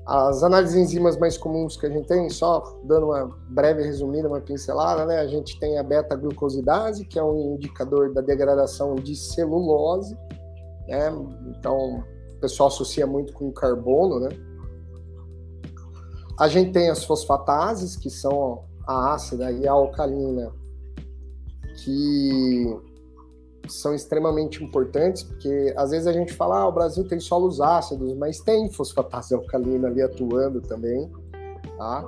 As 0.05 0.43
análises 0.43 0.75
de 0.75 0.81
enzimas 0.81 1.17
mais 1.17 1.37
comuns 1.37 1.77
que 1.77 1.85
a 1.85 1.89
gente 1.89 2.07
tem, 2.07 2.29
só 2.29 2.61
dando 2.83 3.05
uma 3.05 3.29
breve 3.49 3.83
resumida, 3.83 4.27
uma 4.27 4.41
pincelada, 4.41 5.05
né? 5.05 5.19
A 5.19 5.27
gente 5.27 5.57
tem 5.59 5.77
a 5.77 5.83
beta-glucosidase, 5.83 7.05
que 7.05 7.17
é 7.17 7.23
um 7.23 7.55
indicador 7.55 8.11
da 8.11 8.19
degradação 8.19 8.95
de 8.95 9.15
celulose, 9.15 10.17
né? 10.87 11.09
Então, 11.47 12.03
o 12.35 12.39
pessoal 12.41 12.67
associa 12.67 13.07
muito 13.07 13.31
com 13.33 13.51
carbono, 13.51 14.19
né? 14.19 14.29
A 16.39 16.47
gente 16.47 16.71
tem 16.71 16.89
as 16.89 17.03
fosfatases, 17.05 17.95
que 17.95 18.09
são 18.09 18.63
a 18.87 19.13
ácida 19.13 19.51
e 19.51 19.67
a 19.67 19.71
alcalina, 19.71 20.51
que 21.83 22.88
são 23.69 23.93
extremamente 23.93 24.63
importantes, 24.63 25.23
porque 25.23 25.73
às 25.77 25.91
vezes 25.91 26.07
a 26.07 26.13
gente 26.13 26.33
fala, 26.33 26.59
ah, 26.59 26.67
o 26.67 26.71
Brasil 26.71 27.07
tem 27.07 27.19
solos 27.19 27.61
ácidos, 27.61 28.13
mas 28.15 28.39
tem 28.39 28.69
fosfatase 28.71 29.33
alcalina 29.33 29.87
ali 29.87 30.01
atuando 30.01 30.61
também, 30.61 31.11
tá? 31.77 32.07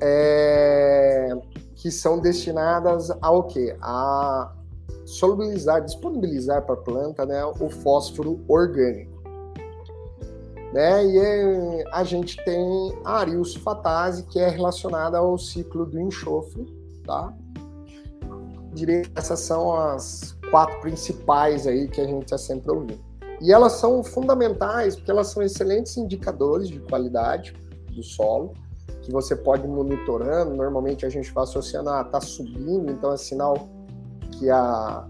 É, 0.00 1.30
que 1.74 1.90
são 1.90 2.18
destinadas 2.18 3.10
ao 3.20 3.44
quê? 3.44 3.76
A 3.80 4.52
solubilizar, 5.04 5.84
disponibilizar 5.84 6.62
para 6.62 6.74
a 6.74 6.78
planta 6.78 7.26
né, 7.26 7.44
o 7.44 7.68
fósforo 7.68 8.40
orgânico. 8.48 9.12
Né? 10.72 11.06
E 11.06 11.18
é, 11.18 11.84
a 11.92 12.02
gente 12.02 12.42
tem 12.44 12.98
a 13.04 13.18
ariosfatase, 13.18 14.24
que 14.24 14.40
é 14.40 14.48
relacionada 14.48 15.18
ao 15.18 15.38
ciclo 15.38 15.86
do 15.86 16.00
enxofre, 16.00 16.66
tá? 17.06 17.32
que 18.74 19.02
essas 19.14 19.40
são 19.40 19.72
as 19.72 20.36
quatro 20.54 20.80
principais 20.80 21.66
aí 21.66 21.88
que 21.88 22.00
a 22.00 22.06
gente 22.06 22.22
está 22.22 22.38
sempre 22.38 22.70
ouvindo. 22.70 23.00
E 23.40 23.52
elas 23.52 23.72
são 23.72 24.04
fundamentais 24.04 24.94
porque 24.94 25.10
elas 25.10 25.26
são 25.26 25.42
excelentes 25.42 25.96
indicadores 25.96 26.68
de 26.68 26.78
qualidade 26.78 27.52
do 27.90 28.04
solo, 28.04 28.52
que 29.02 29.10
você 29.10 29.34
pode 29.34 29.64
ir 29.64 29.68
monitorando. 29.68 30.54
Normalmente 30.54 31.04
a 31.04 31.08
gente 31.08 31.32
vai 31.32 31.42
associando, 31.42 31.90
ah, 31.90 32.04
tá 32.04 32.20
subindo, 32.20 32.88
então 32.88 33.12
é 33.12 33.16
sinal 33.16 33.68
que 34.30 34.48
a 34.48 35.04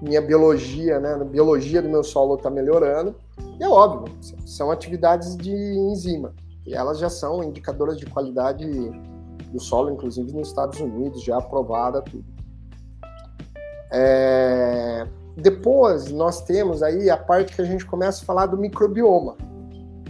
minha 0.00 0.22
biologia, 0.22 1.00
né, 1.00 1.14
a 1.14 1.24
biologia 1.24 1.82
do 1.82 1.88
meu 1.88 2.04
solo 2.04 2.36
está 2.36 2.48
melhorando. 2.48 3.16
E 3.58 3.64
é 3.64 3.68
óbvio, 3.68 4.14
são 4.46 4.70
atividades 4.70 5.36
de 5.36 5.50
enzima, 5.50 6.32
e 6.64 6.76
elas 6.76 7.00
já 7.00 7.10
são 7.10 7.42
indicadoras 7.42 7.98
de 7.98 8.06
qualidade 8.06 8.64
do 9.50 9.58
solo, 9.58 9.90
inclusive 9.90 10.30
nos 10.30 10.46
Estados 10.46 10.78
Unidos, 10.78 11.24
já 11.24 11.38
aprovada 11.38 12.00
tudo. 12.02 12.37
É... 13.90 15.06
Depois 15.36 16.10
nós 16.10 16.42
temos 16.42 16.82
aí 16.82 17.08
a 17.08 17.16
parte 17.16 17.54
que 17.54 17.62
a 17.62 17.64
gente 17.64 17.86
começa 17.86 18.22
a 18.22 18.26
falar 18.26 18.46
do 18.46 18.56
microbioma, 18.56 19.36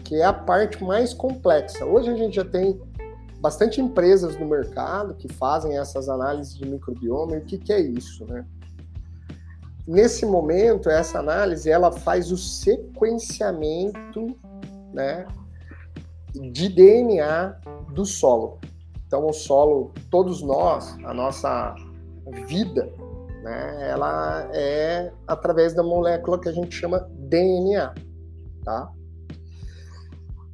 que 0.05 0.17
é 0.17 0.25
a 0.25 0.33
parte 0.33 0.83
mais 0.83 1.13
complexa. 1.13 1.85
Hoje 1.85 2.09
a 2.09 2.17
gente 2.17 2.37
já 2.37 2.45
tem 2.45 2.81
bastante 3.41 3.81
empresas 3.81 4.39
no 4.39 4.47
mercado 4.47 5.15
que 5.15 5.33
fazem 5.33 5.79
essas 5.79 6.09
análises 6.09 6.57
de 6.57 6.67
microbioma. 6.67 7.37
E 7.37 7.39
o 7.39 7.45
que, 7.45 7.59
que 7.59 7.73
é 7.73 7.81
isso, 7.81 8.25
né? 8.25 8.45
Nesse 9.87 10.27
momento, 10.27 10.91
essa 10.91 11.19
análise 11.19 11.71
ela 11.71 11.91
faz 11.91 12.31
o 12.31 12.37
sequenciamento, 12.37 14.37
né, 14.93 15.27
de 16.35 16.69
DNA 16.69 17.57
do 17.95 18.05
solo. 18.05 18.59
Então, 19.07 19.27
o 19.27 19.33
solo, 19.33 19.93
todos 20.11 20.43
nós, 20.43 20.95
a 21.05 21.15
nossa 21.15 21.75
vida 22.47 22.93
né? 23.49 23.91
Ela 23.91 24.51
é 24.53 25.11
através 25.27 25.73
da 25.73 25.83
molécula 25.83 26.39
que 26.39 26.49
a 26.49 26.53
gente 26.53 26.75
chama 26.75 27.09
DNA, 27.11 27.95
tá? 28.63 28.93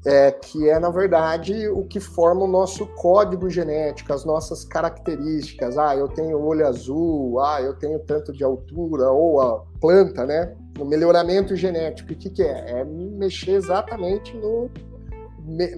É, 0.07 0.31
que 0.31 0.69
é, 0.69 0.79
na 0.79 0.91
verdade, 0.91 1.67
o 1.69 1.83
que 1.85 1.99
forma 1.99 2.43
o 2.43 2.47
nosso 2.47 2.87
código 2.89 3.49
genético, 3.49 4.13
as 4.13 4.25
nossas 4.25 4.63
características. 4.63 5.79
Ah, 5.79 5.97
eu 5.97 6.09
tenho 6.09 6.39
olho 6.39 6.67
azul, 6.67 7.41
ah, 7.41 7.61
eu 7.63 7.75
tenho 7.75 7.99
tanto 8.01 8.31
de 8.31 8.45
altura, 8.45 9.11
ou 9.11 9.41
a 9.41 9.65
planta, 9.81 10.27
né? 10.27 10.55
No 10.79 10.85
melhoramento 10.85 11.57
genético. 11.57 12.13
O 12.13 12.17
que, 12.17 12.29
que 12.29 12.43
é? 12.43 12.81
É 12.81 12.85
mexer 12.85 13.53
exatamente 13.53 14.37
no, 14.37 14.71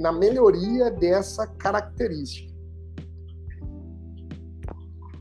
na 0.00 0.12
melhoria 0.12 0.90
dessa 0.90 1.46
característica. 1.46 2.55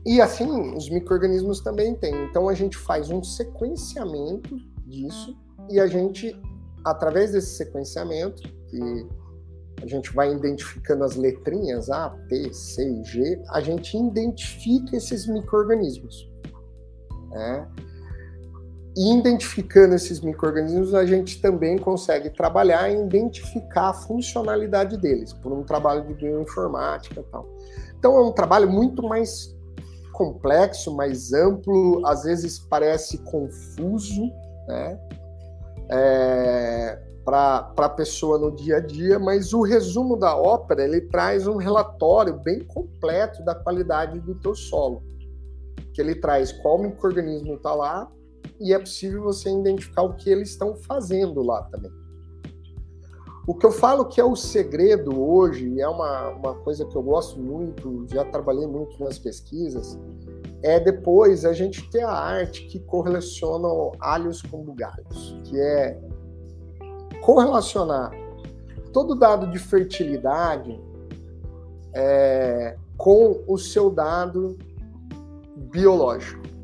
E 0.06 0.20
assim, 0.20 0.72
os 0.76 0.88
micro-organismos 0.88 1.60
também 1.60 1.92
têm. 1.96 2.14
Então 2.26 2.48
a 2.48 2.54
gente 2.54 2.76
faz 2.76 3.10
um 3.10 3.24
sequenciamento 3.24 4.56
disso, 4.86 5.36
e 5.68 5.80
a 5.80 5.88
gente, 5.88 6.40
através 6.84 7.32
desse 7.32 7.56
sequenciamento, 7.56 8.40
que 8.68 9.06
a 9.82 9.86
gente 9.86 10.14
vai 10.14 10.32
identificando 10.32 11.02
as 11.02 11.16
letrinhas 11.16 11.90
A, 11.90 12.10
T, 12.28 12.54
C 12.54 12.88
e 12.88 13.04
G, 13.04 13.42
a 13.50 13.60
gente 13.60 13.98
identifica 13.98 14.96
esses 14.96 15.26
micro-organismos. 15.26 16.30
Né? 17.30 17.68
E 18.96 19.12
identificando 19.18 19.94
esses 19.94 20.20
micro-organismos, 20.20 20.94
a 20.94 21.04
gente 21.04 21.42
também 21.42 21.76
consegue 21.76 22.30
trabalhar 22.30 22.88
e 22.88 23.02
identificar 23.02 23.88
a 23.88 23.92
funcionalidade 23.92 24.96
deles, 24.98 25.32
por 25.32 25.52
um 25.52 25.64
trabalho 25.64 26.06
de 26.06 26.14
bioinformática 26.14 27.20
e 27.20 27.24
tal. 27.24 27.46
Então 27.98 28.16
é 28.16 28.22
um 28.22 28.32
trabalho 28.32 28.70
muito 28.70 29.02
mais 29.02 29.55
complexo, 30.16 30.96
mais 30.96 31.32
amplo, 31.34 32.04
às 32.06 32.24
vezes 32.24 32.58
parece 32.58 33.18
confuso, 33.18 34.22
né? 34.66 34.98
É, 35.90 36.98
para 37.24 37.72
a 37.76 37.88
pessoa 37.88 38.38
no 38.38 38.54
dia 38.54 38.76
a 38.76 38.80
dia, 38.80 39.18
mas 39.18 39.52
o 39.52 39.62
resumo 39.62 40.16
da 40.16 40.36
ópera 40.36 40.84
ele 40.84 41.02
traz 41.02 41.46
um 41.46 41.56
relatório 41.56 42.38
bem 42.38 42.64
completo 42.64 43.44
da 43.44 43.54
qualidade 43.54 44.18
do 44.20 44.34
teu 44.36 44.54
solo, 44.54 45.02
que 45.92 46.00
ele 46.00 46.14
traz 46.14 46.50
qual 46.50 46.78
microorganismo 46.78 47.54
está 47.54 47.74
lá 47.74 48.10
e 48.58 48.72
é 48.72 48.78
possível 48.78 49.22
você 49.22 49.50
identificar 49.50 50.02
o 50.02 50.14
que 50.14 50.30
eles 50.30 50.50
estão 50.50 50.76
fazendo 50.76 51.42
lá 51.42 51.62
também. 51.64 51.92
O 53.46 53.54
que 53.54 53.64
eu 53.64 53.70
falo 53.70 54.06
que 54.06 54.20
é 54.20 54.24
o 54.24 54.34
segredo 54.34 55.22
hoje, 55.22 55.68
e 55.68 55.80
é 55.80 55.88
uma, 55.88 56.30
uma 56.30 56.54
coisa 56.56 56.84
que 56.84 56.96
eu 56.96 57.02
gosto 57.02 57.38
muito, 57.38 58.04
já 58.08 58.24
trabalhei 58.24 58.66
muito 58.66 59.02
nas 59.02 59.20
pesquisas, 59.20 59.96
é 60.62 60.80
depois 60.80 61.44
a 61.44 61.52
gente 61.52 61.88
ter 61.90 62.02
a 62.02 62.10
arte 62.10 62.66
que 62.66 62.80
correlaciona 62.80 63.68
alhos 64.00 64.42
com 64.42 64.64
bugalhos, 64.64 65.38
que 65.44 65.60
é 65.60 65.96
correlacionar 67.20 68.10
todo 68.92 69.14
dado 69.14 69.46
de 69.48 69.58
fertilidade 69.58 70.80
é, 71.94 72.76
com 72.96 73.44
o 73.46 73.56
seu 73.58 73.90
dado 73.90 74.58
biológico. 75.56 76.55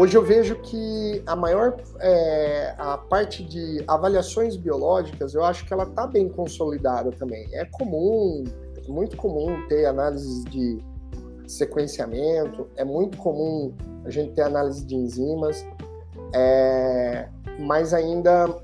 Hoje 0.00 0.16
eu 0.16 0.22
vejo 0.22 0.54
que 0.60 1.20
a 1.26 1.34
maior 1.34 1.76
é, 1.98 2.72
a 2.78 2.96
parte 2.96 3.42
de 3.42 3.82
avaliações 3.88 4.56
biológicas, 4.56 5.34
eu 5.34 5.44
acho 5.44 5.66
que 5.66 5.72
ela 5.72 5.82
está 5.82 6.06
bem 6.06 6.28
consolidada 6.28 7.10
também. 7.10 7.48
É 7.52 7.64
comum, 7.64 8.44
é 8.76 8.88
muito 8.88 9.16
comum 9.16 9.66
ter 9.66 9.86
análises 9.86 10.44
de 10.44 10.78
sequenciamento, 11.48 12.68
é 12.76 12.84
muito 12.84 13.18
comum 13.18 13.74
a 14.04 14.10
gente 14.10 14.34
ter 14.34 14.42
análise 14.42 14.86
de 14.86 14.94
enzimas, 14.94 15.66
é, 16.32 17.28
mas 17.58 17.92
ainda 17.92 18.56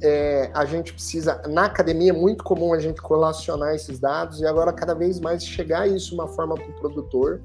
é, 0.00 0.50
a 0.54 0.64
gente 0.64 0.94
precisa, 0.94 1.42
na 1.48 1.66
academia 1.66 2.12
é 2.12 2.14
muito 2.14 2.42
comum 2.44 2.72
a 2.72 2.78
gente 2.78 3.02
correlacionar 3.02 3.74
esses 3.74 3.98
dados 3.98 4.40
e 4.40 4.46
agora 4.46 4.72
cada 4.72 4.94
vez 4.94 5.20
mais 5.20 5.44
chegar 5.44 5.86
isso 5.86 6.08
de 6.08 6.14
uma 6.14 6.28
forma 6.28 6.54
para 6.54 6.70
o 6.70 6.72
produtor 6.76 7.42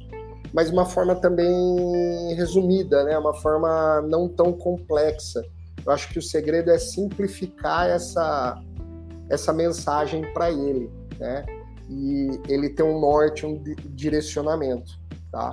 mas 0.53 0.69
uma 0.69 0.85
forma 0.85 1.15
também 1.15 2.33
resumida, 2.35 3.03
né? 3.03 3.17
Uma 3.17 3.33
forma 3.33 4.01
não 4.01 4.29
tão 4.29 4.53
complexa. 4.53 5.43
Eu 5.85 5.91
acho 5.91 6.09
que 6.09 6.19
o 6.19 6.21
segredo 6.21 6.69
é 6.69 6.77
simplificar 6.77 7.89
essa 7.89 8.61
essa 9.29 9.51
mensagem 9.51 10.31
para 10.33 10.51
ele, 10.51 10.91
né? 11.19 11.45
E 11.89 12.39
ele 12.47 12.69
ter 12.69 12.83
um 12.83 12.99
norte, 12.99 13.45
um 13.45 13.61
direcionamento, 13.89 14.99
tá? 15.31 15.51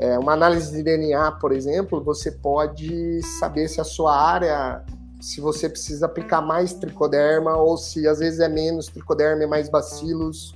É, 0.00 0.18
uma 0.18 0.32
análise 0.32 0.70
de 0.70 0.82
DNA, 0.82 1.32
por 1.32 1.52
exemplo, 1.52 2.02
você 2.02 2.30
pode 2.30 3.20
saber 3.38 3.68
se 3.68 3.80
a 3.80 3.84
sua 3.84 4.16
área, 4.16 4.84
se 5.20 5.40
você 5.40 5.68
precisa 5.68 6.06
aplicar 6.06 6.40
mais 6.40 6.72
tricoderma 6.72 7.56
ou 7.56 7.76
se 7.76 8.06
às 8.06 8.20
vezes 8.20 8.40
é 8.40 8.48
menos 8.48 8.86
tricoderma 8.86 9.44
e 9.44 9.46
mais 9.46 9.68
bacilos, 9.68 10.54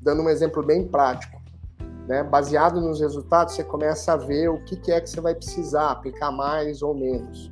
dando 0.00 0.22
um 0.22 0.28
exemplo 0.28 0.62
bem 0.62 0.86
prático. 0.86 1.41
Né? 2.06 2.22
Baseado 2.22 2.80
nos 2.80 3.00
resultados, 3.00 3.54
você 3.54 3.64
começa 3.64 4.12
a 4.12 4.16
ver 4.16 4.48
o 4.48 4.62
que, 4.64 4.76
que 4.76 4.90
é 4.90 5.00
que 5.00 5.08
você 5.08 5.20
vai 5.20 5.34
precisar 5.34 5.90
aplicar 5.90 6.30
mais 6.30 6.82
ou 6.82 6.94
menos. 6.94 7.50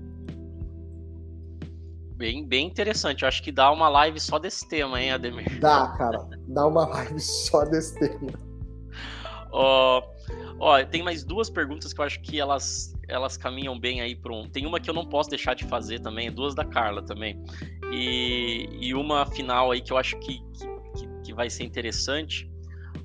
Bem, 2.17 2.47
bem 2.47 2.67
interessante. 2.67 3.23
Eu 3.23 3.29
acho 3.29 3.43
que 3.43 3.51
dá 3.51 3.71
uma 3.71 3.89
live 3.89 4.21
só 4.21 4.39
desse 4.39 4.69
tema, 4.69 5.01
hein, 5.01 5.13
Ademir? 5.13 5.59
Dá, 5.59 5.89
cara. 5.97 6.29
Dá 6.49 6.67
uma 6.67 6.87
live 6.87 7.19
só 7.19 7.65
desse 7.65 7.99
tema. 7.99 8.33
Ó, 9.53 10.03
ó, 10.59 10.85
tem 10.85 11.03
mais 11.03 11.25
duas 11.25 11.49
perguntas 11.49 11.93
que 11.93 12.01
eu 12.01 12.05
acho 12.05 12.21
que 12.21 12.39
elas, 12.39 12.95
elas 13.09 13.37
caminham 13.37 13.79
bem 13.79 14.01
aí 14.01 14.15
para 14.15 14.35
um. 14.35 14.49
Tem 14.49 14.67
uma 14.67 14.79
que 14.79 14.91
eu 14.91 14.95
não 14.95 15.07
posso 15.07 15.31
deixar 15.31 15.55
de 15.55 15.65
fazer 15.65 16.01
também, 16.01 16.31
duas 16.31 16.55
da 16.55 16.65
Carla 16.65 17.03
também. 17.03 17.43
E, 17.91 18.69
e 18.81 18.95
uma 18.95 19.25
final 19.25 19.71
aí 19.71 19.81
que 19.81 19.93
eu 19.93 19.97
acho 19.97 20.19
que, 20.19 20.43
que, 20.95 21.09
que 21.25 21.35
vai 21.35 21.49
ser 21.49 21.65
interessante 21.65 22.50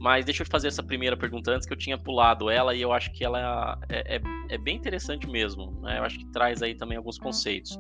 mas 0.05 0.23
deixa 0.23 0.43
eu 0.43 0.45
fazer 0.45 0.67
essa 0.67 0.83
primeira 0.83 1.17
pergunta 1.17 1.49
antes, 1.49 1.65
que 1.65 1.73
eu 1.73 1.77
tinha 1.77 1.97
pulado 1.97 2.47
ela 2.47 2.75
e 2.75 2.81
eu 2.83 2.93
acho 2.93 3.11
que 3.11 3.25
ela 3.25 3.75
é, 3.89 4.17
é, 4.17 4.21
é, 4.49 4.55
bem 4.55 4.77
interessante 4.77 5.27
mesmo. 5.27 5.71
Né? 5.81 5.97
Eu 5.97 6.03
acho 6.03 6.19
que 6.19 6.27
traz 6.27 6.61
aí 6.61 6.75
também 6.75 6.95
alguns 6.95 7.17
conceitos. 7.17 7.79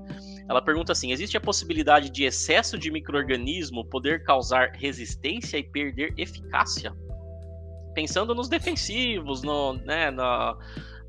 Ela 0.49 0.59
pergunta 0.59 0.91
assim: 0.91 1.11
existe 1.11 1.37
a 1.37 1.39
possibilidade 1.39 2.09
de 2.09 2.23
excesso 2.23 2.79
de 2.79 2.89
microorganismo 2.89 3.85
poder 3.85 4.23
causar 4.23 4.71
resistência 4.71 5.59
e 5.59 5.63
perder 5.63 6.15
eficácia? 6.17 6.91
Pensando 7.93 8.33
nos 8.33 8.49
defensivos, 8.49 9.43
no, 9.43 9.73
né, 9.73 10.09
na, 10.09 10.57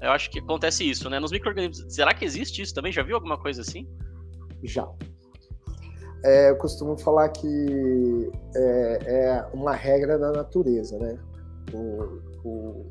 eu 0.03 0.11
acho 0.11 0.29
que 0.29 0.41
acontece 0.41 0.87
isso, 0.87 1.09
né? 1.09 1.19
Nos 1.19 1.33
microorganismos, 1.33 1.95
será 1.95 2.13
que 2.13 2.27
existe 2.27 2.61
isso 2.61 2.75
também? 2.75 2.93
Já 2.93 3.03
viu 3.03 3.15
alguma 3.15 3.39
coisa 3.39 3.63
assim? 3.63 3.89
Já. 4.63 4.87
É, 6.25 6.51
eu 6.51 6.57
costumo 6.57 6.97
falar 6.97 7.29
que 7.29 8.31
é, 8.55 8.99
é, 9.07 9.47
uma 9.53 9.73
regra 9.73 10.19
da 10.19 10.33
natureza, 10.33 10.99
né? 10.99 11.19
O, 11.73 12.49
o, 12.49 12.87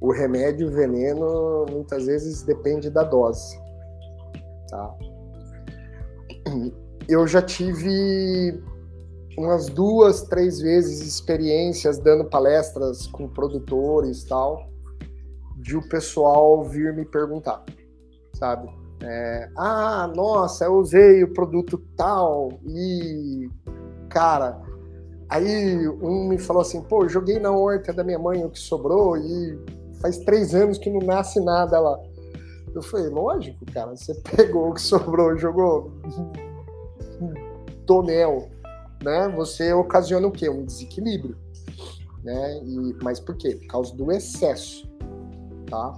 o 0.00 0.12
remédio, 0.12 0.68
o 0.68 0.70
veneno, 0.70 1.66
muitas 1.70 2.06
vezes 2.06 2.42
depende 2.42 2.90
da 2.90 3.02
dose, 3.02 3.58
tá? 4.68 4.94
Eu 7.08 7.26
já 7.26 7.40
tive 7.40 8.60
umas 9.38 9.66
duas, 9.66 10.22
três 10.22 10.60
vezes 10.60 11.06
experiências 11.06 11.98
dando 11.98 12.24
palestras 12.24 13.06
com 13.06 13.28
produtores 13.28 14.24
tal, 14.24 14.68
de 15.56 15.76
o 15.76 15.88
pessoal 15.88 16.64
vir 16.64 16.94
me 16.94 17.04
perguntar, 17.04 17.64
sabe? 18.34 18.68
É, 19.08 19.48
ah, 19.56 20.10
nossa, 20.16 20.64
eu 20.64 20.74
usei 20.74 21.22
o 21.22 21.32
produto 21.32 21.78
tal 21.96 22.58
e, 22.66 23.48
cara, 24.08 24.60
aí 25.28 25.86
um 25.88 26.26
me 26.26 26.38
falou 26.38 26.62
assim, 26.62 26.82
pô, 26.82 27.06
joguei 27.08 27.38
na 27.38 27.52
horta 27.52 27.92
da 27.92 28.02
minha 28.02 28.18
mãe 28.18 28.44
o 28.44 28.50
que 28.50 28.58
sobrou 28.58 29.16
e 29.16 29.60
faz 30.00 30.18
três 30.18 30.56
anos 30.56 30.76
que 30.76 30.90
não 30.90 30.98
nasce 30.98 31.38
nada 31.38 31.78
lá. 31.78 31.96
Eu 32.74 32.82
falei, 32.82 33.08
lógico, 33.08 33.64
cara, 33.72 33.94
você 33.96 34.12
pegou 34.36 34.70
o 34.70 34.74
que 34.74 34.82
sobrou, 34.82 35.38
jogou 35.38 35.92
tonel, 37.86 38.50
né? 39.04 39.28
Você 39.36 39.72
ocasiona 39.72 40.26
o 40.26 40.32
quê? 40.32 40.48
Um 40.48 40.64
desequilíbrio, 40.64 41.36
né? 42.24 42.60
E, 42.64 42.96
mas 43.04 43.20
por 43.20 43.36
quê? 43.36 43.54
Por 43.54 43.68
causa 43.68 43.94
do 43.94 44.10
excesso, 44.10 44.90
tá? 45.70 45.96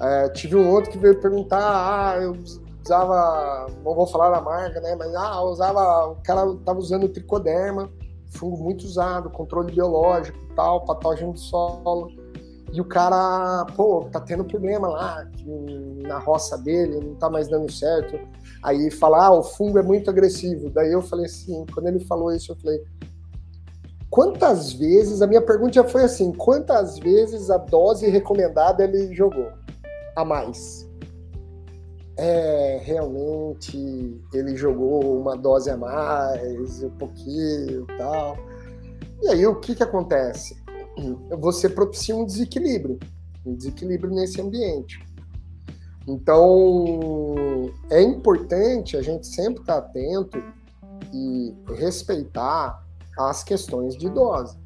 É, 0.00 0.28
tive 0.30 0.56
um 0.56 0.68
outro 0.70 0.90
que 0.90 0.98
veio 0.98 1.20
perguntar, 1.20 1.60
ah, 1.60 2.16
eu 2.20 2.34
usava, 2.82 3.66
não 3.84 3.94
vou 3.94 4.06
falar 4.06 4.36
a 4.36 4.40
marca, 4.40 4.80
né, 4.80 4.96
mas 4.96 5.14
ah, 5.14 5.42
usava, 5.42 6.06
o 6.06 6.16
cara 6.22 6.42
tava 6.64 6.78
usando 6.78 7.08
tricoderma, 7.08 7.90
fungo 8.30 8.56
muito 8.56 8.84
usado, 8.84 9.28
controle 9.30 9.72
biológico 9.72 10.38
tal, 10.56 10.84
patógeno 10.84 11.32
do 11.32 11.38
solo, 11.38 12.10
e 12.72 12.80
o 12.80 12.84
cara, 12.84 13.66
pô, 13.76 14.08
tá 14.12 14.20
tendo 14.20 14.44
problema 14.44 14.88
lá, 14.88 15.28
na 16.02 16.18
roça 16.18 16.56
dele, 16.56 17.00
não 17.00 17.14
tá 17.16 17.28
mais 17.28 17.48
dando 17.48 17.70
certo. 17.70 18.18
Aí 18.62 18.90
fala, 18.92 19.26
ah, 19.26 19.32
o 19.32 19.42
fungo 19.42 19.78
é 19.78 19.82
muito 19.82 20.08
agressivo. 20.08 20.70
Daí 20.70 20.92
eu 20.92 21.02
falei 21.02 21.26
assim, 21.26 21.66
quando 21.74 21.88
ele 21.88 21.98
falou 22.04 22.32
isso, 22.32 22.52
eu 22.52 22.56
falei, 22.56 22.80
quantas 24.08 24.72
vezes, 24.72 25.20
a 25.20 25.26
minha 25.26 25.42
pergunta 25.42 25.72
já 25.72 25.84
foi 25.84 26.04
assim, 26.04 26.32
quantas 26.32 26.96
vezes 26.98 27.50
a 27.50 27.56
dose 27.56 28.08
recomendada 28.08 28.84
ele 28.84 29.12
jogou? 29.14 29.48
A 30.16 30.24
mais. 30.24 30.88
É, 32.16 32.80
realmente 32.84 34.20
ele 34.34 34.54
jogou 34.54 35.18
uma 35.18 35.36
dose 35.36 35.70
a 35.70 35.76
mais, 35.76 36.82
um 36.82 36.90
pouquinho 36.90 37.86
e 37.88 37.96
tal. 37.96 38.36
E 39.22 39.28
aí 39.28 39.46
o 39.46 39.56
que, 39.56 39.74
que 39.74 39.82
acontece? 39.82 40.56
Você 41.40 41.68
propicia 41.68 42.14
um 42.14 42.24
desequilíbrio, 42.24 42.98
um 43.44 43.54
desequilíbrio 43.54 44.12
nesse 44.12 44.40
ambiente. 44.40 45.02
Então 46.06 47.70
é 47.90 48.02
importante 48.02 48.96
a 48.96 49.02
gente 49.02 49.26
sempre 49.26 49.60
estar 49.60 49.78
atento 49.78 50.42
e 51.12 51.54
respeitar 51.74 52.84
as 53.18 53.42
questões 53.42 53.96
de 53.96 54.08
dose. 54.08 54.58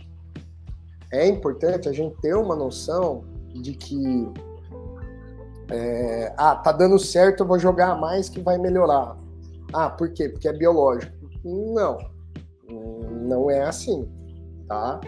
É 1.12 1.26
importante 1.28 1.88
a 1.88 1.92
gente 1.92 2.16
ter 2.20 2.34
uma 2.34 2.56
noção 2.56 3.24
de 3.54 3.74
que 3.74 4.28
É, 5.74 6.32
ah, 6.36 6.54
tá 6.54 6.70
dando 6.70 6.98
certo, 7.00 7.40
eu 7.40 7.46
vou 7.46 7.58
jogar 7.58 7.98
mais 8.00 8.28
que 8.28 8.40
vai 8.40 8.56
melhorar. 8.58 9.16
Ah, 9.72 9.90
por 9.90 10.12
quê? 10.12 10.28
Porque 10.28 10.46
é 10.46 10.52
biológico. 10.52 11.12
Não, 11.44 11.98
não 13.26 13.50
é 13.50 13.62
assim, 13.62 14.08
tá? 14.68 15.00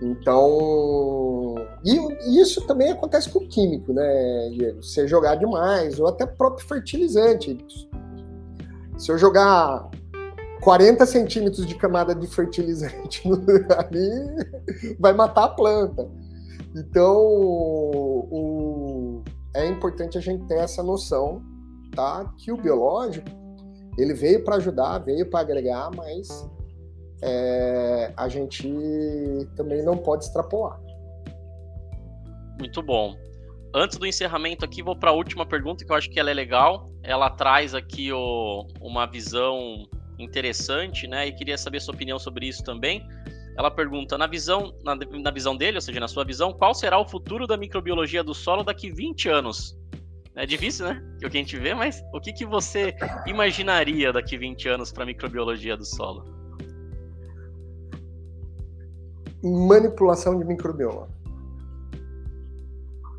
Então, 0.00 1.56
e 1.84 2.40
isso 2.40 2.64
também 2.66 2.92
acontece 2.92 3.28
com 3.28 3.40
o 3.40 3.48
químico, 3.48 3.92
né, 3.92 4.50
Diego? 4.50 4.82
Você 4.82 5.08
jogar 5.08 5.34
demais, 5.34 5.98
ou 5.98 6.06
até 6.06 6.24
próprio 6.24 6.66
fertilizante. 6.66 7.58
Se 8.96 9.10
eu 9.10 9.18
jogar 9.18 9.90
40 10.62 11.04
centímetros 11.06 11.66
de 11.66 11.74
camada 11.74 12.14
de 12.14 12.28
fertilizante 12.28 13.22
ali, 13.76 14.96
vai 15.00 15.12
matar 15.12 15.44
a 15.44 15.48
planta. 15.48 16.08
Então, 16.76 17.16
o, 17.16 18.28
é 19.58 19.66
importante 19.66 20.16
a 20.16 20.20
gente 20.20 20.46
ter 20.46 20.58
essa 20.58 20.82
noção, 20.82 21.42
tá? 21.94 22.32
Que 22.38 22.52
o 22.52 22.56
biológico, 22.56 23.28
ele 23.98 24.14
veio 24.14 24.44
para 24.44 24.56
ajudar, 24.56 24.98
veio 24.98 25.28
para 25.28 25.40
agregar, 25.40 25.90
mas 25.94 26.28
é, 27.22 28.12
a 28.16 28.28
gente 28.28 28.68
também 29.56 29.82
não 29.82 29.96
pode 29.96 30.24
extrapolar. 30.24 30.80
Muito 32.58 32.82
bom. 32.82 33.16
Antes 33.74 33.98
do 33.98 34.06
encerramento 34.06 34.64
aqui, 34.64 34.82
vou 34.82 34.96
para 34.96 35.10
a 35.10 35.12
última 35.12 35.44
pergunta, 35.44 35.84
que 35.84 35.90
eu 35.90 35.96
acho 35.96 36.08
que 36.08 36.18
ela 36.18 36.30
é 36.30 36.34
legal. 36.34 36.90
Ela 37.02 37.28
traz 37.30 37.74
aqui 37.74 38.12
o, 38.12 38.66
uma 38.80 39.06
visão 39.06 39.86
interessante, 40.18 41.06
né? 41.06 41.26
E 41.26 41.32
queria 41.32 41.58
saber 41.58 41.80
sua 41.80 41.94
opinião 41.94 42.18
sobre 42.18 42.46
isso 42.46 42.62
também. 42.62 43.06
Ela 43.58 43.72
pergunta, 43.72 44.16
na 44.16 44.28
visão, 44.28 44.72
na, 44.84 44.94
na 44.94 45.30
visão 45.32 45.56
dele, 45.56 45.78
ou 45.78 45.80
seja, 45.80 45.98
na 45.98 46.06
sua 46.06 46.24
visão, 46.24 46.52
qual 46.52 46.72
será 46.72 46.96
o 46.96 47.08
futuro 47.08 47.44
da 47.44 47.56
microbiologia 47.56 48.22
do 48.22 48.32
solo 48.32 48.62
daqui 48.62 48.88
20 48.88 49.28
anos? 49.28 49.76
É 50.36 50.46
difícil, 50.46 50.86
né? 50.86 51.02
Que 51.18 51.26
o 51.26 51.30
que 51.30 51.38
a 51.38 51.40
gente 51.40 51.56
vê, 51.58 51.74
mas 51.74 52.00
o 52.14 52.20
que, 52.20 52.32
que 52.32 52.46
você 52.46 52.94
imaginaria 53.26 54.12
daqui 54.12 54.38
20 54.38 54.68
anos 54.68 54.92
para 54.92 55.04
microbiologia 55.04 55.76
do 55.76 55.84
solo? 55.84 56.38
manipulação 59.42 60.38
de 60.38 60.44
microbioma? 60.44 61.08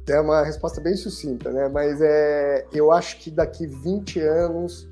É 0.07 0.21
uma 0.21 0.43
resposta 0.43 0.79
bem 0.79 0.95
sucinta, 0.95 1.51
né? 1.51 1.67
Mas 1.67 1.99
é, 2.01 2.65
eu 2.71 2.93
acho 2.93 3.19
que 3.19 3.29
daqui 3.29 3.67
20 3.67 4.21
anos 4.21 4.89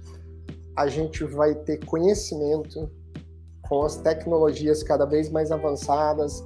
a 0.75 0.87
gente 0.87 1.23
vai 1.23 1.55
ter 1.55 1.83
conhecimento 1.85 2.91
com 3.67 3.83
as 3.83 3.97
tecnologias 3.97 4.83
cada 4.83 5.05
vez 5.05 5.29
mais 5.29 5.51
avançadas, 5.51 6.45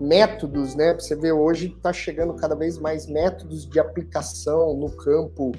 métodos, 0.00 0.74
né? 0.74 0.94
Você 0.94 1.14
vê 1.14 1.32
hoje 1.32 1.74
está 1.76 1.92
chegando 1.92 2.34
cada 2.34 2.54
vez 2.54 2.78
mais 2.78 3.06
métodos 3.06 3.68
de 3.68 3.78
aplicação 3.78 4.74
no 4.74 4.90
campo. 4.90 5.52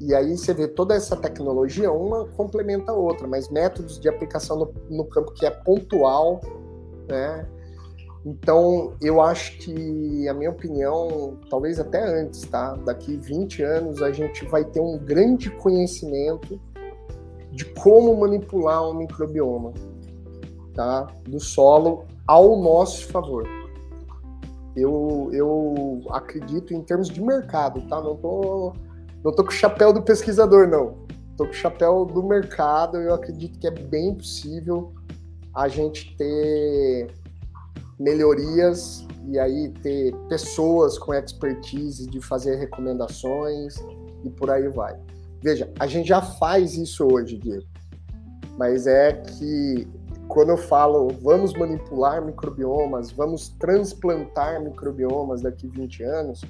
E 0.00 0.14
aí 0.14 0.36
você 0.36 0.54
vê 0.54 0.68
toda 0.68 0.94
essa 0.94 1.16
tecnologia, 1.16 1.90
uma 1.90 2.26
complementa 2.28 2.92
a 2.92 2.94
outra, 2.94 3.26
mas 3.26 3.48
métodos 3.48 3.98
de 3.98 4.08
aplicação 4.08 4.56
no, 4.56 4.74
no 4.88 5.04
campo 5.04 5.32
que 5.32 5.44
é 5.44 5.50
pontual, 5.50 6.40
né? 7.08 7.48
Então, 8.24 8.92
eu 9.00 9.20
acho 9.20 9.58
que, 9.58 10.28
a 10.28 10.34
minha 10.34 10.50
opinião, 10.50 11.38
talvez 11.48 11.80
até 11.80 12.02
antes, 12.04 12.42
tá? 12.42 12.74
Daqui 12.84 13.16
20 13.16 13.62
anos 13.62 14.02
a 14.02 14.12
gente 14.12 14.44
vai 14.44 14.64
ter 14.64 14.80
um 14.80 14.98
grande 14.98 15.50
conhecimento 15.50 16.60
de 17.50 17.64
como 17.64 18.14
manipular 18.16 18.88
um 18.88 18.94
microbioma, 18.94 19.72
tá? 20.78 21.08
Do 21.24 21.40
solo 21.40 22.04
ao 22.24 22.56
nosso 22.62 23.08
favor. 23.08 23.44
Eu, 24.76 25.28
eu 25.32 26.02
acredito 26.10 26.72
em 26.72 26.80
termos 26.82 27.08
de 27.08 27.20
mercado, 27.20 27.80
tá? 27.88 28.00
Não 28.00 28.14
tô, 28.14 28.72
não 29.24 29.34
tô 29.34 29.42
com 29.42 29.50
o 29.50 29.52
chapéu 29.52 29.92
do 29.92 30.00
pesquisador, 30.00 30.68
não. 30.68 31.04
Tô 31.36 31.46
com 31.46 31.50
o 31.50 31.54
chapéu 31.54 32.04
do 32.04 32.22
mercado. 32.22 32.96
Eu 32.98 33.12
acredito 33.12 33.58
que 33.58 33.66
é 33.66 33.72
bem 33.72 34.14
possível 34.14 34.92
a 35.52 35.66
gente 35.66 36.16
ter 36.16 37.08
melhorias 37.98 39.04
e 39.26 39.36
aí 39.36 39.70
ter 39.82 40.14
pessoas 40.28 40.96
com 40.96 41.12
expertise 41.12 42.06
de 42.06 42.20
fazer 42.20 42.54
recomendações 42.54 43.74
e 44.22 44.30
por 44.30 44.48
aí 44.48 44.68
vai. 44.68 44.96
Veja, 45.42 45.72
a 45.80 45.88
gente 45.88 46.06
já 46.06 46.22
faz 46.22 46.76
isso 46.76 47.04
hoje, 47.04 47.36
Diego, 47.36 47.66
mas 48.56 48.86
é 48.86 49.12
que 49.12 49.97
quando 50.28 50.50
eu 50.50 50.58
falo 50.58 51.08
vamos 51.22 51.54
manipular 51.54 52.24
microbiomas, 52.24 53.10
vamos 53.10 53.48
transplantar 53.48 54.62
microbiomas 54.62 55.40
daqui 55.40 55.66
20 55.66 56.02
anos, 56.04 56.42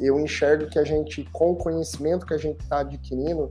eu 0.00 0.18
enxergo 0.18 0.68
que 0.70 0.78
a 0.78 0.84
gente, 0.84 1.22
com 1.30 1.52
o 1.52 1.56
conhecimento 1.56 2.24
que 2.24 2.32
a 2.32 2.38
gente 2.38 2.60
está 2.60 2.80
adquirindo, 2.80 3.50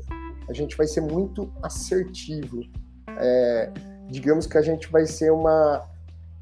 a 0.50 0.54
gente 0.54 0.76
vai 0.76 0.88
ser 0.88 1.02
muito 1.02 1.52
assertivo. 1.62 2.64
É, 3.18 3.72
digamos 4.10 4.48
que 4.48 4.58
a 4.58 4.62
gente 4.62 4.92
vai 4.92 5.06
ser 5.06 5.32
uma 5.32 5.88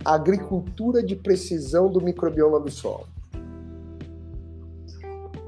agricultura 0.03 1.03
de 1.03 1.15
precisão 1.15 1.91
do 1.91 1.99
microbioma 1.99 2.59
do 2.59 2.71
solo. 2.71 3.07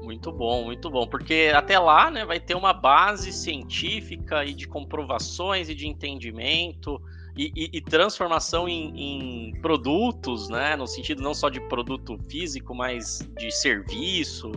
Muito 0.02 0.30
bom, 0.30 0.64
muito 0.64 0.90
bom, 0.90 1.06
porque 1.06 1.50
até 1.54 1.78
lá, 1.78 2.10
né, 2.10 2.26
vai 2.26 2.38
ter 2.38 2.54
uma 2.54 2.74
base 2.74 3.32
científica 3.32 4.44
e 4.44 4.52
de 4.52 4.68
comprovações 4.68 5.70
e 5.70 5.74
de 5.74 5.88
entendimento 5.88 7.00
e, 7.36 7.52
e, 7.54 7.78
e 7.78 7.80
transformação 7.80 8.68
em, 8.68 9.48
em, 9.48 9.60
produtos, 9.60 10.48
né, 10.48 10.76
no 10.76 10.86
sentido 10.86 11.22
não 11.22 11.34
só 11.34 11.48
de 11.48 11.60
produto 11.68 12.18
físico, 12.28 12.74
mas 12.74 13.26
de 13.38 13.50
serviço. 13.50 14.50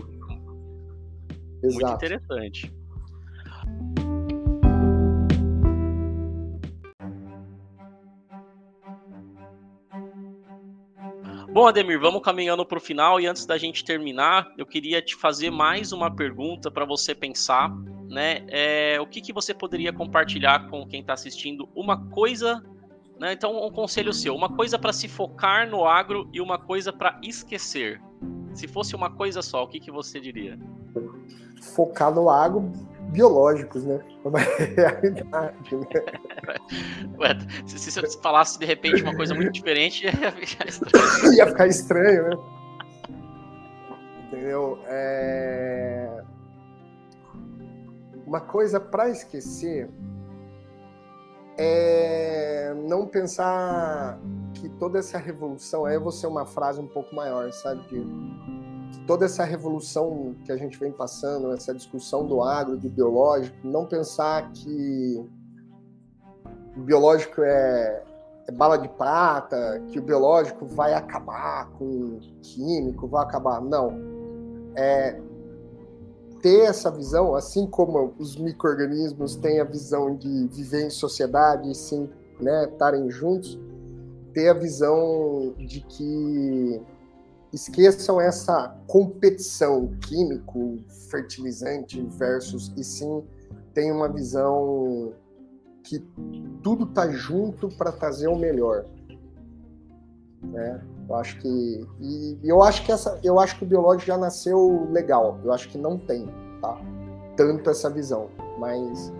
Exato. 1.64 1.74
Muito 1.74 1.92
interessante. 1.92 2.74
Bom, 11.56 11.68
Ademir, 11.68 11.98
vamos 11.98 12.22
caminhando 12.22 12.66
para 12.66 12.78
o 12.78 12.82
final 12.82 13.18
e 13.18 13.28
antes 13.28 13.46
da 13.46 13.58
gente 13.58 13.86
terminar, 13.86 14.52
eu 14.58 14.66
queria 14.66 15.02
te 15.02 15.16
fazer 15.16 15.50
mais 15.50 15.94
uma 15.94 16.14
pergunta 16.14 16.70
para 16.70 16.84
você 16.84 17.16
pensar, 17.16 17.74
né? 18.10 18.46
É, 18.50 19.00
o 19.00 19.08
que, 19.08 19.22
que 19.22 19.32
você 19.32 19.54
poderia 19.54 19.94
compartilhar 19.94 20.70
com 20.70 20.86
quem 20.86 21.00
está 21.00 21.14
assistindo? 21.14 21.70
Uma 21.74 22.10
coisa, 22.10 22.62
né? 23.18 23.32
Então, 23.32 23.66
um 23.66 23.72
conselho 23.72 24.12
seu, 24.12 24.36
uma 24.36 24.54
coisa 24.54 24.78
para 24.78 24.92
se 24.92 25.08
focar 25.08 25.66
no 25.70 25.86
agro 25.86 26.30
e 26.34 26.42
uma 26.42 26.60
coisa 26.60 26.92
para 26.92 27.18
esquecer. 27.24 28.02
Se 28.54 28.68
fosse 28.68 28.94
uma 28.94 29.10
coisa 29.10 29.42
só, 29.42 29.64
o 29.64 29.68
que, 29.70 29.80
que 29.80 29.90
você 29.90 30.20
diria? 30.20 30.60
Focar 31.74 32.14
no 32.14 32.30
agro 32.30 32.70
biológicos, 33.16 33.84
né? 33.86 34.00
É 34.24 34.28
uma 34.28 34.40
realidade, 34.40 35.76
né? 35.76 35.88
Ué, 37.18 37.38
se, 37.66 37.80
se 37.80 38.02
você 38.02 38.20
falasse 38.20 38.60
de 38.60 38.66
repente 38.66 39.02
uma 39.02 39.16
coisa 39.16 39.34
muito 39.34 39.52
diferente, 39.52 40.06
ia 40.06 40.32
ficar 40.32 40.68
estranho. 40.68 41.34
ia 41.34 41.48
ficar 41.48 41.68
estranho, 41.68 42.30
né? 42.30 42.38
Entendeu? 44.28 44.80
É... 44.88 46.24
Uma 48.28 48.42
coisa 48.42 48.80
para 48.80 49.10
esquecer 49.10 49.90
é 51.58 52.74
não 52.86 53.06
pensar 53.08 54.20
que 54.54 54.68
toda 54.70 55.00
essa 55.00 55.18
revolução, 55.18 55.86
aí 55.86 55.96
eu 55.96 56.02
vou 56.02 56.12
ser 56.12 56.28
uma 56.28 56.46
frase 56.46 56.82
um 56.82 56.88
pouco 56.88 57.16
maior, 57.16 57.52
sabe? 57.54 57.88
De 57.88 58.00
toda 59.08 59.26
essa 59.26 59.44
revolução 59.44 60.36
que 60.46 60.52
a 60.52 60.58
gente 60.58 60.78
vem 60.80 60.92
passando, 60.92 61.52
essa 61.52 61.74
discussão 61.74 62.26
do 62.26 62.42
agro, 62.42 62.78
do 62.78 62.90
biológico, 62.90 63.56
não 63.64 63.86
pensar 63.86 64.52
que 64.52 65.26
o 66.76 66.82
biológico 66.82 67.42
é, 67.42 68.04
é, 68.48 68.52
bala 68.52 68.78
de 68.78 68.90
prata, 68.90 69.82
que 69.88 70.00
o 70.00 70.02
biológico 70.02 70.66
vai 70.66 70.94
acabar 70.94 71.70
com 71.72 71.86
o 71.86 72.20
químico, 72.42 73.08
vai 73.08 73.24
acabar. 73.24 73.62
Não. 73.62 73.94
É 74.76 75.20
ter 76.42 76.66
essa 76.66 76.92
visão, 76.92 77.34
assim 77.34 77.66
como 77.66 78.14
os 78.20 78.36
micro-organismos 78.36 79.36
têm 79.36 79.60
a 79.60 79.64
visão 79.64 80.16
de 80.16 80.48
viver 80.50 80.86
em 80.86 80.90
sociedade 80.92 81.72
e 81.72 81.74
sim 81.74 82.08
né, 82.40 82.66
estarem 82.66 83.10
juntos, 83.10 83.60
ter 84.32 84.50
a 84.50 84.54
visão 84.54 85.56
de 85.58 85.82
que 85.82 86.80
esqueçam 87.56 88.20
essa 88.20 88.76
competição 88.86 89.88
químico, 90.02 90.78
fertilizante 91.10 92.02
versus 92.02 92.74
e 92.76 92.84
sim 92.84 93.24
tem 93.74 93.92
uma 93.92 94.10
visão 94.10 95.14
que 95.84 96.00
tudo 96.62 96.86
tá 96.88 97.10
junto 97.10 97.70
para 97.70 97.92
trazer 97.92 98.28
o 98.28 98.36
melhor. 98.36 98.86
Né? 100.44 100.82
Eu 101.08 101.16
acho 101.16 101.40
que 101.40 101.88
e 102.02 102.40
eu 102.44 102.62
acho 102.62 102.84
que 102.84 102.92
essa 102.92 103.20
eu 103.24 103.40
acho 103.40 103.58
que 103.58 103.64
o 103.64 103.68
biológico 103.68 104.06
já 104.06 104.18
nasceu 104.18 104.88
legal. 104.92 105.40
Eu 105.44 105.54
acho 105.54 105.70
que 105.70 105.78
não 105.78 105.98
tem, 105.98 106.28
tá? 106.62 106.78
Tanto 107.38 107.70
essa 107.70 107.90
visão, 107.90 108.30
mas 108.60 109.14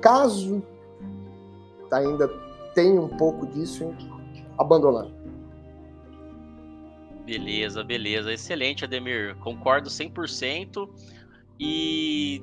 caso 0.00 0.62
ainda 1.90 2.28
tenha 2.74 3.00
um 3.00 3.08
pouco 3.08 3.46
disso, 3.46 3.92
abandonar. 4.56 5.19
Beleza, 7.30 7.84
beleza. 7.84 8.32
Excelente, 8.32 8.84
Ademir. 8.84 9.36
Concordo 9.36 9.88
100%. 9.88 10.88
E 11.60 12.42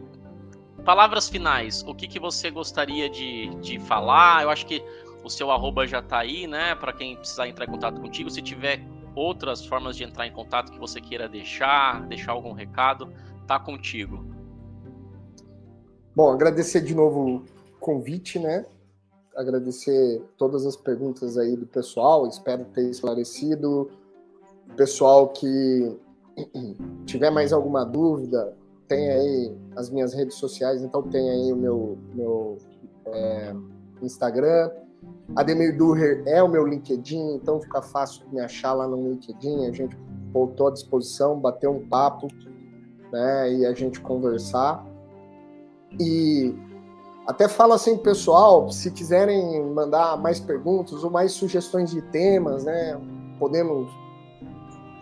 palavras 0.85 1.27
finais, 1.27 1.83
o 1.85 1.93
que, 1.93 2.07
que 2.07 2.17
você 2.17 2.49
gostaria 2.49 3.09
de, 3.09 3.49
de 3.55 3.79
falar? 3.79 4.43
Eu 4.43 4.49
acho 4.49 4.65
que 4.65 4.81
o 5.25 5.29
seu 5.29 5.51
arroba 5.51 5.85
já 5.85 5.99
está 5.99 6.19
aí, 6.19 6.47
né? 6.47 6.73
Para 6.75 6.93
quem 6.93 7.17
precisar 7.17 7.49
entrar 7.49 7.65
em 7.65 7.69
contato 7.69 7.99
contigo. 7.99 8.29
Se 8.29 8.41
tiver 8.41 8.81
outras 9.13 9.65
formas 9.65 9.97
de 9.97 10.05
entrar 10.05 10.25
em 10.25 10.31
contato 10.31 10.71
que 10.71 10.79
você 10.79 11.01
queira 11.01 11.27
deixar, 11.27 12.07
deixar 12.07 12.31
algum 12.31 12.53
recado, 12.53 13.11
tá 13.45 13.59
contigo. 13.59 14.25
Bom, 16.15 16.31
agradecer 16.31 16.79
de 16.79 16.95
novo 16.95 17.43
o 17.75 17.79
convite, 17.79 18.39
né? 18.39 18.65
Agradecer 19.35 20.23
todas 20.38 20.65
as 20.65 20.77
perguntas 20.77 21.38
aí 21.38 21.57
do 21.57 21.67
pessoal, 21.67 22.25
espero 22.25 22.63
ter 22.65 22.89
esclarecido. 22.89 23.91
Pessoal 24.76 25.30
que 25.30 25.97
tiver 27.05 27.30
mais 27.30 27.51
alguma 27.51 27.84
dúvida, 27.84 28.55
tem 28.88 29.09
aí 29.09 29.57
as 29.76 29.89
minhas 29.89 30.13
redes 30.13 30.36
sociais, 30.36 30.82
então 30.82 31.01
tem 31.03 31.30
aí 31.30 31.51
o 31.51 31.55
meu, 31.55 31.97
meu 32.13 32.57
é, 33.07 33.53
Instagram. 34.01 34.72
Ademir 35.36 35.78
Durrer 35.78 36.24
é 36.26 36.41
o 36.41 36.47
meu 36.47 36.65
LinkedIn, 36.65 37.36
então 37.36 37.59
fica 37.59 37.82
fácil 37.82 38.26
me 38.32 38.39
achar 38.39 38.74
lá 38.74 38.88
no 38.88 39.09
LinkedIn. 39.09 39.68
A 39.68 39.72
gente 39.72 39.97
voltou 40.32 40.68
à 40.68 40.72
disposição, 40.72 41.39
bater 41.39 41.68
um 41.68 41.88
papo 41.88 42.28
né, 43.11 43.53
e 43.53 43.65
a 43.65 43.74
gente 43.74 43.99
conversar. 43.99 44.86
E 45.99 46.55
até 47.26 47.47
falo 47.47 47.74
assim, 47.74 47.97
pessoal, 47.97 48.70
se 48.72 48.89
quiserem 48.91 49.63
mandar 49.65 50.18
mais 50.18 50.39
perguntas 50.39 51.03
ou 51.03 51.11
mais 51.11 51.34
sugestões 51.34 51.91
de 51.91 52.01
temas, 52.03 52.63
né, 52.63 52.99
podemos 53.38 53.89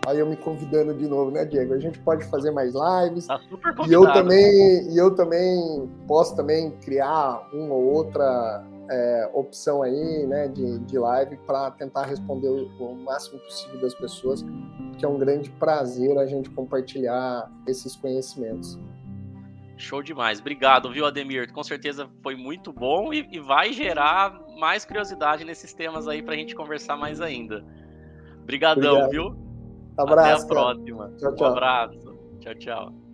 Aí 0.06 0.20
eu 0.20 0.26
me 0.26 0.36
convidando 0.36 0.94
de 0.94 1.08
novo, 1.08 1.32
né, 1.32 1.44
Diego? 1.44 1.74
A 1.74 1.78
gente 1.80 1.98
pode 1.98 2.24
fazer 2.26 2.52
mais 2.52 2.72
lives. 2.72 3.26
Tá 3.26 3.40
super 3.40 3.74
convidado. 3.74 3.90
E 3.90 3.92
eu 3.92 4.12
também, 4.12 4.92
e 4.92 4.96
eu 4.96 5.14
também 5.16 5.90
posso 6.06 6.36
também 6.36 6.70
criar 6.78 7.48
uma 7.52 7.74
ou 7.74 7.92
outra 7.92 8.64
é, 8.88 9.30
opção 9.34 9.82
aí, 9.82 10.24
né, 10.28 10.46
de, 10.46 10.78
de 10.78 10.96
live 10.96 11.36
para 11.38 11.72
tentar 11.72 12.04
responder 12.04 12.46
o, 12.46 12.68
o, 12.78 12.94
máximo 12.94 13.40
possível 13.40 13.80
das 13.80 13.94
pessoas, 13.94 14.44
que 14.96 15.04
é 15.04 15.08
um 15.08 15.18
grande 15.18 15.50
prazer 15.50 16.16
a 16.18 16.24
gente 16.24 16.50
compartilhar 16.50 17.50
esses 17.66 17.96
conhecimentos. 17.96 18.78
Show 19.76 20.04
demais. 20.04 20.38
Obrigado, 20.38 20.88
viu, 20.88 21.04
Ademir? 21.04 21.52
Com 21.52 21.64
certeza 21.64 22.08
foi 22.22 22.36
muito 22.36 22.72
bom 22.72 23.12
e, 23.12 23.28
e 23.32 23.40
vai 23.40 23.72
gerar 23.72 24.40
mais 24.56 24.84
curiosidade 24.84 25.44
nesses 25.44 25.74
temas 25.74 26.06
aí 26.06 26.22
para 26.22 26.34
a 26.34 26.36
gente 26.36 26.54
conversar 26.54 26.96
mais 26.96 27.20
ainda. 27.20 27.64
Obrigadão, 28.40 29.00
Obrigado. 29.02 29.10
viu? 29.10 29.45
Abraço. 29.96 30.44
Até 30.44 30.44
a 30.44 30.46
próxima. 30.46 31.12
Tchau, 31.18 31.34
tchau. 31.34 31.48
Um 31.48 31.52
abraço. 31.52 32.18
Tchau, 32.40 32.54
tchau. 32.54 33.05